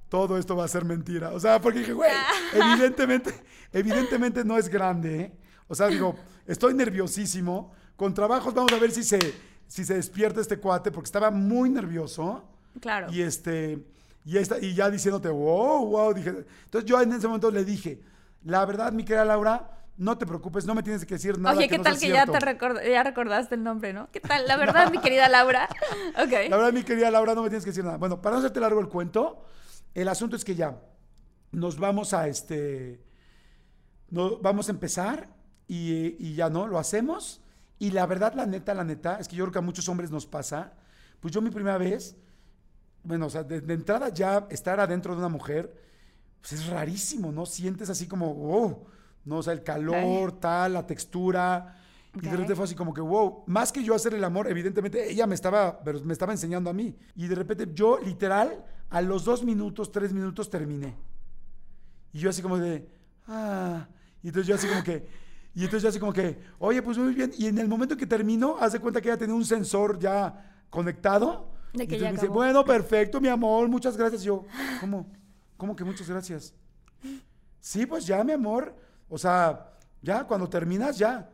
todo 0.09 0.39
esto 0.39 0.57
va 0.57 0.65
a 0.65 0.69
ser 0.69 0.85
mentira. 0.85 1.31
O 1.31 1.41
sea, 1.41 1.61
porque 1.61 1.81
dije, 1.81 1.93
güey, 1.93 2.11
evidentemente, 2.55 3.33
evidentemente 3.73 4.45
no 4.45 4.57
es 4.59 4.69
grande, 4.69 5.21
¿eh? 5.21 5.33
O 5.69 5.75
sea, 5.75 5.89
digo, 5.89 6.17
estoy 6.47 6.75
nerviosísimo. 6.75 7.73
Con 7.97 8.15
trabajos 8.15 8.55
vamos 8.55 8.73
a 8.73 8.79
ver 8.79 8.91
si 8.91 9.03
se, 9.03 9.19
si 9.67 9.85
se 9.85 9.95
despierta 9.95 10.41
este 10.41 10.59
cuate, 10.59 10.91
porque 10.91 11.07
estaba 11.07 11.31
muy 11.31 11.69
nervioso. 11.69 12.45
Claro. 12.81 13.13
Y 13.13 13.23
este, 13.23 13.85
y, 14.25 14.39
esta- 14.39 14.59
y 14.59 14.75
ya 14.75 14.89
diciéndote, 14.91 15.29
wow, 15.29 15.85
wow, 15.87 16.15
dije. 16.15 16.45
Entonces 16.65 16.89
yo 16.89 17.01
en 17.01 17.13
ese 17.13 17.27
momento 17.27 17.51
le 17.51 17.65
dije, 17.65 18.01
la 18.45 18.65
verdad, 18.65 18.93
mi 18.93 19.05
querida 19.05 19.25
Laura, 19.25 19.73
no 19.97 20.17
te 20.17 20.27
preocupes, 20.27 20.65
no 20.65 20.77
me 20.77 20.83
tienes 20.85 21.05
que 21.05 21.15
decir 21.15 21.39
nada. 21.39 21.57
Oye, 21.57 21.67
que 21.67 21.73
¿qué 21.73 21.79
no 21.79 21.85
tal 21.85 21.97
sea 21.99 22.09
que 22.09 22.15
ya 22.15 22.25
cierto". 22.25 22.39
te 22.39 22.47
record- 22.57 22.89
ya 22.89 23.03
recordaste 23.03 23.57
el 23.57 23.65
nombre, 23.65 23.93
no? 23.93 24.09
¿Qué 24.13 24.21
tal? 24.21 24.47
La 24.47 24.57
verdad, 24.57 24.91
mi 24.93 24.99
querida 25.01 25.29
Laura. 25.29 25.69
Ok. 26.23 26.31
La 26.49 26.57
verdad, 26.57 26.73
mi 26.73 26.85
querida 26.85 27.11
Laura, 27.11 27.35
no 27.35 27.43
me 27.43 27.49
tienes 27.49 27.65
que 27.65 27.71
decir 27.73 27.85
nada. 27.85 27.97
Bueno, 27.99 28.23
para 28.23 28.35
no 28.35 28.39
hacerte 28.39 28.61
largo 28.61 28.81
el 28.81 28.89
cuento, 28.89 29.45
el 30.03 30.09
asunto 30.09 30.37
es 30.37 30.45
que 30.45 30.55
ya 30.55 30.81
nos 31.51 31.79
vamos 31.79 32.15
a 32.15 32.29
este. 32.29 33.03
No, 34.11 34.39
vamos 34.39 34.69
a 34.69 34.73
empezar 34.73 35.29
y, 35.67 36.17
y 36.25 36.35
ya 36.35 36.49
no, 36.49 36.67
lo 36.67 36.79
hacemos. 36.79 37.43
Y 37.79 37.91
la 37.91 38.07
verdad, 38.07 38.35
la 38.35 38.47
neta, 38.47 38.75
la 38.75 38.85
neta, 38.85 39.19
es 39.19 39.29
que 39.29 39.37
yo 39.37 39.45
creo 39.45 39.53
que 39.53 39.59
a 39.59 39.63
muchos 39.63 39.89
hombres 39.89 40.11
nos 40.11 40.27
pasa. 40.27 40.73
Pues 41.21 41.35
yo 41.35 41.41
mi 41.41 41.51
primera 41.51 41.79
vez, 41.79 42.17
bueno, 43.03 43.27
o 43.27 43.31
sea, 43.31 43.43
de, 43.43 43.61
de 43.61 43.75
entrada 43.75 44.09
ya 44.09 44.47
estar 44.51 44.81
adentro 44.81 45.13
de 45.15 45.19
una 45.19 45.29
mujer, 45.29 45.75
pues 46.41 46.53
es 46.53 46.67
rarísimo, 46.69 47.33
¿no? 47.33 47.45
Sientes 47.45 47.91
así 47.91 48.07
como, 48.07 48.35
wow, 48.35 48.87
¿no? 49.25 49.39
O 49.39 49.43
sea, 49.43 49.53
el 49.53 49.63
calor, 49.63 50.39
tal, 50.41 50.75
la 50.75 50.87
textura. 50.87 51.77
Y 52.15 52.21
de 52.21 52.31
repente 52.31 52.55
fue 52.55 52.65
así 52.65 52.75
como 52.75 52.95
que, 52.95 53.01
wow, 53.01 53.45
más 53.47 53.71
que 53.71 53.83
yo 53.85 53.95
hacer 53.95 54.15
el 54.15 54.25
amor, 54.25 54.49
evidentemente 54.49 55.11
ella 55.11 55.27
me 55.27 55.35
estaba, 55.35 55.81
pero 55.85 56.01
me 56.01 56.13
estaba 56.13 56.33
enseñando 56.33 56.71
a 56.71 56.73
mí. 56.73 56.97
Y 57.15 57.29
de 57.29 57.35
repente 57.35 57.69
yo, 57.73 57.99
literal, 57.99 58.65
a 58.91 59.01
los 59.03 59.25
dos 59.25 59.45
minutos, 59.45 59.93
tres 59.93 60.13
minutos 60.13 60.51
terminé. 60.51 60.97
Y 62.13 62.21
yo 62.21 62.31
así 62.31 62.43
como 62.43 62.59
de, 62.59 62.89
ah, 63.27 63.87
y 64.23 64.29
entonces 64.29 64.49
yo 64.49 64.55
así 64.55 64.67
como 64.67 64.83
que, 64.83 65.07
y 65.55 65.65
entonces 65.65 65.83
yo 65.83 65.89
así 65.91 65.99
como 65.99 66.13
que, 66.13 66.39
oye, 66.59 66.83
pues 66.83 66.97
muy 66.99 67.15
bien. 67.15 67.33
Y 67.37 67.47
en 67.47 67.59
el 67.59 67.69
momento 67.69 67.97
que 67.97 68.07
termino, 68.07 68.57
hace 68.59 68.81
cuenta 68.81 69.01
que 69.01 69.09
ella 69.09 69.19
tenía 69.19 69.35
un 69.35 69.45
sensor 69.45 69.99
ya 69.99 70.65
conectado. 70.71 71.51
De 71.73 71.85
y 71.85 71.87
que 71.87 71.95
entonces 71.97 72.01
ya 72.01 72.07
me 72.09 72.13
dice, 72.13 72.29
bueno, 72.29 72.65
perfecto, 72.65 73.21
mi 73.21 73.29
amor, 73.29 73.69
muchas 73.69 73.97
gracias. 73.97 74.23
Y 74.23 74.27
yo, 74.27 74.47
¿cómo? 74.81 75.07
¿Cómo 75.57 75.77
que 75.77 75.85
muchas 75.85 76.09
gracias? 76.09 76.55
Sí, 77.61 77.87
pues 77.87 78.07
ya, 78.07 78.23
mi 78.25 78.33
amor. 78.33 78.75
O 79.09 79.19
sea, 79.19 79.73
ya, 80.01 80.25
cuando 80.25 80.49
terminas, 80.49 80.97
ya. 80.97 81.29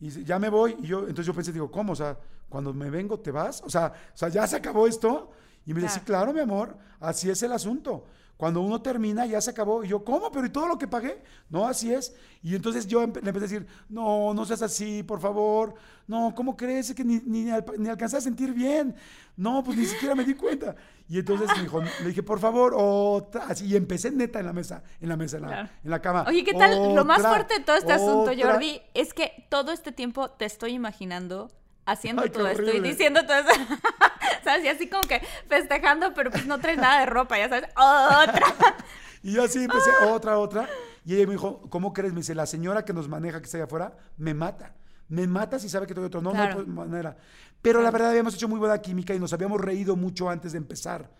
Y 0.00 0.06
dice, 0.06 0.24
ya 0.24 0.38
me 0.38 0.48
voy. 0.48 0.76
Y 0.80 0.86
yo, 0.86 1.00
entonces 1.00 1.26
yo 1.26 1.34
pensé, 1.34 1.52
digo, 1.52 1.70
¿cómo? 1.70 1.92
O 1.92 1.96
sea, 1.96 2.18
cuando 2.48 2.72
me 2.72 2.90
vengo, 2.90 3.18
¿te 3.18 3.30
vas? 3.30 3.62
O 3.64 3.70
sea, 3.70 3.92
o 4.14 4.16
sea 4.16 4.28
ya 4.28 4.46
se 4.46 4.56
acabó 4.56 4.86
esto. 4.86 5.30
Y 5.66 5.74
me 5.74 5.82
dice, 5.82 5.94
sí, 5.94 6.00
Claro. 6.00 6.32
claro, 6.32 6.32
mi 6.32 6.40
amor, 6.40 6.76
así 7.00 7.28
es 7.30 7.42
el 7.42 7.52
asunto. 7.52 8.06
Cuando 8.40 8.62
uno 8.62 8.80
termina, 8.80 9.26
ya 9.26 9.38
se 9.42 9.50
acabó. 9.50 9.84
Y 9.84 9.88
yo, 9.88 10.02
¿cómo? 10.02 10.32
¿Pero 10.32 10.46
y 10.46 10.48
todo 10.48 10.66
lo 10.66 10.78
que 10.78 10.88
pagué? 10.88 11.22
No, 11.50 11.66
así 11.68 11.92
es. 11.92 12.14
Y 12.42 12.54
entonces 12.54 12.86
yo 12.86 13.02
empe- 13.02 13.20
le 13.20 13.28
empecé 13.28 13.44
a 13.44 13.48
decir, 13.48 13.66
no, 13.90 14.32
no 14.32 14.46
seas 14.46 14.62
así, 14.62 15.02
por 15.02 15.20
favor. 15.20 15.74
No, 16.06 16.32
¿cómo 16.34 16.56
crees? 16.56 16.88
Es 16.88 16.96
que 16.96 17.04
ni, 17.04 17.18
ni, 17.26 17.50
al- 17.50 17.66
ni 17.76 17.90
alcancé 17.90 18.16
a 18.16 18.20
sentir 18.22 18.54
bien. 18.54 18.94
No, 19.36 19.62
pues 19.62 19.76
ni 19.76 19.84
siquiera 19.84 20.14
me 20.14 20.24
di 20.24 20.32
cuenta. 20.32 20.74
Y 21.06 21.18
entonces 21.18 21.50
me 21.54 21.64
dijo, 21.64 21.82
le 21.82 22.06
dije, 22.08 22.22
por 22.22 22.40
favor, 22.40 22.72
otra. 22.74 23.44
Así, 23.46 23.66
y 23.66 23.76
empecé 23.76 24.10
neta 24.10 24.40
en 24.40 24.46
la 24.46 24.54
mesa, 24.54 24.82
en 25.02 25.10
la 25.10 25.18
mesa, 25.18 25.36
en 25.36 25.42
la, 25.42 25.48
Claro. 25.48 25.68
en 25.84 25.90
la 25.90 26.00
cama. 26.00 26.24
Oye, 26.26 26.42
¿qué 26.42 26.54
tal? 26.54 26.94
Lo 26.94 27.04
más 27.04 27.18
Otra, 27.18 27.30
fuerte 27.32 27.58
de 27.58 27.64
todo 27.64 27.76
este 27.76 27.92
asunto, 27.92 28.30
otra. 28.30 28.52
Jordi, 28.52 28.80
es 28.94 29.12
que 29.12 29.46
todo 29.50 29.70
este 29.72 29.92
tiempo 29.92 30.30
te 30.30 30.46
estoy 30.46 30.72
imaginando 30.72 31.50
haciendo 31.84 32.22
Ay, 32.22 32.30
todo 32.30 32.46
esto 32.48 32.70
y 32.74 32.80
diciendo 32.80 33.20
todo 33.26 33.36
eso. 33.36 33.50
¿Sabes? 34.44 34.64
Y 34.64 34.68
así 34.68 34.88
como 34.88 35.02
que 35.02 35.20
festejando, 35.48 36.12
pero 36.14 36.30
pues 36.30 36.46
no 36.46 36.58
traes 36.58 36.78
nada 36.78 37.00
de 37.00 37.06
ropa, 37.06 37.38
ya 37.38 37.48
sabes. 37.48 37.68
Otra. 37.76 38.46
Y 39.22 39.32
yo 39.32 39.42
así 39.44 39.62
empecé, 39.62 39.90
otra, 40.08 40.38
otra. 40.38 40.66
Y 41.04 41.14
ella 41.14 41.26
me 41.26 41.32
dijo, 41.32 41.60
¿cómo 41.68 41.92
crees? 41.92 42.14
Me 42.14 42.20
dice, 42.20 42.34
la 42.34 42.46
señora 42.46 42.86
que 42.86 42.94
nos 42.94 43.06
maneja, 43.06 43.38
que 43.38 43.44
está 43.44 43.58
allá 43.58 43.64
afuera, 43.66 43.94
me 44.16 44.32
mata. 44.32 44.74
Me 45.08 45.26
mata 45.26 45.58
si 45.58 45.68
sabe 45.68 45.86
que 45.86 45.92
tengo 45.92 46.06
otro. 46.06 46.22
No, 46.22 46.30
Claro. 46.30 46.54
no 46.54 46.60
hay 46.82 46.88
manera. 46.88 47.16
Pero 47.60 47.82
la 47.82 47.90
verdad 47.90 48.08
habíamos 48.10 48.34
hecho 48.34 48.48
muy 48.48 48.58
buena 48.58 48.78
química 48.80 49.12
y 49.14 49.18
nos 49.18 49.34
habíamos 49.34 49.60
reído 49.60 49.94
mucho 49.94 50.30
antes 50.30 50.52
de 50.52 50.58
empezar. 50.58 51.10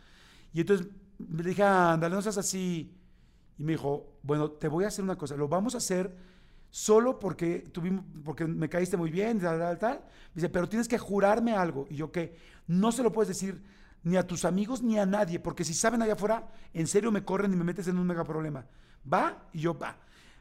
Y 0.55 0.63
entonces 0.63 0.87
le 1.19 1.43
dije, 1.43 1.63
ándale, 1.63 2.15
no 2.15 2.23
seas 2.23 2.39
así. 2.39 2.97
Y 3.59 3.65
me 3.65 3.73
dijo, 3.73 4.15
bueno, 4.23 4.51
te 4.53 4.69
voy 4.69 4.85
a 4.85 4.89
hacer 4.89 5.05
una 5.05 5.17
cosa. 5.19 5.37
Lo 5.37 5.49
vamos 5.49 5.75
a 5.75 5.79
hacer 5.79 6.17
solo 6.71 7.19
porque, 7.19 7.61
tuvimos, 7.73 8.05
porque 8.25 8.47
me 8.47 8.69
caíste 8.69 8.97
muy 8.97 9.11
bien, 9.11 9.39
tal, 9.41 9.59
tal, 9.59 9.79
tal. 9.79 9.99
Me 9.99 10.35
dice, 10.37 10.49
pero 10.49 10.69
tienes 10.69 10.89
que 10.89 10.99
jurarme 10.99 11.53
algo. 11.55 11.87
Y 11.91 11.97
yo, 11.97 12.11
¿qué? 12.13 12.37
No 12.67 12.93
se 12.93 13.03
lo 13.03 13.13
puedes 13.13 13.29
decir 13.29 13.63
ni 14.03 14.17
a 14.17 14.27
tus 14.27 14.45
amigos 14.45 14.83
ni 14.83 14.99
a 14.99 15.05
nadie, 15.07 15.41
porque 15.41 15.65
si 15.65 15.75
saben 15.75 16.01
allá 16.03 16.15
afuera, 16.15 16.49
en 16.73 16.87
serio 16.87 17.11
me 17.13 17.25
corren 17.25 17.53
y 17.53 17.57
me 17.57 17.65
metes 17.65 17.87
en 17.89 17.99
un 17.99 18.07
mega 18.07 18.25
problema. 18.25 18.65
¿Va? 19.13 19.49
Y 19.53 19.61
yo, 19.61 19.79
va. 19.79 19.97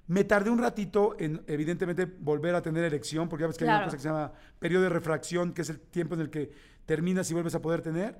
Me 0.07 0.23
tardé 0.23 0.49
un 0.49 0.59
ratito 0.59 1.15
en, 1.19 1.43
evidentemente, 1.45 2.05
volver 2.05 2.55
a 2.55 2.61
tener 2.61 2.84
erección, 2.84 3.27
porque 3.30 3.43
ya 3.43 3.47
ves 3.47 3.57
que 3.57 3.63
hay 3.65 3.69
una 3.69 3.77
Claro. 3.77 3.88
cosa 3.88 3.97
que 3.97 4.03
se 4.03 4.09
llama 4.09 4.32
periodo 4.59 4.84
de 4.84 4.89
refracción, 4.89 5.53
que 5.53 5.61
es 5.61 5.69
el 5.69 5.80
tiempo 5.80 6.15
en 6.15 6.21
el 6.21 6.30
que 6.30 6.51
terminas 6.86 7.30
y 7.30 7.34
vuelves 7.34 7.53
a 7.55 7.61
poder 7.61 7.82
tener. 7.82 8.17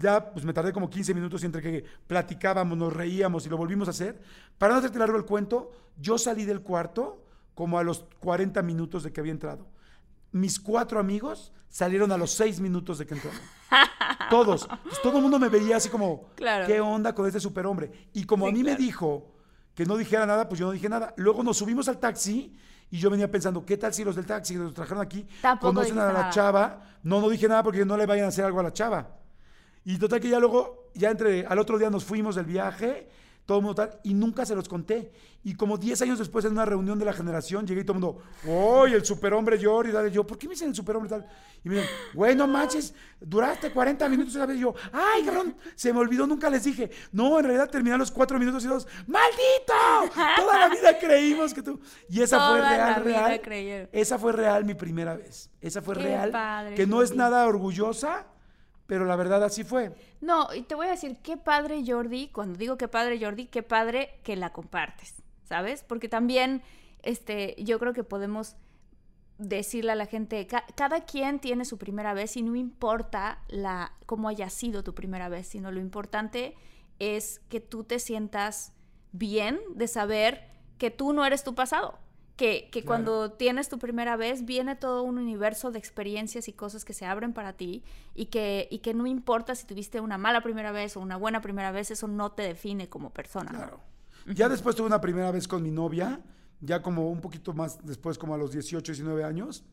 ya 0.00 0.30
pues 0.32 0.44
me 0.44 0.52
tardé 0.52 0.72
como 0.72 0.88
15 0.88 1.12
minutos 1.12 1.42
entre 1.42 1.60
que 1.60 1.84
platicábamos, 2.06 2.78
nos 2.78 2.92
reíamos 2.92 3.44
y 3.46 3.48
lo 3.48 3.56
volvimos 3.56 3.88
a 3.88 3.90
hacer. 3.90 4.20
Para 4.56 4.72
no 4.74 4.78
hacerte 4.78 4.96
largo 4.96 5.16
el 5.16 5.24
cuento, 5.24 5.72
yo 6.00 6.18
salí 6.18 6.44
del 6.44 6.60
cuarto 6.62 7.24
como 7.58 7.76
a 7.76 7.82
los 7.82 8.04
40 8.20 8.62
minutos 8.62 9.02
de 9.02 9.12
que 9.12 9.18
había 9.18 9.32
entrado. 9.32 9.66
Mis 10.30 10.60
cuatro 10.60 11.00
amigos 11.00 11.52
salieron 11.68 12.12
a 12.12 12.16
los 12.16 12.30
seis 12.30 12.60
minutos 12.60 12.98
de 12.98 13.06
que 13.06 13.14
entraron. 13.14 13.40
Todos. 14.30 14.68
Pues, 14.84 15.02
todo 15.02 15.16
el 15.16 15.22
mundo 15.22 15.40
me 15.40 15.48
veía 15.48 15.78
así 15.78 15.88
como, 15.88 16.28
Claro. 16.36 16.68
¿qué 16.68 16.80
onda 16.80 17.16
con 17.16 17.26
este 17.26 17.40
superhombre? 17.40 18.10
Y 18.12 18.22
como 18.26 18.46
a 18.46 18.52
mí 18.52 18.62
me 18.62 18.76
dijo 18.76 19.34
que 19.74 19.84
no 19.84 19.96
dijera 19.96 20.24
nada, 20.24 20.48
pues 20.48 20.60
yo 20.60 20.66
no 20.66 20.72
dije 20.72 20.88
nada. 20.88 21.12
Luego 21.16 21.42
nos 21.42 21.56
subimos 21.56 21.88
al 21.88 21.98
taxi 21.98 22.56
y 22.92 22.98
yo 23.00 23.10
venía 23.10 23.28
pensando, 23.28 23.66
¿qué 23.66 23.76
tal 23.76 23.92
si 23.92 24.04
los 24.04 24.14
del 24.14 24.26
taxi 24.26 24.54
que 24.54 24.60
nos 24.60 24.72
trajeron 24.72 25.02
aquí 25.02 25.26
Tampoco 25.42 25.74
conocen 25.74 25.98
a 25.98 26.12
la 26.12 26.30
chava? 26.30 26.80
No, 27.02 27.20
no 27.20 27.28
dije 27.28 27.48
nada 27.48 27.64
porque 27.64 27.84
no 27.84 27.96
le 27.96 28.06
vayan 28.06 28.26
a 28.26 28.28
hacer 28.28 28.44
algo 28.44 28.60
a 28.60 28.62
la 28.62 28.72
chava. 28.72 29.16
Y 29.84 29.98
total 29.98 30.20
que 30.20 30.28
ya 30.28 30.38
luego, 30.38 30.92
ya 30.94 31.10
entre, 31.10 31.44
al 31.44 31.58
otro 31.58 31.76
día 31.76 31.90
nos 31.90 32.04
fuimos 32.04 32.36
del 32.36 32.46
viaje, 32.46 33.08
todo 33.48 33.58
el 33.60 33.64
mundo 33.64 33.76
tal, 33.76 33.98
y 34.04 34.12
nunca 34.12 34.44
se 34.44 34.54
los 34.54 34.68
conté. 34.68 35.10
Y 35.42 35.54
como 35.54 35.78
10 35.78 36.02
años 36.02 36.18
después, 36.18 36.44
en 36.44 36.52
una 36.52 36.66
reunión 36.66 36.98
de 36.98 37.06
la 37.06 37.14
generación, 37.14 37.66
llegué 37.66 37.80
y 37.80 37.84
todo 37.84 37.96
el 37.96 38.02
mundo, 38.02 38.22
¡Uy, 38.44 38.92
el 38.92 39.02
superhombre 39.06 39.58
Jordi! 39.62 39.90
Dale, 39.90 40.10
yo, 40.10 40.26
¿por 40.26 40.36
qué 40.36 40.46
me 40.46 40.52
dicen 40.52 40.68
el 40.68 40.74
superhombre 40.74 41.08
tal? 41.08 41.26
Y 41.64 41.68
me 41.70 41.76
dicen, 41.76 41.88
güey, 42.12 42.36
no 42.36 42.46
manches, 42.46 42.92
duraste 43.18 43.70
40 43.72 44.06
minutos 44.10 44.34
una 44.34 44.44
vez. 44.44 44.58
Y 44.58 44.60
yo, 44.60 44.74
¡ay, 44.92 45.24
cabrón! 45.24 45.56
Se 45.76 45.90
me 45.94 45.98
olvidó, 46.00 46.26
nunca 46.26 46.50
les 46.50 46.64
dije. 46.64 46.90
No, 47.10 47.38
en 47.38 47.46
realidad 47.46 47.70
terminé 47.70 47.96
los 47.96 48.10
4 48.10 48.38
minutos 48.38 48.62
y 48.64 48.68
dos, 48.68 48.86
¡maldito! 49.06 50.14
Toda 50.36 50.58
la 50.58 50.68
vida 50.68 50.98
creímos 50.98 51.54
que 51.54 51.62
tú. 51.62 51.80
Y 52.10 52.20
esa 52.20 52.50
fue 52.50 52.58
Toda 52.58 52.70
real, 52.76 53.02
real. 53.04 53.40
creyeron. 53.40 53.88
Esa 53.92 54.18
fue 54.18 54.32
real 54.32 54.66
mi 54.66 54.74
primera 54.74 55.16
vez. 55.16 55.50
Esa 55.62 55.80
fue 55.80 55.94
Qué 55.94 56.02
real. 56.02 56.30
padre, 56.32 56.74
que 56.74 56.86
no 56.86 57.00
es 57.00 57.14
nada 57.14 57.46
orgullosa, 57.46 58.26
pero 58.88 59.04
la 59.04 59.16
verdad 59.16 59.44
así 59.44 59.64
fue. 59.64 59.92
No, 60.22 60.48
y 60.54 60.62
te 60.62 60.74
voy 60.74 60.86
a 60.86 60.92
decir, 60.92 61.18
qué 61.22 61.36
padre 61.36 61.84
Jordi, 61.86 62.28
cuando 62.28 62.58
digo 62.58 62.78
qué 62.78 62.88
padre 62.88 63.20
Jordi, 63.22 63.44
qué 63.46 63.62
padre 63.62 64.18
que 64.24 64.34
la 64.34 64.50
compartes, 64.50 65.22
¿sabes? 65.44 65.84
Porque 65.84 66.08
también, 66.08 66.62
este, 67.02 67.54
yo 67.62 67.78
creo 67.78 67.92
que 67.92 68.02
podemos 68.02 68.56
decirle 69.36 69.92
a 69.92 69.94
la 69.94 70.06
gente, 70.06 70.46
ca- 70.46 70.64
cada 70.74 71.04
quien 71.04 71.38
tiene 71.38 71.66
su 71.66 71.76
primera 71.76 72.14
vez 72.14 72.34
y 72.38 72.42
no 72.42 72.56
importa 72.56 73.44
la, 73.48 73.92
cómo 74.06 74.28
haya 74.30 74.48
sido 74.48 74.82
tu 74.82 74.94
primera 74.94 75.28
vez, 75.28 75.46
sino 75.46 75.70
lo 75.70 75.80
importante 75.80 76.56
es 76.98 77.40
que 77.50 77.60
tú 77.60 77.84
te 77.84 77.98
sientas 77.98 78.72
bien 79.12 79.60
de 79.74 79.86
saber 79.86 80.48
que 80.78 80.90
tú 80.90 81.12
no 81.12 81.26
eres 81.26 81.44
tu 81.44 81.54
pasado. 81.54 81.98
Que, 82.38 82.70
que 82.70 82.82
Claro. 82.82 82.86
cuando 82.86 83.32
tienes 83.32 83.68
tu 83.68 83.78
primera 83.78 84.16
vez 84.16 84.44
viene 84.46 84.76
todo 84.76 85.02
un 85.02 85.18
universo 85.18 85.70
de 85.72 85.78
experiencias 85.78 86.46
y 86.48 86.52
cosas 86.52 86.84
que 86.84 86.94
se 86.94 87.04
abren 87.04 87.32
para 87.32 87.52
ti 87.52 87.82
y 88.14 88.26
que, 88.26 88.68
y 88.70 88.78
que 88.78 88.94
no 88.94 89.06
importa 89.06 89.54
si 89.56 89.66
tuviste 89.66 90.00
una 90.00 90.16
mala 90.18 90.40
primera 90.40 90.70
vez 90.72 90.96
o 90.96 91.00
una 91.00 91.16
buena 91.16 91.40
primera 91.42 91.72
vez, 91.72 91.90
eso 91.90 92.06
no 92.06 92.30
te 92.32 92.42
define 92.44 92.88
como 92.88 93.10
persona. 93.10 93.50
Claro. 93.50 93.80
Ya 94.34 94.48
después 94.48 94.76
tuve 94.76 94.86
una 94.86 95.00
primera 95.00 95.30
vez 95.32 95.48
con 95.48 95.62
mi 95.62 95.70
novia, 95.72 96.20
ya 96.60 96.80
como 96.80 97.10
un 97.10 97.20
poquito 97.20 97.52
más 97.54 97.84
después, 97.84 98.16
como 98.18 98.34
a 98.34 98.38
los 98.38 98.52
18, 98.52 98.92
19 98.92 99.24
años, 99.24 99.64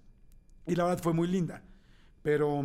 y 0.66 0.76
la 0.76 0.86
verdad 0.86 1.04
fue 1.04 1.14
muy 1.14 1.28
linda. 1.28 1.62
Pero, 2.24 2.64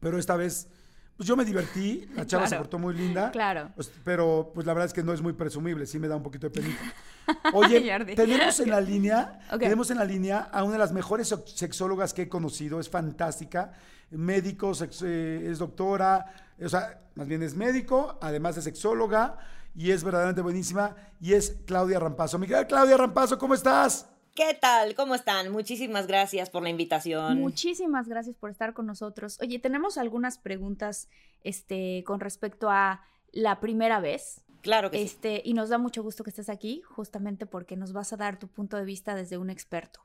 pero 0.00 0.18
esta 0.18 0.36
vez, 0.36 0.68
pues 1.16 1.26
yo 1.28 1.36
me 1.36 1.44
divertí, 1.44 2.06
la 2.14 2.26
chava 2.26 2.46
se 2.46 2.56
portó 2.56 2.78
muy 2.78 2.94
linda. 2.94 3.30
Claro. 3.30 3.70
Pues, 3.74 3.90
pero 4.04 4.50
pues 4.54 4.66
la 4.66 4.74
verdad 4.74 4.86
es 4.86 4.92
que 4.92 5.02
no 5.02 5.12
es 5.12 5.22
muy 5.22 5.32
presumible, 5.32 5.86
sí 5.86 5.98
me 5.98 6.08
da 6.08 6.16
un 6.16 6.22
poquito 6.22 6.48
de 6.48 6.50
penita. 6.60 6.80
Oye, 7.54 7.80
tenemos 8.14 8.60
en 8.60 8.70
la 8.70 8.80
línea, 8.80 9.40
tenemos 9.58 9.90
en 9.90 9.98
la 9.98 10.04
línea 10.04 10.38
a 10.52 10.62
una 10.62 10.74
de 10.74 10.78
las 10.78 10.92
mejores 10.92 11.34
sexólogas 11.46 12.12
que 12.14 12.22
he 12.22 12.28
conocido, 12.28 12.78
es 12.80 12.88
fantástica, 12.90 13.72
médico, 14.10 14.74
sex- 14.74 15.02
eh, 15.04 15.48
es 15.50 15.58
doctora, 15.58 16.26
o 16.62 16.68
sea, 16.68 17.00
más 17.14 17.26
bien 17.26 17.42
es 17.42 17.54
médico, 17.54 18.18
además 18.20 18.54
de 18.56 18.62
sexóloga, 18.62 19.38
y 19.74 19.90
es 19.90 20.04
verdaderamente 20.04 20.42
buenísima, 20.42 20.94
y 21.20 21.32
es 21.32 21.56
Claudia 21.66 21.98
Rampazo. 21.98 22.38
Mi 22.38 22.46
querida 22.46 22.66
Claudia 22.66 22.96
Rampazo, 22.96 23.38
¿cómo 23.38 23.54
estás? 23.54 24.08
¿Qué 24.36 24.52
tal? 24.52 24.94
¿Cómo 24.94 25.14
están? 25.14 25.50
Muchísimas 25.50 26.06
gracias 26.06 26.50
por 26.50 26.62
la 26.62 26.68
invitación. 26.68 27.40
Muchísimas 27.40 28.06
gracias 28.06 28.36
por 28.36 28.50
estar 28.50 28.74
con 28.74 28.84
nosotros. 28.84 29.38
Oye, 29.40 29.58
tenemos 29.58 29.96
algunas 29.96 30.36
preguntas 30.36 31.08
este, 31.42 32.04
con 32.06 32.20
respecto 32.20 32.68
a 32.68 33.02
la 33.32 33.60
primera 33.60 33.98
vez. 33.98 34.42
Claro 34.60 34.90
que 34.90 34.98
sí. 34.98 35.04
Este, 35.04 35.40
y 35.42 35.54
nos 35.54 35.70
da 35.70 35.78
mucho 35.78 36.02
gusto 36.02 36.22
que 36.22 36.28
estés 36.28 36.50
aquí, 36.50 36.82
justamente 36.82 37.46
porque 37.46 37.76
nos 37.76 37.94
vas 37.94 38.12
a 38.12 38.18
dar 38.18 38.38
tu 38.38 38.46
punto 38.46 38.76
de 38.76 38.84
vista 38.84 39.14
desde 39.14 39.38
un 39.38 39.48
experto. 39.48 40.00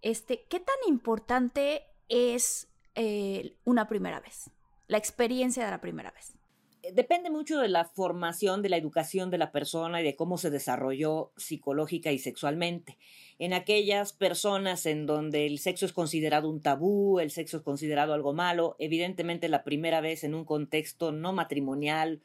Este, 0.00 0.46
¿qué 0.48 0.60
tan 0.60 0.76
importante 0.88 1.82
es 2.08 2.68
eh, 2.94 3.54
una 3.64 3.86
primera 3.86 4.18
vez? 4.18 4.50
La 4.88 4.96
experiencia 4.96 5.62
de 5.62 5.70
la 5.70 5.82
primera 5.82 6.10
vez. 6.10 6.32
Depende 6.92 7.30
mucho 7.30 7.60
de 7.60 7.68
la 7.68 7.86
formación, 7.86 8.60
de 8.60 8.68
la 8.68 8.76
educación 8.76 9.30
de 9.30 9.38
la 9.38 9.52
persona 9.52 10.00
y 10.00 10.04
de 10.04 10.16
cómo 10.16 10.36
se 10.36 10.50
desarrolló 10.50 11.32
psicológica 11.36 12.12
y 12.12 12.18
sexualmente. 12.18 12.98
En 13.38 13.54
aquellas 13.54 14.12
personas 14.12 14.84
en 14.84 15.06
donde 15.06 15.46
el 15.46 15.58
sexo 15.58 15.86
es 15.86 15.94
considerado 15.94 16.50
un 16.50 16.60
tabú, 16.60 17.20
el 17.20 17.30
sexo 17.30 17.58
es 17.58 17.62
considerado 17.62 18.12
algo 18.12 18.34
malo, 18.34 18.76
evidentemente 18.78 19.48
la 19.48 19.64
primera 19.64 20.02
vez 20.02 20.24
en 20.24 20.34
un 20.34 20.44
contexto 20.44 21.10
no 21.10 21.32
matrimonial 21.32 22.20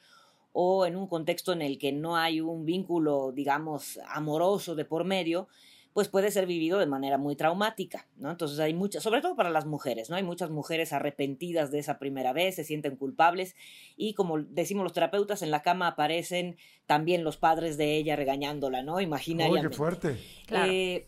o 0.51 0.86
en 0.86 0.97
un 0.97 1.07
contexto 1.07 1.53
en 1.53 1.62
el 1.62 1.78
que 1.78 1.93
no 1.93 2.18
hay 2.18 2.41
un 2.41 2.66
vínculo, 2.66 3.32
digamos, 3.32 3.97
amoroso 4.07 4.76
de 4.76 4.84
por 4.84 5.05
medio, 5.05 5.47
pues 5.94 6.08
puede 6.08 6.32
ser 6.32 6.46
vivido 6.46 6.80
de 6.80 6.86
manera 6.86 7.18
muy 7.18 7.36
traumática, 7.36 8.08
¿no? 8.18 8.32
Entonces 8.32 8.60
hay 8.60 8.74
muchas, 8.74 9.02
sobre 9.04 9.22
todo 9.22 9.36
para 9.36 9.50
las 9.50 9.66
mujeres, 9.66 10.10
¿no? 10.10 10.16
Hay 10.16 10.24
muchas 10.24 10.50
mujeres 10.50 10.94
arrepentidas 10.94 11.72
de 11.72 11.80
esa 11.80 11.98
primera 12.00 12.32
vez, 12.32 12.56
se 12.56 12.64
sienten 12.64 12.96
culpables 12.96 13.56
y 13.98 14.14
como 14.14 14.40
decimos 14.40 14.84
los 14.84 14.94
terapeutas, 14.94 15.42
en 15.42 15.52
la 15.52 15.62
cama 15.62 15.88
aparecen 15.88 16.58
también 16.86 17.24
los 17.24 17.38
padres 17.38 17.78
de 17.78 17.98
ella 17.98 18.16
regañándola, 18.16 18.84
¿no? 18.84 19.02
Imaginariamente. 19.02 19.70
qué 19.70 19.76
fuerte. 19.76 20.18
Claro. 20.46 20.72
Eh, 20.72 21.08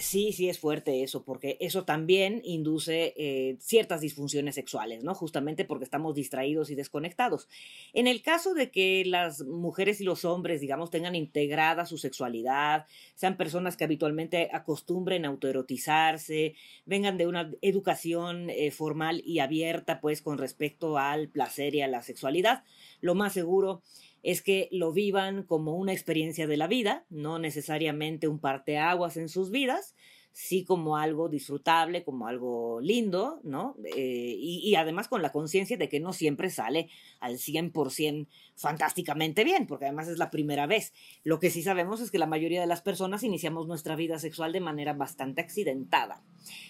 sí, 0.00 0.32
sí 0.32 0.48
es 0.48 0.58
fuerte 0.58 1.02
eso, 1.02 1.22
porque 1.24 1.56
eso 1.60 1.84
también 1.84 2.40
induce 2.44 3.14
eh, 3.16 3.56
ciertas 3.60 4.00
disfunciones 4.00 4.54
sexuales, 4.54 5.04
¿no? 5.04 5.14
Justamente 5.14 5.64
porque 5.64 5.84
estamos 5.84 6.14
distraídos 6.14 6.70
y 6.70 6.74
desconectados. 6.74 7.48
En 7.92 8.06
el 8.06 8.22
caso 8.22 8.54
de 8.54 8.70
que 8.70 9.04
las 9.04 9.42
mujeres 9.42 10.00
y 10.00 10.04
los 10.04 10.24
hombres, 10.24 10.60
digamos, 10.60 10.90
tengan 10.90 11.14
integrada 11.14 11.86
su 11.86 11.98
sexualidad, 11.98 12.86
sean 13.14 13.36
personas 13.36 13.76
que 13.76 13.84
habitualmente 13.84 14.48
acostumbren 14.52 15.24
a 15.24 15.28
autoerotizarse, 15.28 16.54
vengan 16.86 17.18
de 17.18 17.26
una 17.26 17.50
educación 17.60 18.50
eh, 18.50 18.70
formal 18.70 19.22
y 19.24 19.40
abierta, 19.40 20.00
pues, 20.00 20.22
con 20.22 20.38
respecto 20.38 20.98
al 20.98 21.28
placer 21.28 21.74
y 21.74 21.82
a 21.82 21.88
la 21.88 22.02
sexualidad, 22.02 22.64
lo 23.00 23.14
más 23.14 23.34
seguro 23.34 23.82
es 24.22 24.42
que 24.42 24.68
lo 24.70 24.92
vivan 24.92 25.42
como 25.44 25.76
una 25.76 25.92
experiencia 25.92 26.46
de 26.46 26.56
la 26.56 26.66
vida, 26.66 27.04
no 27.08 27.38
necesariamente 27.38 28.28
un 28.28 28.38
parteaguas 28.38 29.16
en 29.16 29.28
sus 29.28 29.50
vidas, 29.50 29.94
sí 30.32 30.64
como 30.64 30.96
algo 30.96 31.28
disfrutable, 31.28 32.04
como 32.04 32.28
algo 32.28 32.80
lindo, 32.80 33.40
¿no? 33.42 33.76
Eh, 33.96 34.34
y, 34.38 34.60
y 34.64 34.74
además 34.76 35.08
con 35.08 35.22
la 35.22 35.32
conciencia 35.32 35.76
de 35.76 35.88
que 35.88 36.00
no 36.00 36.12
siempre 36.12 36.50
sale 36.50 36.88
al 37.18 37.38
100% 37.38 38.28
fantásticamente 38.54 39.42
bien, 39.42 39.66
porque 39.66 39.86
además 39.86 40.08
es 40.08 40.18
la 40.18 40.30
primera 40.30 40.66
vez. 40.66 40.92
Lo 41.24 41.40
que 41.40 41.50
sí 41.50 41.62
sabemos 41.62 42.00
es 42.00 42.10
que 42.10 42.18
la 42.18 42.26
mayoría 42.26 42.60
de 42.60 42.66
las 42.66 42.82
personas 42.82 43.22
iniciamos 43.22 43.66
nuestra 43.66 43.96
vida 43.96 44.18
sexual 44.18 44.52
de 44.52 44.60
manera 44.60 44.92
bastante 44.92 45.40
accidentada. 45.40 46.22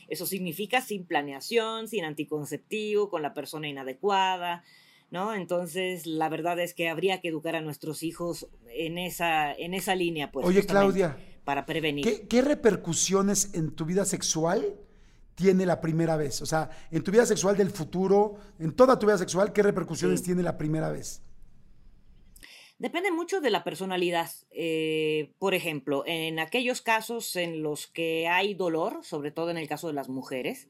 Eso 0.09 0.27
significa 0.27 0.81
sin 0.81 1.05
planeación, 1.05 1.89
sin 1.89 2.05
anticonceptivo, 2.05 3.11
con 3.11 3.23
la 3.23 3.35
persona 3.35 3.69
inadecuada, 3.69 4.65
¿no? 5.11 5.35
Entonces, 5.35 6.07
la 6.07 6.29
verdad 6.29 6.59
es 6.61 6.75
que 6.75 6.89
habría 6.89 7.21
que 7.21 7.29
educar 7.29 7.57
a 7.57 7.61
nuestros 7.61 8.03
hijos 8.03 8.47
en 8.69 8.99
esa, 8.99 9.53
en 9.53 9.75
esa 9.75 9.95
línea, 9.95 10.31
pues. 10.33 10.47
Oye, 10.47 10.65
Claudia, 10.65 11.17
Para 11.45 11.67
prevenir. 11.67 12.05
¿qué, 12.05 12.27
qué 12.29 12.43
repercusiones 12.43 13.51
en 13.55 13.71
tu 13.73 13.85
vida 13.85 14.05
sexual 14.05 14.75
tiene 15.35 15.67
la 15.67 15.81
primera 15.81 16.17
vez? 16.17 16.43
O 16.43 16.47
sea, 16.47 16.71
en 16.91 17.03
tu 17.03 17.11
vida 17.11 17.27
sexual 17.27 17.57
del 17.57 17.71
futuro, 17.71 18.37
en 18.59 18.73
toda 18.73 18.99
tu 18.99 19.07
vida 19.07 19.19
sexual, 19.19 19.53
¿qué 19.53 19.63
repercusiones 19.63 20.21
Sí. 20.21 20.27
tiene 20.27 20.43
la 20.43 20.57
primera 20.59 20.91
vez? 20.91 21.23
Depende 22.81 23.11
mucho 23.11 23.43
de 23.43 23.51
la 23.51 23.62
personalidad. 23.62 24.31
Eh, 24.53 25.33
por 25.39 25.53
ejemplo, 25.53 26.03
en 26.07 26.39
aquellos 26.39 26.81
casos 26.81 27.37
en 27.37 27.62
los 27.62 27.87
que 27.87 28.26
hay 28.26 28.55
dolor, 28.55 29.05
sobre 29.05 29.31
todo 29.31 29.51
en 29.51 29.59
el 29.59 29.68
caso 29.68 29.89
de 29.89 29.93
las 29.93 30.09
mujeres, 30.09 30.66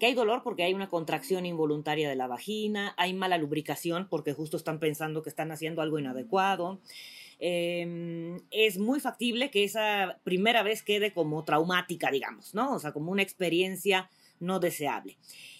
que 0.00 0.06
hay 0.06 0.14
dolor 0.14 0.42
porque 0.42 0.64
hay 0.64 0.74
una 0.74 0.88
contracción 0.88 1.46
involuntaria 1.46 2.08
de 2.08 2.16
la 2.16 2.26
vagina, 2.26 2.94
hay 2.96 3.14
mala 3.14 3.38
lubricación 3.38 4.08
porque 4.10 4.32
justo 4.32 4.56
están 4.56 4.80
pensando 4.80 5.22
que 5.22 5.28
están 5.28 5.52
haciendo 5.52 5.82
algo 5.82 6.00
inadecuado. 6.00 6.80
Eh, 7.38 8.40
es 8.50 8.78
muy 8.78 8.98
factible 8.98 9.52
que 9.52 9.62
esa 9.62 10.18
primera 10.24 10.64
vez 10.64 10.82
quede 10.82 11.12
como 11.12 11.44
traumática, 11.44 12.10
digamos, 12.10 12.56
¿no? 12.56 12.74
O 12.74 12.80
sea, 12.80 12.90
como 12.90 13.12
una 13.12 13.22
experiencia 13.22 14.10
no 14.40 14.58
deseable. 14.58 15.16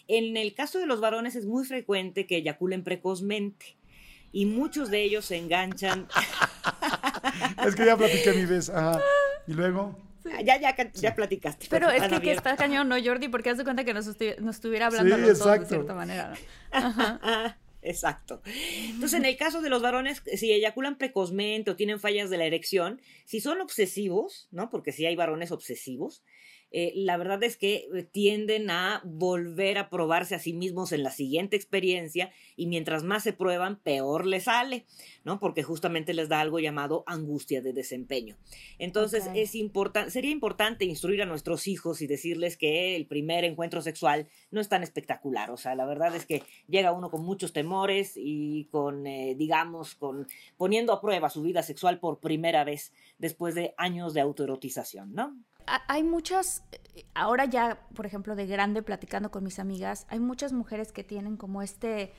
En 0.09 0.37
el 0.37 0.53
caso 0.55 0.81
de 0.81 0.87
los 0.87 1.01
varones 1.01 1.37
es 1.37 1.47
muy 1.47 1.65
frecuente 1.65 2.27
que 2.27 2.39
eyaculen 2.39 2.83
precozmente 2.83 3.77
y 4.33 4.47
muchos 4.47 4.91
de 4.91 5.03
ellos 5.03 5.25
se 5.27 5.37
enganchan. 5.37 6.09
Es 7.67 7.75
que 7.77 7.87
ya 7.87 7.97
platiqué 7.97 8.33
mi 8.33 8.45
vez. 8.47 8.69
Ajá. 8.69 9.01
Y 9.47 9.53
luego. 9.53 9.99
Ya, 10.45 10.59
ya, 10.61 10.75
ya 10.95 11.15
platicaste. 11.15 11.67
Pero 11.69 11.91
es 11.91 12.03
que, 12.21 12.33
está 12.33 12.57
cañón, 12.57 12.89
¿no, 12.89 12.97
Jordi? 13.03 13.29
Porque 13.29 13.51
haz 13.51 13.59
de 13.59 13.65
cuenta 13.65 13.85
que 13.85 13.93
nos, 13.95 14.07
estu- 14.07 14.39
nos 14.39 14.57
estuviera 14.57 14.87
hablando 14.87 15.17
Sí, 15.17 15.23
a 15.23 15.27
los 15.27 15.39
dos 15.39 15.61
de 15.61 15.67
cierta 15.67 15.95
manera. 15.95 16.31
¿no? 16.31 16.37
Ajá. 16.79 17.21
Ah, 17.23 17.57
Exacto. 17.83 18.41
Entonces, 18.47 19.19
en 19.19 19.25
el 19.25 19.37
caso 19.37 19.61
de 19.61 19.69
los 19.69 19.83
varones, 19.83 20.23
si 20.37 20.53
eyaculan 20.53 20.97
precozmente 20.99 21.73
o 21.73 21.77
tienen 21.77 21.99
fallas 21.99 22.31
de 22.31 22.39
la 22.39 22.45
erección, 22.45 23.01
si 23.25 23.41
son 23.41 23.61
obsesivos, 23.61 24.47
¿no? 24.53 24.71
Porque 24.71 24.93
si 24.93 25.05
hay 25.07 25.17
varones 25.17 25.51
obsesivos, 25.51 26.23
eh, 26.73 26.93
la 26.97 27.19
verdad 27.19 27.43
es 27.43 27.57
que 27.57 27.89
eh, 27.95 28.03
tienden 28.03 28.71
a 28.71 29.03
volver 29.05 29.77
a 29.77 29.91
probarse 29.91 30.35
a 30.35 30.39
sí 30.39 30.55
mismos 30.55 30.93
en 30.93 31.03
la 31.03 31.11
siguiente 31.11 31.55
experiencia 31.55 32.33
y 32.57 32.67
mientras 32.67 33.05
más 33.05 33.23
se 33.23 33.35
prueban, 33.35 33.77
peor 33.77 34.27
les 34.27 34.45
sale, 34.45 34.87
¿no? 35.25 35.39
Porque 35.39 35.63
justamente 35.63 36.15
les 36.15 36.31
da 36.31 36.41
algo 36.41 36.59
llamado 36.59 37.05
angustia 37.07 37.61
de 37.61 37.73
desempeño. 37.73 38.37
Entonces, 38.79 39.29
es 39.35 39.55
importante, 39.55 40.11
sería 40.11 40.31
importante 40.31 40.87
instruir 40.87 41.23
a 41.23 41.27
nuestros 41.27 41.67
hijos 41.67 42.01
y 42.01 42.07
decirles 42.07 42.57
que 42.57 42.97
el 42.97 43.07
primer 43.07 43.45
encuentro 43.45 43.83
sexual 43.83 44.29
no 44.51 44.61
es 44.61 44.69
tan 44.69 44.83
espectacular. 44.83 45.51
O 45.51 45.57
sea, 45.57 45.75
la 45.75 45.85
verdad 45.85 46.17
es 46.17 46.25
que 46.25 46.43
llega 46.69 46.93
uno 46.93 47.11
con 47.11 47.23
muchos 47.23 47.53
temores 47.53 48.15
y 48.17 48.65
con, 48.71 49.07
eh, 49.07 49.35
digamos, 49.37 49.95
con 49.95 50.27
poniendo 50.57 50.93
a 50.93 51.01
prueba 51.01 51.29
su 51.29 51.43
vida 51.43 51.63
sexual 51.63 52.01
por 52.01 52.19
primera 52.21 52.65
vez 52.65 52.93
después 53.19 53.55
de 53.55 53.75
años 53.77 54.15
de 54.15 54.21
autoerotización, 54.21 55.13
¿no? 55.15 55.37
Hay 55.67 56.03
muchas, 56.03 56.65
ahora 57.15 57.45
ya, 57.45 57.81
por 57.95 58.07
ejemplo, 58.07 58.37
de 58.37 58.47
grande 58.47 58.83
platicando 58.83 59.31
con 59.31 59.45
mis 59.45 59.59
amigas, 59.59 60.07
hay 60.09 60.21
muchas 60.21 60.53
mujeres 60.53 60.93
que 60.93 61.05
tienen 61.05 61.37
como 61.37 61.63
este, 61.63 62.13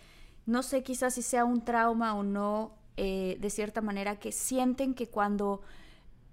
no 0.45 0.63
sé 0.63 0.83
quizás 0.83 1.13
si 1.13 1.21
sea 1.21 1.45
un 1.45 1.63
trauma 1.63 2.15
o 2.15 2.23
no, 2.23 2.75
eh, 2.97 3.37
de 3.39 3.49
cierta 3.49 3.81
manera, 3.81 4.17
que 4.17 4.31
sienten 4.31 4.93
que 4.93 5.07
cuando 5.07 5.61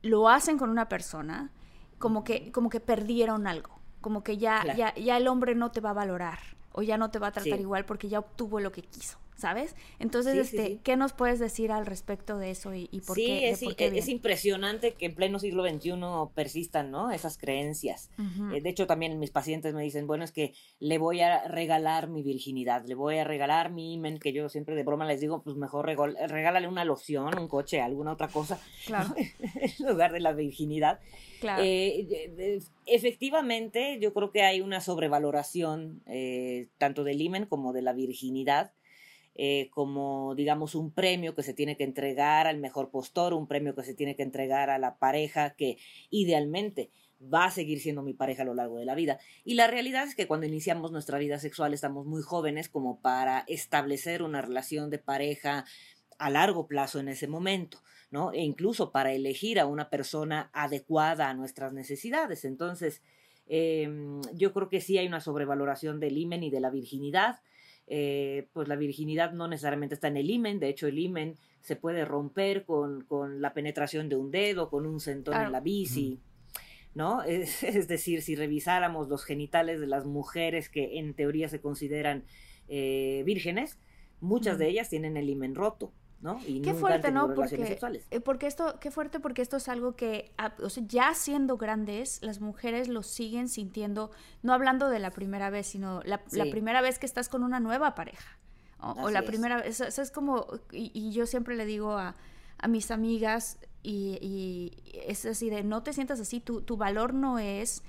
lo 0.02 0.28
hacen 0.28 0.58
con 0.58 0.70
una 0.70 0.88
persona, 0.88 1.50
como 1.98 2.24
que, 2.24 2.50
como 2.52 2.70
que 2.70 2.80
perdieron 2.80 3.46
algo, 3.46 3.78
como 4.00 4.22
que 4.22 4.38
ya, 4.38 4.74
ya, 4.74 4.94
ya 4.94 5.16
el 5.16 5.28
hombre 5.28 5.54
no 5.54 5.70
te 5.70 5.80
va 5.80 5.90
a 5.90 5.94
valorar 5.94 6.38
o 6.72 6.82
ya 6.82 6.96
no 6.96 7.11
te 7.11 7.18
va 7.18 7.28
a 7.28 7.32
tratar 7.32 7.61
igual 7.61 7.84
porque 7.84 8.08
ya 8.08 8.18
obtuvo 8.18 8.61
lo 8.61 8.72
que 8.72 8.82
quiso. 8.82 9.18
¿Sabes? 9.41 9.74
Entonces, 9.99 10.36
este, 10.36 10.78
¿qué 10.82 10.97
nos 10.97 11.12
puedes 11.12 11.38
decir 11.38 11.72
al 11.72 11.86
respecto 11.86 12.38
de 12.38 12.51
eso 12.51 12.74
y, 12.74 12.86
por 13.07 13.16
qué? 13.16 13.55
Sí, 13.57 13.74
es, 13.78 14.09
impresionante 14.09 14.93
que 14.93 15.07
en 15.07 15.14
pleno 15.14 15.38
siglo 15.38 15.68
XXI 15.68 15.93
persistan, 16.34 16.91
¿no? 16.91 17.11
Esas 17.11 17.38
creencias. 17.38 18.11
Eh, 18.55 18.61
de 18.61 18.68
hecho, 18.68 18.86
también 18.86 19.18
mis 19.18 19.30
pacientes 19.30 19.74
me 19.74 19.82
dicen, 19.82 20.07
bueno, 20.07 20.24
es 20.24 20.32
que 20.32 20.55
le 20.78 20.99
voy 20.99 21.20
a 21.20 21.49
regalar 21.49 22.09
mi 22.09 22.22
virginidad, 22.22 22.84
le 22.86 22.95
voy 22.95 23.18
a 23.18 23.24
regalar 23.24 23.72
mi 23.72 23.95
imen, 23.95 24.18
que 24.18 24.32
yo 24.32 24.49
siempre 24.49 24.74
de 24.74 24.84
broma 24.84 25.07
les 25.07 25.20
digo, 25.20 25.43
pues 25.43 25.57
mejor 25.57 25.86
regálale 25.86 26.68
una 26.68 26.84
loción, 26.84 27.38
un 27.38 27.49
coche, 27.49 27.80
alguna 27.80 28.12
otra 28.12 28.28
cosa, 28.28 28.61
claro. 28.86 29.14
en 29.16 29.86
lugar 29.86 30.12
de 30.12 30.20
la 30.20 30.32
virginidad. 30.32 31.01
Claro. 31.41 31.62
Eh, 31.64 32.61
efectivamente, 32.86 33.99
yo 34.01 34.12
creo 34.12 34.30
que 34.30 34.43
hay 34.43 34.61
una 34.61 34.80
sobrevaloración 34.80 36.03
eh, 36.07 36.68
tanto 36.78 37.05
del 37.05 37.20
imen 37.20 37.47
como 37.47 37.72
de 37.72 37.82
la 37.82 37.93
virginidad. 37.93 38.72
Eh, 39.43 39.70
como, 39.70 40.34
digamos, 40.34 40.74
un 40.74 40.93
premio 40.93 41.34
que 41.34 41.43
se 41.43 41.55
tiene 41.55 41.74
que 41.74 41.84
entregar 41.84 42.47
al 42.47 42.59
mejor 42.59 42.91
postor, 42.91 43.32
un 43.32 43.47
premio 43.47 43.74
que 43.74 43.82
se 43.82 43.95
tiene 43.95 44.14
que 44.14 44.22
entregar 44.22 44.68
a 44.68 44.76
la 44.76 44.99
pareja 44.99 45.55
que 45.55 45.78
idealmente 46.11 46.91
va 47.22 47.47
a 47.47 47.51
seguir 47.51 47.80
siendo 47.80 48.03
mi 48.03 48.12
pareja 48.12 48.43
a 48.43 48.45
lo 48.45 48.53
largo 48.53 48.76
de 48.76 48.84
la 48.84 48.95
vida. 48.95 49.18
Y 49.43 49.55
la 49.55 49.66
realidad 49.66 50.07
es 50.07 50.14
que 50.14 50.26
cuando 50.26 50.45
iniciamos 50.45 50.93
nuestra 50.93 51.16
vida 51.16 51.38
sexual 51.38 51.72
estamos 51.72 52.05
muy 52.05 52.20
jóvenes 52.20 52.68
como 52.68 53.01
para 53.01 53.45
establecer 53.49 54.22
una 54.22 54.43
relación 54.43 54.91
de 54.91 54.99
pareja 54.99 55.64
a 56.18 56.28
largo 56.28 56.66
plazo 56.66 57.01
en 57.01 57.09
ese 57.09 57.26
momento, 57.26 57.78
¿no? 58.11 58.34
E 58.34 58.43
incluso 58.43 58.93
para 58.93 59.11
elegir 59.11 59.59
a 59.59 59.64
una 59.64 59.88
persona 59.88 60.51
adecuada 60.53 61.30
a 61.30 61.34
nuestras 61.34 61.72
necesidades. 61.72 62.45
Entonces, 62.45 63.01
em, 63.47 64.20
yo 64.34 64.53
creo 64.53 64.68
que 64.68 64.82
sí 64.82 64.99
hay 64.99 65.07
una 65.07 65.22
sobrevaloración 65.22 65.99
del 65.99 66.18
imen 66.18 66.43
y 66.43 66.51
de 66.51 66.61
la 66.61 66.68
virginidad. 66.68 67.41
Eh, 67.93 68.47
pues 68.53 68.68
la 68.68 68.76
virginidad 68.76 69.32
no 69.32 69.49
necesariamente 69.49 69.97
está 69.97 70.07
en 70.07 70.16
el 70.16 70.30
imen, 70.30 70.61
de 70.61 70.68
hecho 70.68 70.86
el 70.86 70.97
imen 70.97 71.34
se 71.61 71.74
puede 71.74 72.05
romper 72.05 72.64
con, 72.64 73.03
con 73.03 73.43
la 73.43 73.53
penetración 73.53 74.09
de 74.09 74.14
un 74.14 74.30
dedo, 74.30 74.70
con 74.70 74.86
un 74.86 75.01
centón 75.01 75.34
en 75.34 75.51
la 75.51 75.59
bici, 75.59 76.20
¿no? 76.95 77.22
Es, 77.26 77.88
decir, 77.88 78.22
si 78.22 78.36
revisáramos 78.36 79.09
los 79.09 79.24
genitales 79.24 79.80
de 79.80 79.88
las 79.88 80.07
mujeres 80.07 80.68
que 80.68 81.01
en 81.01 81.14
teoría 81.14 81.49
se 81.49 81.61
consideran 81.61 82.22
eh, 82.68 83.24
vírgenes, 83.26 83.76
muchas 84.20 84.57
de 84.57 84.68
ellas 84.68 84.88
tienen 84.88 85.16
el 85.16 85.28
imen 85.28 85.57
roto. 85.57 85.93
¿No? 86.21 86.39
Y 86.47 86.61
qué 86.61 86.75
fuerte, 86.75 87.11
¿no? 87.11 87.35
Porque, 87.35 87.79
eh, 88.11 88.21
porque 88.21 88.47
esto, 88.47 88.79
qué 88.79 88.91
fuerte, 88.91 89.21
porque 89.21 89.41
esto 89.41 89.57
es 89.57 89.68
algo 89.68 89.97
que, 89.97 90.33
ah, 90.37 90.55
o 90.62 90.68
sea, 90.68 90.83
ya 90.87 91.14
siendo 91.14 91.57
grandes, 91.57 92.23
las 92.23 92.41
mujeres 92.41 92.89
lo 92.89 93.03
siguen 93.03 93.49
sintiendo, 93.49 94.11
no 94.43 94.53
hablando 94.53 94.91
de 94.91 94.99
la 94.99 95.11
primera 95.11 95.49
vez, 95.51 95.68
sino 95.68 96.03
la, 96.05 96.23
primera 96.51 96.83
vez 96.83 96.99
que 96.99 97.07
estás 97.07 97.29
con 97.29 97.43
una 97.43 97.61
nueva 97.61 97.95
pareja. 97.95 98.39
O, 98.83 99.11
la 99.11 99.23
primera 99.23 99.59
vez, 99.59 99.81
es, 99.81 99.99
es 99.99 100.11
como, 100.11 100.47
y, 100.73 101.11
yo 101.12 101.27
siempre 101.27 101.55
le 101.55 101.66
digo 101.66 101.99
a, 101.99 102.16
a 102.59 102.68
mis 102.68 102.91
amigas, 102.91 103.59
y, 103.83 104.18
y, 104.21 105.03
es 105.07 105.25
así 105.27 105.51
de, 105.51 105.62
no 105.64 105.83
te 105.83 105.93
sientas 105.93 106.21
así, 106.21 106.41
tu, 106.41 106.62
tu 106.62 106.77
valor 106.77 107.12
no 107.14 107.39
es 107.39 107.83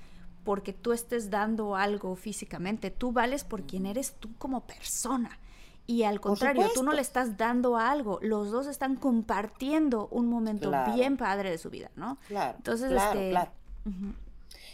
porque 0.44 0.72
tú 0.72 0.92
estés 0.92 1.30
dando 1.30 1.76
algo 1.76 2.16
físicamente, 2.16 2.90
tú 2.90 3.12
vales 3.12 3.44
por 3.44 3.64
quien 3.66 3.86
eres 3.86 4.14
tú 4.18 4.34
como 4.38 4.66
persona. 4.66 5.38
Y 5.86 6.04
al 6.04 6.20
contrario, 6.20 6.68
tú 6.74 6.82
no 6.82 6.92
le 6.92 7.00
estás 7.00 7.36
dando 7.36 7.76
algo, 7.76 8.18
los 8.22 8.50
dos 8.50 8.66
están 8.66 8.96
compartiendo 8.96 10.08
un 10.10 10.26
momento 10.28 10.72
bien 10.94 11.16
padre 11.16 11.50
de 11.50 11.58
su 11.58 11.70
vida, 11.70 11.90
¿no? 11.96 12.18
Claro. 12.28 12.54
Entonces, 12.56 12.92
este, 12.92 13.34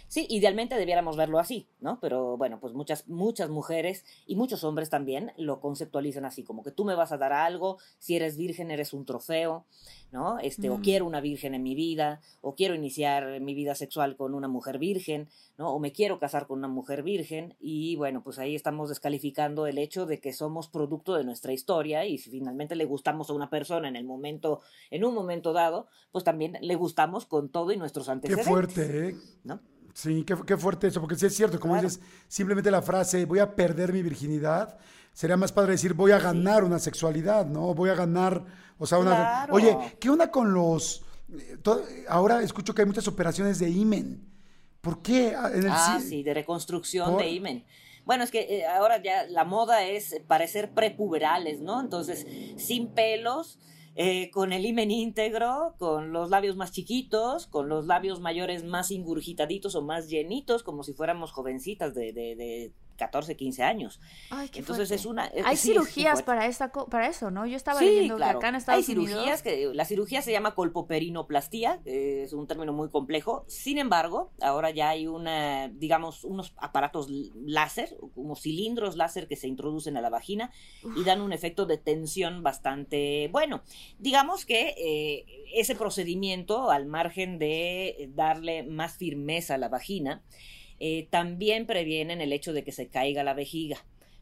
Sí, 0.08 0.26
idealmente 0.30 0.74
debiéramos 0.74 1.16
verlo 1.18 1.38
así, 1.38 1.68
¿no? 1.80 2.00
Pero 2.00 2.38
bueno, 2.38 2.58
pues 2.60 2.72
muchas, 2.72 3.06
muchas 3.08 3.50
mujeres 3.50 4.06
y 4.26 4.36
muchos 4.36 4.64
hombres 4.64 4.88
también 4.88 5.32
lo 5.36 5.60
conceptualizan 5.60 6.24
así, 6.24 6.44
como 6.44 6.62
que 6.62 6.70
tú 6.70 6.86
me 6.86 6.94
vas 6.94 7.12
a 7.12 7.18
dar 7.18 7.34
algo, 7.34 7.76
si 7.98 8.16
eres 8.16 8.38
virgen 8.38 8.70
eres 8.70 8.94
un 8.94 9.04
trofeo, 9.04 9.66
¿no? 10.10 10.38
Este, 10.38 10.70
o 10.70 10.80
quiero 10.80 11.04
una 11.04 11.20
virgen 11.20 11.54
en 11.54 11.62
mi 11.62 11.74
vida, 11.74 12.22
o 12.40 12.54
quiero 12.54 12.74
iniciar 12.74 13.40
mi 13.40 13.52
vida 13.52 13.74
sexual 13.74 14.16
con 14.16 14.32
una 14.34 14.48
mujer 14.48 14.78
virgen, 14.78 15.28
¿no? 15.58 15.74
O 15.74 15.78
me 15.78 15.92
quiero 15.92 16.18
casar 16.18 16.46
con 16.46 16.58
una 16.58 16.68
mujer 16.68 17.02
virgen, 17.02 17.54
y 17.60 17.96
bueno, 17.96 18.22
pues 18.22 18.38
ahí 18.38 18.54
estamos 18.54 18.88
descalificando 18.88 19.66
el 19.66 19.76
hecho 19.76 20.06
de 20.06 20.20
que 20.20 20.32
somos 20.32 20.68
producto 20.68 21.14
de 21.16 21.24
nuestra 21.24 21.52
historia, 21.52 22.06
y 22.06 22.16
si 22.16 22.30
finalmente 22.30 22.76
le 22.76 22.86
gustamos 22.86 23.28
a 23.28 23.34
una 23.34 23.50
persona 23.50 23.88
en 23.88 23.96
el 23.96 24.04
momento, 24.04 24.62
en 24.90 25.04
un 25.04 25.14
momento 25.14 25.52
dado, 25.52 25.86
pues 26.12 26.24
también 26.24 26.56
le 26.62 26.74
gustamos 26.76 27.26
con 27.26 27.50
todo 27.50 27.72
y 27.72 27.76
nuestros 27.76 28.08
antecedentes. 28.08 28.46
Qué 28.46 28.50
fuerte, 28.50 29.08
¿eh? 29.08 29.14
¿No? 29.44 29.60
Sí, 29.98 30.22
qué, 30.22 30.36
qué, 30.46 30.56
fuerte 30.56 30.86
eso, 30.86 31.00
porque 31.00 31.16
sí 31.16 31.26
es 31.26 31.34
cierto, 31.34 31.58
como 31.58 31.74
dices, 31.74 31.98
simplemente 32.28 32.70
la 32.70 32.82
frase 32.82 33.24
voy 33.24 33.40
a 33.40 33.56
perder 33.56 33.92
mi 33.92 34.00
virginidad, 34.00 34.78
sería 35.12 35.36
más 35.36 35.50
padre 35.50 35.72
decir 35.72 35.92
voy 35.92 36.12
a 36.12 36.20
ganar 36.20 36.62
una 36.62 36.78
sexualidad, 36.78 37.46
¿no? 37.46 37.74
Voy 37.74 37.90
a 37.90 37.96
ganar, 37.96 38.44
o 38.78 38.86
sea, 38.86 38.98
una... 38.98 39.48
Oye, 39.50 39.76
¿qué 39.98 40.08
onda 40.08 40.30
con 40.30 40.54
los... 40.54 41.02
Eh, 41.36 41.58
ahora 42.08 42.42
escucho 42.42 42.76
que 42.76 42.82
hay 42.82 42.86
muchas 42.86 43.08
operaciones 43.08 43.58
de 43.58 43.70
imen. 43.70 44.24
¿Por 44.82 45.02
qué? 45.02 45.34
Ah, 45.36 45.50
ah 45.68 46.00
sí, 46.00 46.22
de 46.22 46.32
reconstrucción 46.32 47.18
de 47.18 47.30
imen. 47.30 47.64
Bueno, 48.04 48.22
es 48.22 48.30
que 48.30 48.42
eh, 48.42 48.66
ahora 48.68 49.02
ya 49.02 49.26
la 49.26 49.42
moda 49.42 49.82
es 49.82 50.14
parecer 50.28 50.74
prepuberales, 50.74 51.58
¿no? 51.60 51.80
Entonces, 51.80 52.24
sin 52.56 52.94
pelos, 52.94 53.58
eh, 54.00 54.30
con 54.30 54.52
el 54.52 54.64
imen 54.64 54.92
íntegro, 54.92 55.74
con 55.76 56.12
los 56.12 56.30
labios 56.30 56.54
más 56.54 56.70
chiquitos, 56.70 57.48
con 57.48 57.68
los 57.68 57.86
labios 57.86 58.20
mayores 58.20 58.62
más 58.62 58.92
ingurgitaditos 58.92 59.74
o 59.74 59.82
más 59.82 60.08
llenitos, 60.08 60.62
como 60.62 60.84
si 60.84 60.92
fuéramos 60.92 61.32
jovencitas 61.32 61.96
de, 61.96 62.12
de, 62.12 62.36
de 62.36 62.72
14, 62.98 63.36
15 63.36 63.62
años. 63.62 64.00
Entonces 64.52 64.90
es 64.90 65.06
una... 65.06 65.30
Hay 65.44 65.56
cirugías 65.56 66.22
para, 66.22 66.46
esta, 66.46 66.70
para 66.70 67.08
eso, 67.08 67.30
¿no? 67.30 67.46
Yo 67.46 67.56
estaba 67.56 67.80
leyendo 67.80 68.16
que 68.16 68.24
acá 68.24 68.48
en 68.48 68.56
Estados 68.56 68.80
Hay 68.80 68.84
cirugías, 68.84 69.42
que 69.42 69.70
la 69.72 69.84
cirugía 69.84 70.20
se 70.20 70.32
llama 70.32 70.54
colpoperinoplastia, 70.54 71.80
es 71.84 72.32
un 72.32 72.46
término 72.46 72.72
muy 72.72 72.90
complejo. 72.90 73.44
Sin 73.46 73.78
embargo, 73.78 74.32
ahora 74.42 74.70
ya 74.70 74.90
hay 74.90 75.06
una, 75.06 75.68
digamos, 75.68 76.24
unos 76.24 76.52
aparatos 76.58 77.08
láser, 77.46 77.96
como 78.14 78.36
cilindros 78.36 78.96
láser 78.96 79.28
que 79.28 79.36
se 79.36 79.48
introducen 79.48 79.96
a 79.96 80.00
la 80.00 80.10
vagina 80.10 80.50
y 80.96 81.04
dan 81.04 81.20
un 81.20 81.32
efecto 81.32 81.64
de 81.64 81.78
tensión 81.78 82.42
bastante 82.42 83.28
bueno. 83.30 83.62
Digamos 83.98 84.44
que 84.44 84.74
eh, 84.76 85.24
ese 85.54 85.76
procedimiento, 85.76 86.70
al 86.70 86.86
margen 86.86 87.38
de 87.38 88.10
darle 88.14 88.64
más 88.64 88.96
firmeza 88.96 89.54
a 89.54 89.58
la 89.58 89.68
vagina, 89.68 90.22
eh, 90.80 91.08
también 91.10 91.66
previenen 91.66 92.20
el 92.20 92.32
hecho 92.32 92.52
de 92.52 92.64
que 92.64 92.72
se 92.72 92.88
caiga 92.88 93.24
la 93.24 93.34
vejiga, 93.34 93.78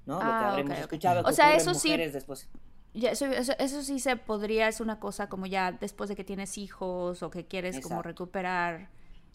¿no? 0.06 0.14
Lo 0.14 0.20
que 0.20 0.26
ah, 0.26 0.50
habremos 0.50 0.78
escuchado. 0.78 1.28
o 1.28 1.32
sea, 1.32 1.54
eso 1.54 1.74
sí. 1.74 1.96
Después. 1.96 2.48
eso, 2.94 3.82
sí 3.82 3.98
se 3.98 4.16
podría, 4.16 4.68
es 4.68 4.80
una 4.80 4.98
cosa 4.98 5.28
como 5.28 5.46
ya 5.46 5.72
después 5.72 6.08
de 6.08 6.16
que 6.16 6.24
tienes 6.24 6.58
hijos 6.58 7.22
o 7.22 7.30
que 7.30 7.46
quieres 7.46 7.80
como 7.80 8.02
recuperar 8.02 8.88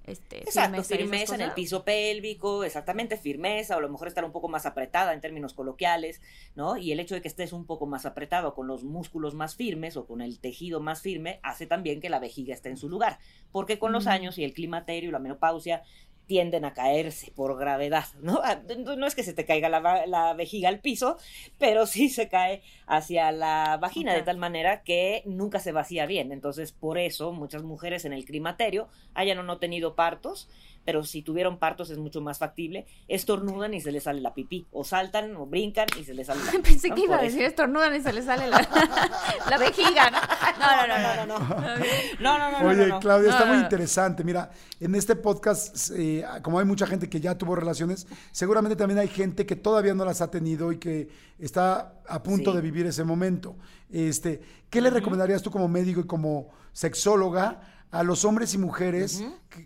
este, 0.05 0.39
Exacto, 0.39 0.83
firmeza, 0.83 1.35
en 1.35 1.41
el 1.41 1.51
piso 1.51 1.83
pélvico, 1.83 2.63
exactamente, 2.63 3.17
firmeza, 3.17 3.75
o 3.75 3.77
a 3.77 3.81
lo 3.81 3.89
mejor 3.89 4.07
estar 4.07 4.25
un 4.25 4.31
poco 4.31 4.47
más 4.47 4.65
apretada 4.65 5.13
en 5.13 5.21
términos 5.21 5.53
coloquiales, 5.53 6.21
¿no? 6.55 6.75
Y 6.77 6.91
el 6.91 6.99
hecho 6.99 7.13
de 7.13 7.21
que 7.21 7.27
estés 7.27 7.53
un 7.53 7.65
poco 7.65 7.85
más 7.85 8.07
apretado 8.07 8.55
con 8.55 8.65
los 8.65 8.83
músculos 8.83 9.35
más 9.35 9.55
firmes 9.55 9.97
o 9.97 10.07
con 10.07 10.21
el 10.21 10.39
tejido 10.39 10.79
más 10.79 11.01
firme 11.01 11.39
hace 11.43 11.67
también 11.67 12.01
que 12.01 12.09
la 12.09 12.19
vejiga 12.19 12.53
esté 12.53 12.69
en 12.69 12.77
su 12.77 12.89
lugar, 12.89 13.19
porque 13.51 13.77
con 13.77 13.91
los 13.91 14.07
años 14.07 14.39
y 14.39 14.43
el 14.43 14.53
climaterio 14.53 15.09
y 15.09 15.11
la 15.11 15.19
menopausia 15.19 15.83
tienden 16.31 16.63
a 16.63 16.73
caerse 16.73 17.29
por 17.35 17.59
gravedad, 17.59 18.05
¿no? 18.21 18.39
Ah, 18.41 18.61
no 18.77 19.05
es 19.05 19.15
que 19.15 19.23
se 19.23 19.33
te 19.33 19.43
caiga 19.43 19.67
la, 19.67 20.33
vejiga 20.33 20.69
al 20.69 20.79
piso, 20.79 21.17
pero 21.57 21.85
sí 21.85 22.07
se 22.07 22.29
cae 22.29 22.61
hacia 22.87 23.33
la 23.33 23.77
vagina 23.81 24.13
de 24.13 24.21
tal 24.21 24.37
manera 24.37 24.81
que 24.81 25.23
nunca 25.25 25.59
se 25.59 25.73
vacía 25.73 26.05
bien. 26.05 26.31
Entonces, 26.31 26.71
por 26.71 26.97
eso 26.97 27.33
muchas 27.33 27.63
mujeres 27.63 28.05
en 28.05 28.13
el 28.13 28.23
climaterio 28.23 28.87
hayan 29.13 29.39
o 29.39 29.43
no 29.43 29.57
tenido 29.57 29.93
partos, 29.93 30.47
pero 30.85 31.03
si 31.03 31.21
tuvieron 31.21 31.57
partos 31.57 31.89
es 31.89 31.97
mucho 31.97 32.21
más 32.21 32.39
factible, 32.39 32.85
estornudan 33.07 33.73
y 33.73 33.81
se 33.81 33.91
les 33.91 34.03
sale 34.03 34.21
la 34.21 34.33
pipí, 34.33 34.65
o 34.71 34.83
saltan 34.83 35.35
o 35.35 35.45
brincan 35.45 35.87
y 35.99 36.03
se 36.03 36.13
les 36.13 36.27
sale 36.27 36.41
la 36.43 36.51
Pensé 36.63 36.91
que 36.91 37.01
iba 37.01 37.17
a 37.17 37.21
decir 37.21 37.43
estornudan 37.43 37.95
y 37.95 38.01
se 38.01 38.13
les 38.13 38.25
sale 38.25 38.47
la, 38.47 38.59
vejiga, 39.59 40.09
¿no? 40.11 40.19
No, 40.59 40.87
no, 40.87 40.97
no, 40.97 41.25
no, 41.25 41.39
no. 41.39 41.77
No, 42.19 42.37
no, 42.37 42.63
no, 42.63 42.67
Oye, 42.69 42.99
Claudia, 42.99 43.31
está 43.31 43.45
muy 43.45 43.57
interesante. 43.57 44.23
Mira, 44.23 44.51
en 44.79 44.95
este 44.95 45.15
podcast, 45.15 45.91
eh, 45.95 46.23
como 46.41 46.59
hay 46.59 46.65
mucha 46.65 46.87
gente 46.87 47.09
que 47.09 47.19
ya 47.19 47.37
tuvo 47.37 47.55
relaciones, 47.55 48.07
seguramente 48.31 48.75
también 48.75 48.99
hay 48.99 49.07
gente 49.07 49.45
que 49.45 49.55
todavía 49.55 49.93
no 49.93 50.05
las 50.05 50.21
ha 50.21 50.31
tenido 50.31 50.71
y 50.71 50.77
que 50.77 51.09
está 51.39 51.93
a 52.07 52.23
punto 52.23 52.51
de 52.53 52.61
vivir 52.61 52.85
ese 52.85 53.03
momento. 53.03 53.55
Este, 53.89 54.41
¿Qué 54.69 54.81
le 54.81 54.89
recomendarías 54.89 55.41
tú 55.41 55.51
como 55.51 55.67
médico 55.67 56.01
y 56.01 56.07
como 56.07 56.49
sexóloga? 56.71 57.80
A 57.91 58.03
los 58.03 58.23
hombres 58.25 58.53
y 58.53 58.57
mujeres, 58.57 59.23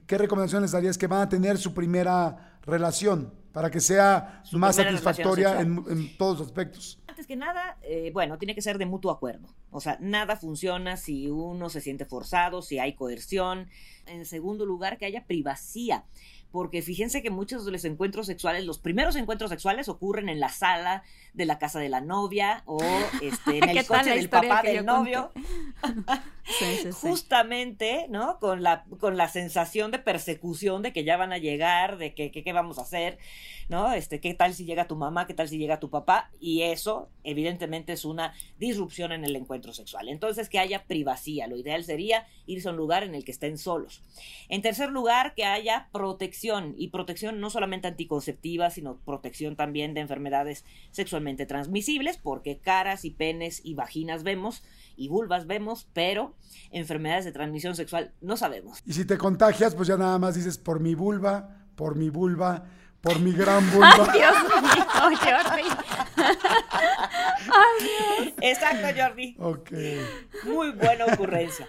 ¿qué, 0.08 0.18
recomendaciones 0.18 0.72
darías 0.72 0.98
que 0.98 1.08
van 1.08 1.22
a 1.22 1.30
tener 1.30 1.58
su 1.58 1.74
primera 1.74 2.58
relación 2.64 3.34
para 3.54 3.70
que 3.70 3.80
sea 3.80 4.44
más 4.52 4.76
satisfactoria 4.76 5.62
en, 5.62 6.18
todos 6.18 6.40
los 6.40 6.48
aspectos? 6.48 7.00
Antes 7.08 7.28
que 7.28 7.36
nada, 7.36 7.78
eh, 7.84 8.10
bueno, 8.14 8.38
tiene 8.38 8.56
que 8.56 8.62
ser 8.62 8.78
de 8.78 8.86
mutuo 8.86 9.12
acuerdo. 9.12 9.48
O 9.70 9.80
sea, 9.80 9.98
nada 10.02 10.36
funciona 10.36 10.98
si 10.98 11.30
uno 11.30 11.70
se 11.70 11.82
siente 11.82 12.06
forzado, 12.06 12.62
si 12.62 12.80
hay 12.80 12.96
coerción. 12.96 13.70
En 14.08 14.26
segundo 14.26 14.66
lugar, 14.66 14.98
que 14.98 15.06
haya 15.06 15.26
privacidad 15.26 16.04
porque 16.56 16.82
fíjense 16.82 17.22
que 17.22 17.32
muchos 17.32 17.66
de 17.66 17.74
los 17.74 17.84
encuentros 17.84 18.28
sexuales, 18.28 18.64
los 18.64 18.80
primeros 18.80 19.18
encuentros 19.18 19.50
sexuales 19.50 19.90
ocurren 19.90 20.30
en 20.30 20.40
la 20.40 20.48
sala 20.48 21.04
de 21.34 21.46
la 21.46 21.60
casa 21.60 21.80
de 21.80 21.90
la 21.90 22.00
novia 22.00 22.64
o 22.66 22.80
este, 23.22 23.58
en 23.58 23.68
el 23.72 23.86
coche 23.86 24.12
del 24.12 24.30
papá 24.30 24.62
del 24.62 24.86
novio. 24.86 25.34
Justamente, 27.02 28.06
¿no? 28.10 28.40
Con 28.40 28.64
la, 28.64 28.86
con 29.02 29.18
la 29.18 29.28
sensación 29.28 29.92
de 29.92 30.00
persecución 30.00 30.82
de 30.82 30.94
que 30.94 31.04
ya 31.04 31.18
van 31.18 31.34
a 31.34 31.40
llegar, 31.40 31.98
de 31.98 32.14
que 32.14 32.32
qué 32.32 32.54
vamos 32.54 32.80
a 32.80 32.84
hacer, 32.84 33.18
¿no? 33.68 33.92
Este, 33.92 34.22
qué 34.22 34.34
tal 34.34 34.54
si 34.54 34.64
llega 34.64 34.88
tu 34.88 34.96
mamá, 34.96 35.28
qué 35.28 35.34
tal 35.34 35.50
si 35.50 35.58
llega 35.58 35.82
tu 35.82 35.90
papá, 35.90 36.30
y 36.40 36.62
eso 36.62 37.10
evidentemente 37.24 37.92
es 37.92 38.06
una 38.06 38.34
disrupción 38.60 39.12
en 39.12 39.26
el 39.26 39.36
encuentro 39.36 39.74
sexual. 39.74 40.08
Entonces, 40.08 40.48
que 40.48 40.60
haya 40.60 40.86
privacidad. 40.86 41.50
Lo 41.50 41.58
ideal 41.58 41.84
sería 41.84 42.28
irse 42.46 42.70
a 42.70 42.72
un 42.72 42.78
lugar 42.78 43.04
en 43.04 43.16
el 43.16 43.26
que 43.26 43.32
estén 43.32 43.58
solos. 43.58 44.04
En 44.48 44.62
tercer 44.62 44.90
lugar, 44.90 45.34
que 45.34 45.44
haya 45.44 45.90
protección 45.92 46.45
y 46.78 46.90
protección 46.90 47.40
no 47.40 47.50
solamente 47.50 47.88
anticonceptiva, 47.88 48.70
sino 48.70 48.98
protección 48.98 49.56
también 49.56 49.94
de 49.94 50.02
enfermedades 50.02 50.66
sexualmente 50.92 51.46
transmisibles, 51.46 52.18
porque 52.18 52.60
caras 52.60 53.06
y 53.06 53.12
penes 53.12 53.62
y 53.64 53.74
vaginas 53.74 54.24
vemos 54.24 54.64
y 54.96 55.08
vulvas 55.08 55.48
vemos, 55.48 55.88
pero 55.94 56.36
enfermedades 56.72 57.26
de 57.26 57.32
transmisión 57.32 57.76
sexual 57.76 58.14
no 58.22 58.38
sabemos. 58.38 58.82
Y 58.86 58.94
si 58.94 59.06
te 59.06 59.18
contagias, 59.18 59.76
pues 59.76 59.88
ya 59.88 59.98
nada 59.98 60.20
más 60.20 60.36
dices 60.36 60.58
por 60.58 60.80
mi 60.80 60.96
vulva, 60.96 61.66
por 61.76 61.96
mi 61.96 62.10
vulva, 62.10 62.66
por 63.02 63.20
mi 63.20 63.32
gran 63.32 63.70
vulva. 63.74 64.08
Ay, 64.12 64.20
Dios 64.20 64.36
mío, 64.44 64.86
Jordi. 64.94 65.62
Ay, 67.52 67.84
Dios. 67.84 68.34
Exacto, 68.42 68.88
Jordi. 69.00 69.36
Ok. 69.40 69.72
Muy 70.46 70.72
buena 70.72 71.06
ocurrencia. 71.06 71.68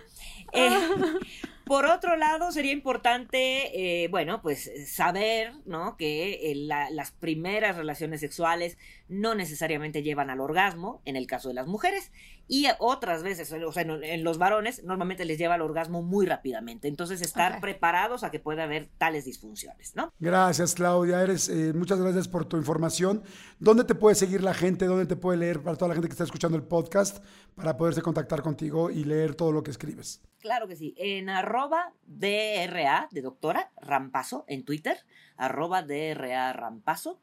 Eh, 0.52 0.70
por 1.66 1.84
otro 1.84 2.14
lado, 2.16 2.52
sería 2.52 2.70
importante, 2.70 4.04
eh, 4.04 4.06
bueno, 4.06 4.40
pues 4.40 4.70
saber, 4.86 5.52
¿no? 5.64 5.96
Que 5.96 6.52
eh, 6.52 6.54
las 6.54 7.10
primeras 7.10 7.76
relaciones 7.76 8.20
sexuales 8.20 8.78
no 9.08 9.34
necesariamente 9.34 10.02
llevan 10.02 10.30
al 10.30 10.40
orgasmo, 10.40 11.00
en 11.04 11.16
el 11.16 11.26
caso 11.26 11.48
de 11.48 11.54
las 11.54 11.66
mujeres, 11.66 12.10
y 12.48 12.66
otras 12.78 13.22
veces, 13.22 13.52
o 13.52 13.72
sea, 13.72 13.82
en, 13.82 14.24
los 14.24 14.38
varones, 14.38 14.84
normalmente 14.84 15.24
les 15.24 15.38
lleva 15.38 15.54
al 15.54 15.62
orgasmo 15.62 16.02
muy 16.02 16.26
rápidamente. 16.26 16.86
Entonces, 16.86 17.20
estar 17.20 17.60
preparados 17.60 18.22
a 18.22 18.30
que 18.30 18.38
pueda 18.38 18.64
haber 18.64 18.88
tales 18.98 19.24
disfunciones, 19.24 19.96
¿no? 19.96 20.12
Gracias, 20.20 20.74
Claudia. 20.74 21.22
Eres, 21.22 21.48
eh, 21.48 21.72
muchas 21.74 22.00
gracias 22.00 22.28
por 22.28 22.44
tu 22.44 22.56
información. 22.56 23.22
¿Dónde 23.58 23.84
te 23.84 23.94
puede 23.94 24.14
seguir 24.14 24.42
la 24.42 24.54
gente? 24.54 24.86
¿Dónde 24.86 25.06
te 25.06 25.16
puede 25.16 25.38
leer 25.38 25.62
para 25.62 25.76
toda 25.76 25.88
la 25.88 25.94
gente 25.94 26.08
que 26.08 26.12
está 26.12 26.24
escuchando 26.24 26.56
el 26.56 26.64
podcast 26.64 27.24
para 27.54 27.76
poderse 27.76 28.02
contactar 28.02 28.42
contigo 28.42 28.90
y 28.90 29.04
leer 29.04 29.34
todo 29.34 29.50
lo 29.50 29.62
que 29.62 29.70
escribes? 29.70 30.22
Claro 30.38 30.68
que 30.68 30.76
sí. 30.76 30.94
En 30.98 31.28
arroba 31.28 31.92
DRA 32.06 33.08
de 33.10 33.22
doctora 33.22 33.72
Rampazo 33.80 34.44
en 34.46 34.64
Twitter, 34.64 34.98
arroba 35.36 35.82
DRA 35.82 36.52
Rampazo. 36.52 37.20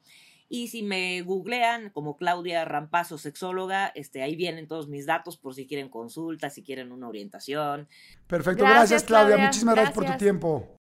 Y 0.55 0.67
si 0.67 0.83
me 0.83 1.19
googlean 1.23 1.89
como 1.89 2.15
Claudia 2.15 2.63
Rampazo, 2.63 3.17
sexóloga, 3.17 3.87
este, 3.95 4.21
ahí 4.21 4.35
vienen 4.35 4.67
todos 4.67 4.87
mis 4.87 5.07
datos 5.07 5.35
por 5.35 5.55
si 5.55 5.65
quieren 5.65 5.89
consulta, 5.89 6.51
si 6.51 6.61
quieren 6.61 6.91
una 6.91 7.07
orientación. 7.07 7.87
Perfecto, 8.27 8.63
gracias, 8.63 9.03
Claudia. 9.03 9.35
Muchísimas 9.39 9.73
gracias 9.73 9.95
por 9.95 10.05
tu 10.05 10.15
tiempo. 10.15 10.77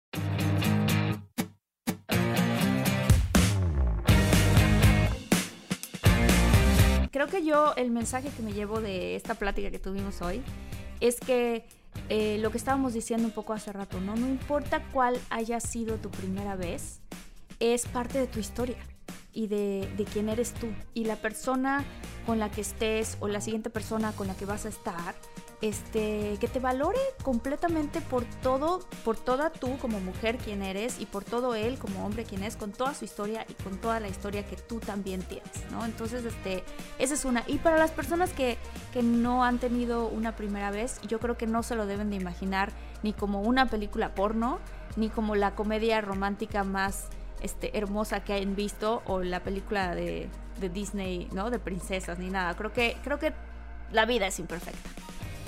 Creo 7.11 7.27
que 7.27 7.43
yo 7.43 7.73
el 7.75 7.91
mensaje 7.91 8.29
que 8.29 8.41
me 8.41 8.53
llevo 8.53 8.79
de 8.79 9.17
esta 9.17 9.35
plática 9.35 9.69
que 9.69 9.79
tuvimos 9.79 10.21
hoy 10.21 10.41
es 11.01 11.19
que 11.19 11.65
eh, 12.07 12.37
lo 12.39 12.51
que 12.51 12.57
estábamos 12.57 12.93
diciendo 12.93 13.27
un 13.27 13.33
poco 13.33 13.51
hace 13.51 13.73
rato, 13.73 13.99
¿no? 13.99 14.15
No 14.15 14.29
importa 14.29 14.81
cuál 14.93 15.19
haya 15.29 15.59
sido 15.59 15.97
tu 15.97 16.09
primera 16.09 16.55
vez, 16.55 17.01
es 17.59 17.85
parte 17.85 18.17
de 18.17 18.27
tu 18.27 18.39
historia 18.39 18.77
y 19.37 19.45
de, 19.45 20.05
quién 20.11 20.29
eres 20.29 20.51
tú. 20.51 20.67
Y 20.95 21.05
la 21.05 21.15
persona 21.15 21.85
con 22.25 22.39
la 22.39 22.49
que 22.49 22.61
estés 22.61 23.17
o 23.19 23.27
la 23.27 23.39
siguiente 23.39 23.69
persona 23.69 24.11
con 24.13 24.25
la 24.25 24.35
que 24.35 24.45
vas 24.45 24.65
a 24.65 24.69
estar, 24.69 25.13
este, 25.61 26.37
que 26.39 26.47
te 26.47 26.59
valore 26.59 26.99
completamente 27.21 28.01
por 28.01 28.25
todo, 28.41 28.79
por 29.05 29.15
toda 29.15 29.51
tú 29.51 29.77
como 29.77 29.99
mujer 29.99 30.37
quien 30.37 30.63
eres 30.63 30.99
y 30.99 31.05
por 31.05 31.23
todo 31.23 31.53
él 31.53 31.77
como 31.77 32.03
hombre 32.03 32.23
quien 32.23 32.41
es, 32.41 32.55
con 32.55 32.71
toda 32.71 32.95
su 32.95 33.05
historia 33.05 33.45
y 33.47 33.53
con 33.61 33.77
toda 33.77 33.99
la 33.99 34.07
historia 34.07 34.43
que 34.43 34.55
tú 34.55 34.79
también 34.79 35.21
tienes, 35.21 35.69
¿no? 35.69 35.85
Entonces, 35.85 36.25
este, 36.25 36.63
esa 36.97 37.13
es 37.13 37.23
una. 37.23 37.43
Y 37.45 37.59
para 37.59 37.77
las 37.77 37.91
personas 37.91 38.33
que, 38.33 38.57
que 38.91 39.03
no 39.03 39.43
han 39.43 39.59
tenido 39.59 40.07
una 40.07 40.35
primera 40.35 40.71
vez, 40.71 40.99
yo 41.07 41.19
creo 41.19 41.37
que 41.37 41.45
no 41.45 41.61
se 41.61 41.75
lo 41.75 41.85
deben 41.85 42.09
de 42.09 42.15
imaginar 42.15 42.71
ni 43.03 43.13
como 43.13 43.41
una 43.41 43.67
película 43.67 44.15
porno, 44.15 44.57
ni 44.95 45.09
como 45.09 45.35
la 45.35 45.53
comedia 45.53 46.01
romántica 46.01 46.63
más 46.63 47.09
este, 47.41 47.77
hermosa 47.77 48.21
que 48.21 48.33
hayan 48.33 48.55
visto 48.55 49.01
o 49.05 49.21
la 49.21 49.41
película 49.41 49.95
de, 49.95 50.29
Disney, 50.73 51.29
¿no? 51.33 51.51
De 51.51 51.59
princesas 51.59 52.17
ni 52.17 52.29
nada. 52.29 52.55
Creo 52.55 52.73
que, 52.73 52.97
creo 53.03 53.19
que 53.19 53.33
la 53.91 54.05
vida 54.05 54.27
es 54.27 54.39
imperfecta. 54.39 54.89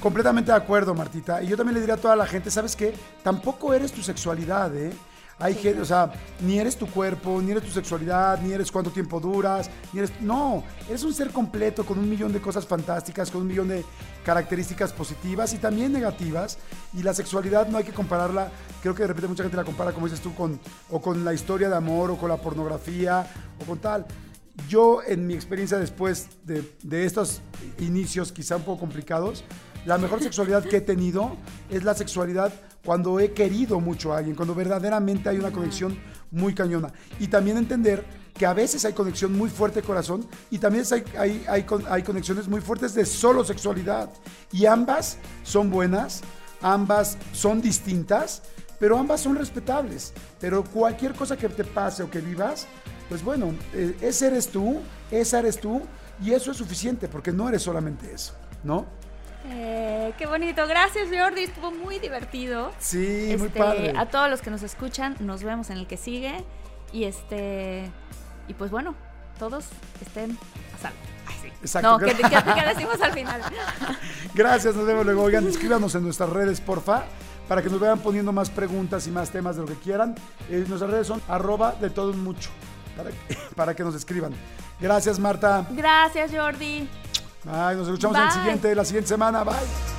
Completamente 0.02 0.52
de 0.52 0.58
acuerdo, 0.58 0.94
Martita. 0.94 1.42
Y 1.42 1.48
yo 1.48 1.58
también 1.58 1.76
le 1.76 1.82
diría 1.82 1.96
a 1.96 1.98
toda 1.98 2.16
la 2.16 2.26
gente, 2.26 2.52
¿sabes 2.52 2.76
qué? 2.76 2.94
Tampoco 3.24 3.74
eres 3.74 3.92
tu 3.92 4.02
sexualidad, 4.02 4.74
¿eh? 4.76 4.94
Hay 5.42 5.56
gente, 5.56 5.80
o 5.80 5.86
sea, 5.86 6.12
ni 6.42 6.60
eres 6.60 6.76
tu 6.76 6.86
cuerpo, 6.86 7.42
ni 7.42 7.52
eres 7.52 7.64
tu 7.64 7.72
sexualidad, 7.72 8.42
ni 8.42 8.52
eres 8.52 8.70
cuánto 8.70 8.92
tiempo 8.92 9.22
duras, 9.22 9.70
ni 9.94 10.00
eres. 10.00 10.12
No, 10.20 10.64
eres 10.90 11.04
un 11.04 11.14
ser 11.14 11.30
completo 11.30 11.86
con 11.86 11.98
un 11.98 12.10
millón 12.10 12.34
de 12.34 12.42
cosas 12.42 12.68
fantásticas, 12.68 13.32
con 13.32 13.42
un 13.42 13.48
millón 13.48 13.70
de 13.70 13.86
características 14.26 14.92
positivas 14.92 15.54
y 15.54 15.58
también 15.58 15.94
negativas. 15.94 16.58
Y 16.94 17.04
la 17.04 17.14
sexualidad 17.14 17.70
no 17.70 17.78
hay 17.78 17.86
que 17.86 17.94
compararla. 17.94 18.52
Creo 18.82 18.94
que 18.94 19.04
de 19.04 19.08
repente 19.08 19.30
mucha 19.30 19.44
gente 19.44 19.56
la 19.56 19.64
compara, 19.64 19.94
como 19.94 20.08
dices 20.08 20.22
tú, 20.22 20.36
con, 20.36 20.60
o 20.90 21.02
con 21.02 21.24
la 21.24 21.34
historia 21.34 21.70
de 21.70 21.76
amor, 21.76 22.12
o 22.12 22.18
con 22.18 22.28
la 22.28 22.38
pornografía, 22.38 23.26
o 23.62 23.66
con 23.66 23.80
tal. 23.80 24.06
Yo, 24.68 25.02
en 25.08 25.26
mi 25.26 25.36
experiencia 25.36 25.78
después 25.78 26.28
de, 26.44 26.70
de 26.84 27.06
estos 27.06 27.42
inicios 27.80 28.34
quizá 28.34 28.58
un 28.58 28.64
poco 28.64 28.82
complicados, 28.82 29.46
la 29.86 29.98
mejor 29.98 30.22
sexualidad 30.24 30.66
que 30.66 30.78
he 30.78 30.82
tenido 30.82 31.38
es 31.70 31.86
la 31.86 31.94
sexualidad 31.94 32.52
cuando 32.84 33.20
he 33.20 33.32
querido 33.32 33.80
mucho 33.80 34.14
a 34.14 34.18
alguien, 34.18 34.36
cuando 34.36 34.56
verdaderamente 34.56 35.30
hay 35.30 35.38
una 35.38 35.52
conexión 35.52 35.98
muy 36.32 36.54
cañona. 36.54 36.92
Y 37.20 37.28
también 37.28 37.58
entender 37.58 38.06
que 38.34 38.46
a 38.46 38.54
veces 38.54 38.86
hay 38.86 38.94
conexión 38.94 39.38
muy 39.38 39.50
fuerte 39.50 39.82
de 39.82 39.88
corazón 39.88 40.26
y 40.50 40.60
también 40.60 40.86
hay, 41.18 41.44
hay, 41.48 41.66
hay, 41.90 42.04
conexiones 42.04 42.48
muy 42.48 42.62
fuertes 42.62 42.94
de 42.94 43.06
solo 43.06 43.44
sexualidad. 43.44 44.10
Y 44.52 44.66
ambas 44.66 45.18
son 45.44 45.70
buenas, 45.70 46.22
ambas 46.62 47.18
son 47.34 47.62
distintas, 47.62 48.44
pero 48.80 48.98
ambas 48.98 49.22
son 49.22 49.36
respetables. 49.36 50.14
Pero 50.40 50.64
cualquier 50.64 51.14
cosa 51.14 51.36
que 51.36 51.50
te 51.50 51.66
pase 51.66 52.04
o 52.04 52.10
que 52.10 52.22
vivas, 52.22 52.66
pues 53.10 53.24
bueno, 53.24 53.54
eh, 53.74 53.98
ese 54.02 54.28
eres 54.28 54.48
tú, 54.48 54.80
esa 55.12 55.40
eres 55.40 55.60
tú, 55.60 55.82
y 56.24 56.32
eso 56.32 56.52
es 56.52 56.58
suficiente, 56.58 57.08
porque 57.08 57.32
no 57.32 57.48
eres 57.50 57.62
solamente 57.62 58.12
eso, 58.14 58.34
¿no? 58.64 58.86
Eh, 59.46 60.14
qué 60.18 60.26
bonito, 60.26 60.68
gracias 60.68 61.08
Jordi, 61.12 61.44
estuvo 61.44 61.72
muy 61.72 62.00
divertido. 62.00 62.72
Sí, 62.80 63.36
muy 63.38 63.48
este, 63.48 63.60
padre. 63.60 63.94
A 63.98 64.06
todos 64.08 64.30
los 64.30 64.42
que 64.42 64.50
nos 64.50 64.64
escuchan, 64.64 65.16
nos 65.20 65.44
vemos 65.44 65.70
en 65.70 65.78
el 65.78 65.88
que 65.88 65.98
sigue 65.98 66.44
y 66.92 67.06
este 67.06 67.90
y 68.48 68.54
pues 68.54 68.72
bueno, 68.72 68.96
todos 69.38 69.68
estén 70.02 70.38
a 70.76 70.82
salvo. 70.82 70.98
Exacto. 71.62 71.92
No, 71.92 72.00
¿qué, 72.00 72.16
qué, 72.16 72.68
decimos 72.68 73.02
al 73.02 73.12
final? 73.12 73.42
gracias, 74.34 74.76
nos 74.76 74.86
vemos 74.86 75.06
luego. 75.06 75.24
Oigan, 75.24 75.46
escríbanos 75.48 75.94
en 75.96 76.04
nuestras 76.04 76.30
redes, 76.30 76.62
porfa 76.62 77.04
para 77.50 77.64
que 77.64 77.70
nos 77.70 77.80
vayan 77.80 78.00
poniendo 78.00 78.32
más 78.32 78.50
preguntas 78.52 79.08
y 79.08 79.12
más 79.12 79.32
temas 79.32 79.56
de 79.56 79.64
lo 79.64 79.68
que 79.68 79.74
quieran. 79.74 80.16
Eh, 80.50 80.64
nuestras 80.68 80.90
redes 80.92 81.08
son 81.08 81.20
arroba 81.28 81.74
de 81.82 81.90
todo 81.90 82.14
mucho, 82.14 82.52
para, 82.96 83.10
para 83.56 83.76
que 83.76 83.84
nos 83.84 83.96
escriban. 83.96 84.34
Gracias, 84.80 85.20
Marta. 85.20 85.66
Gracias, 85.72 86.32
Jordi. 86.32 86.88
Bye, 87.44 87.76
nos 87.76 87.88
escuchamos 87.88 88.18
en 88.18 88.24
el 88.24 88.32
siguiente, 88.32 88.76
la 88.76 88.86
siguiente 88.86 89.08
semana. 89.08 89.44
Bye. 89.44 89.99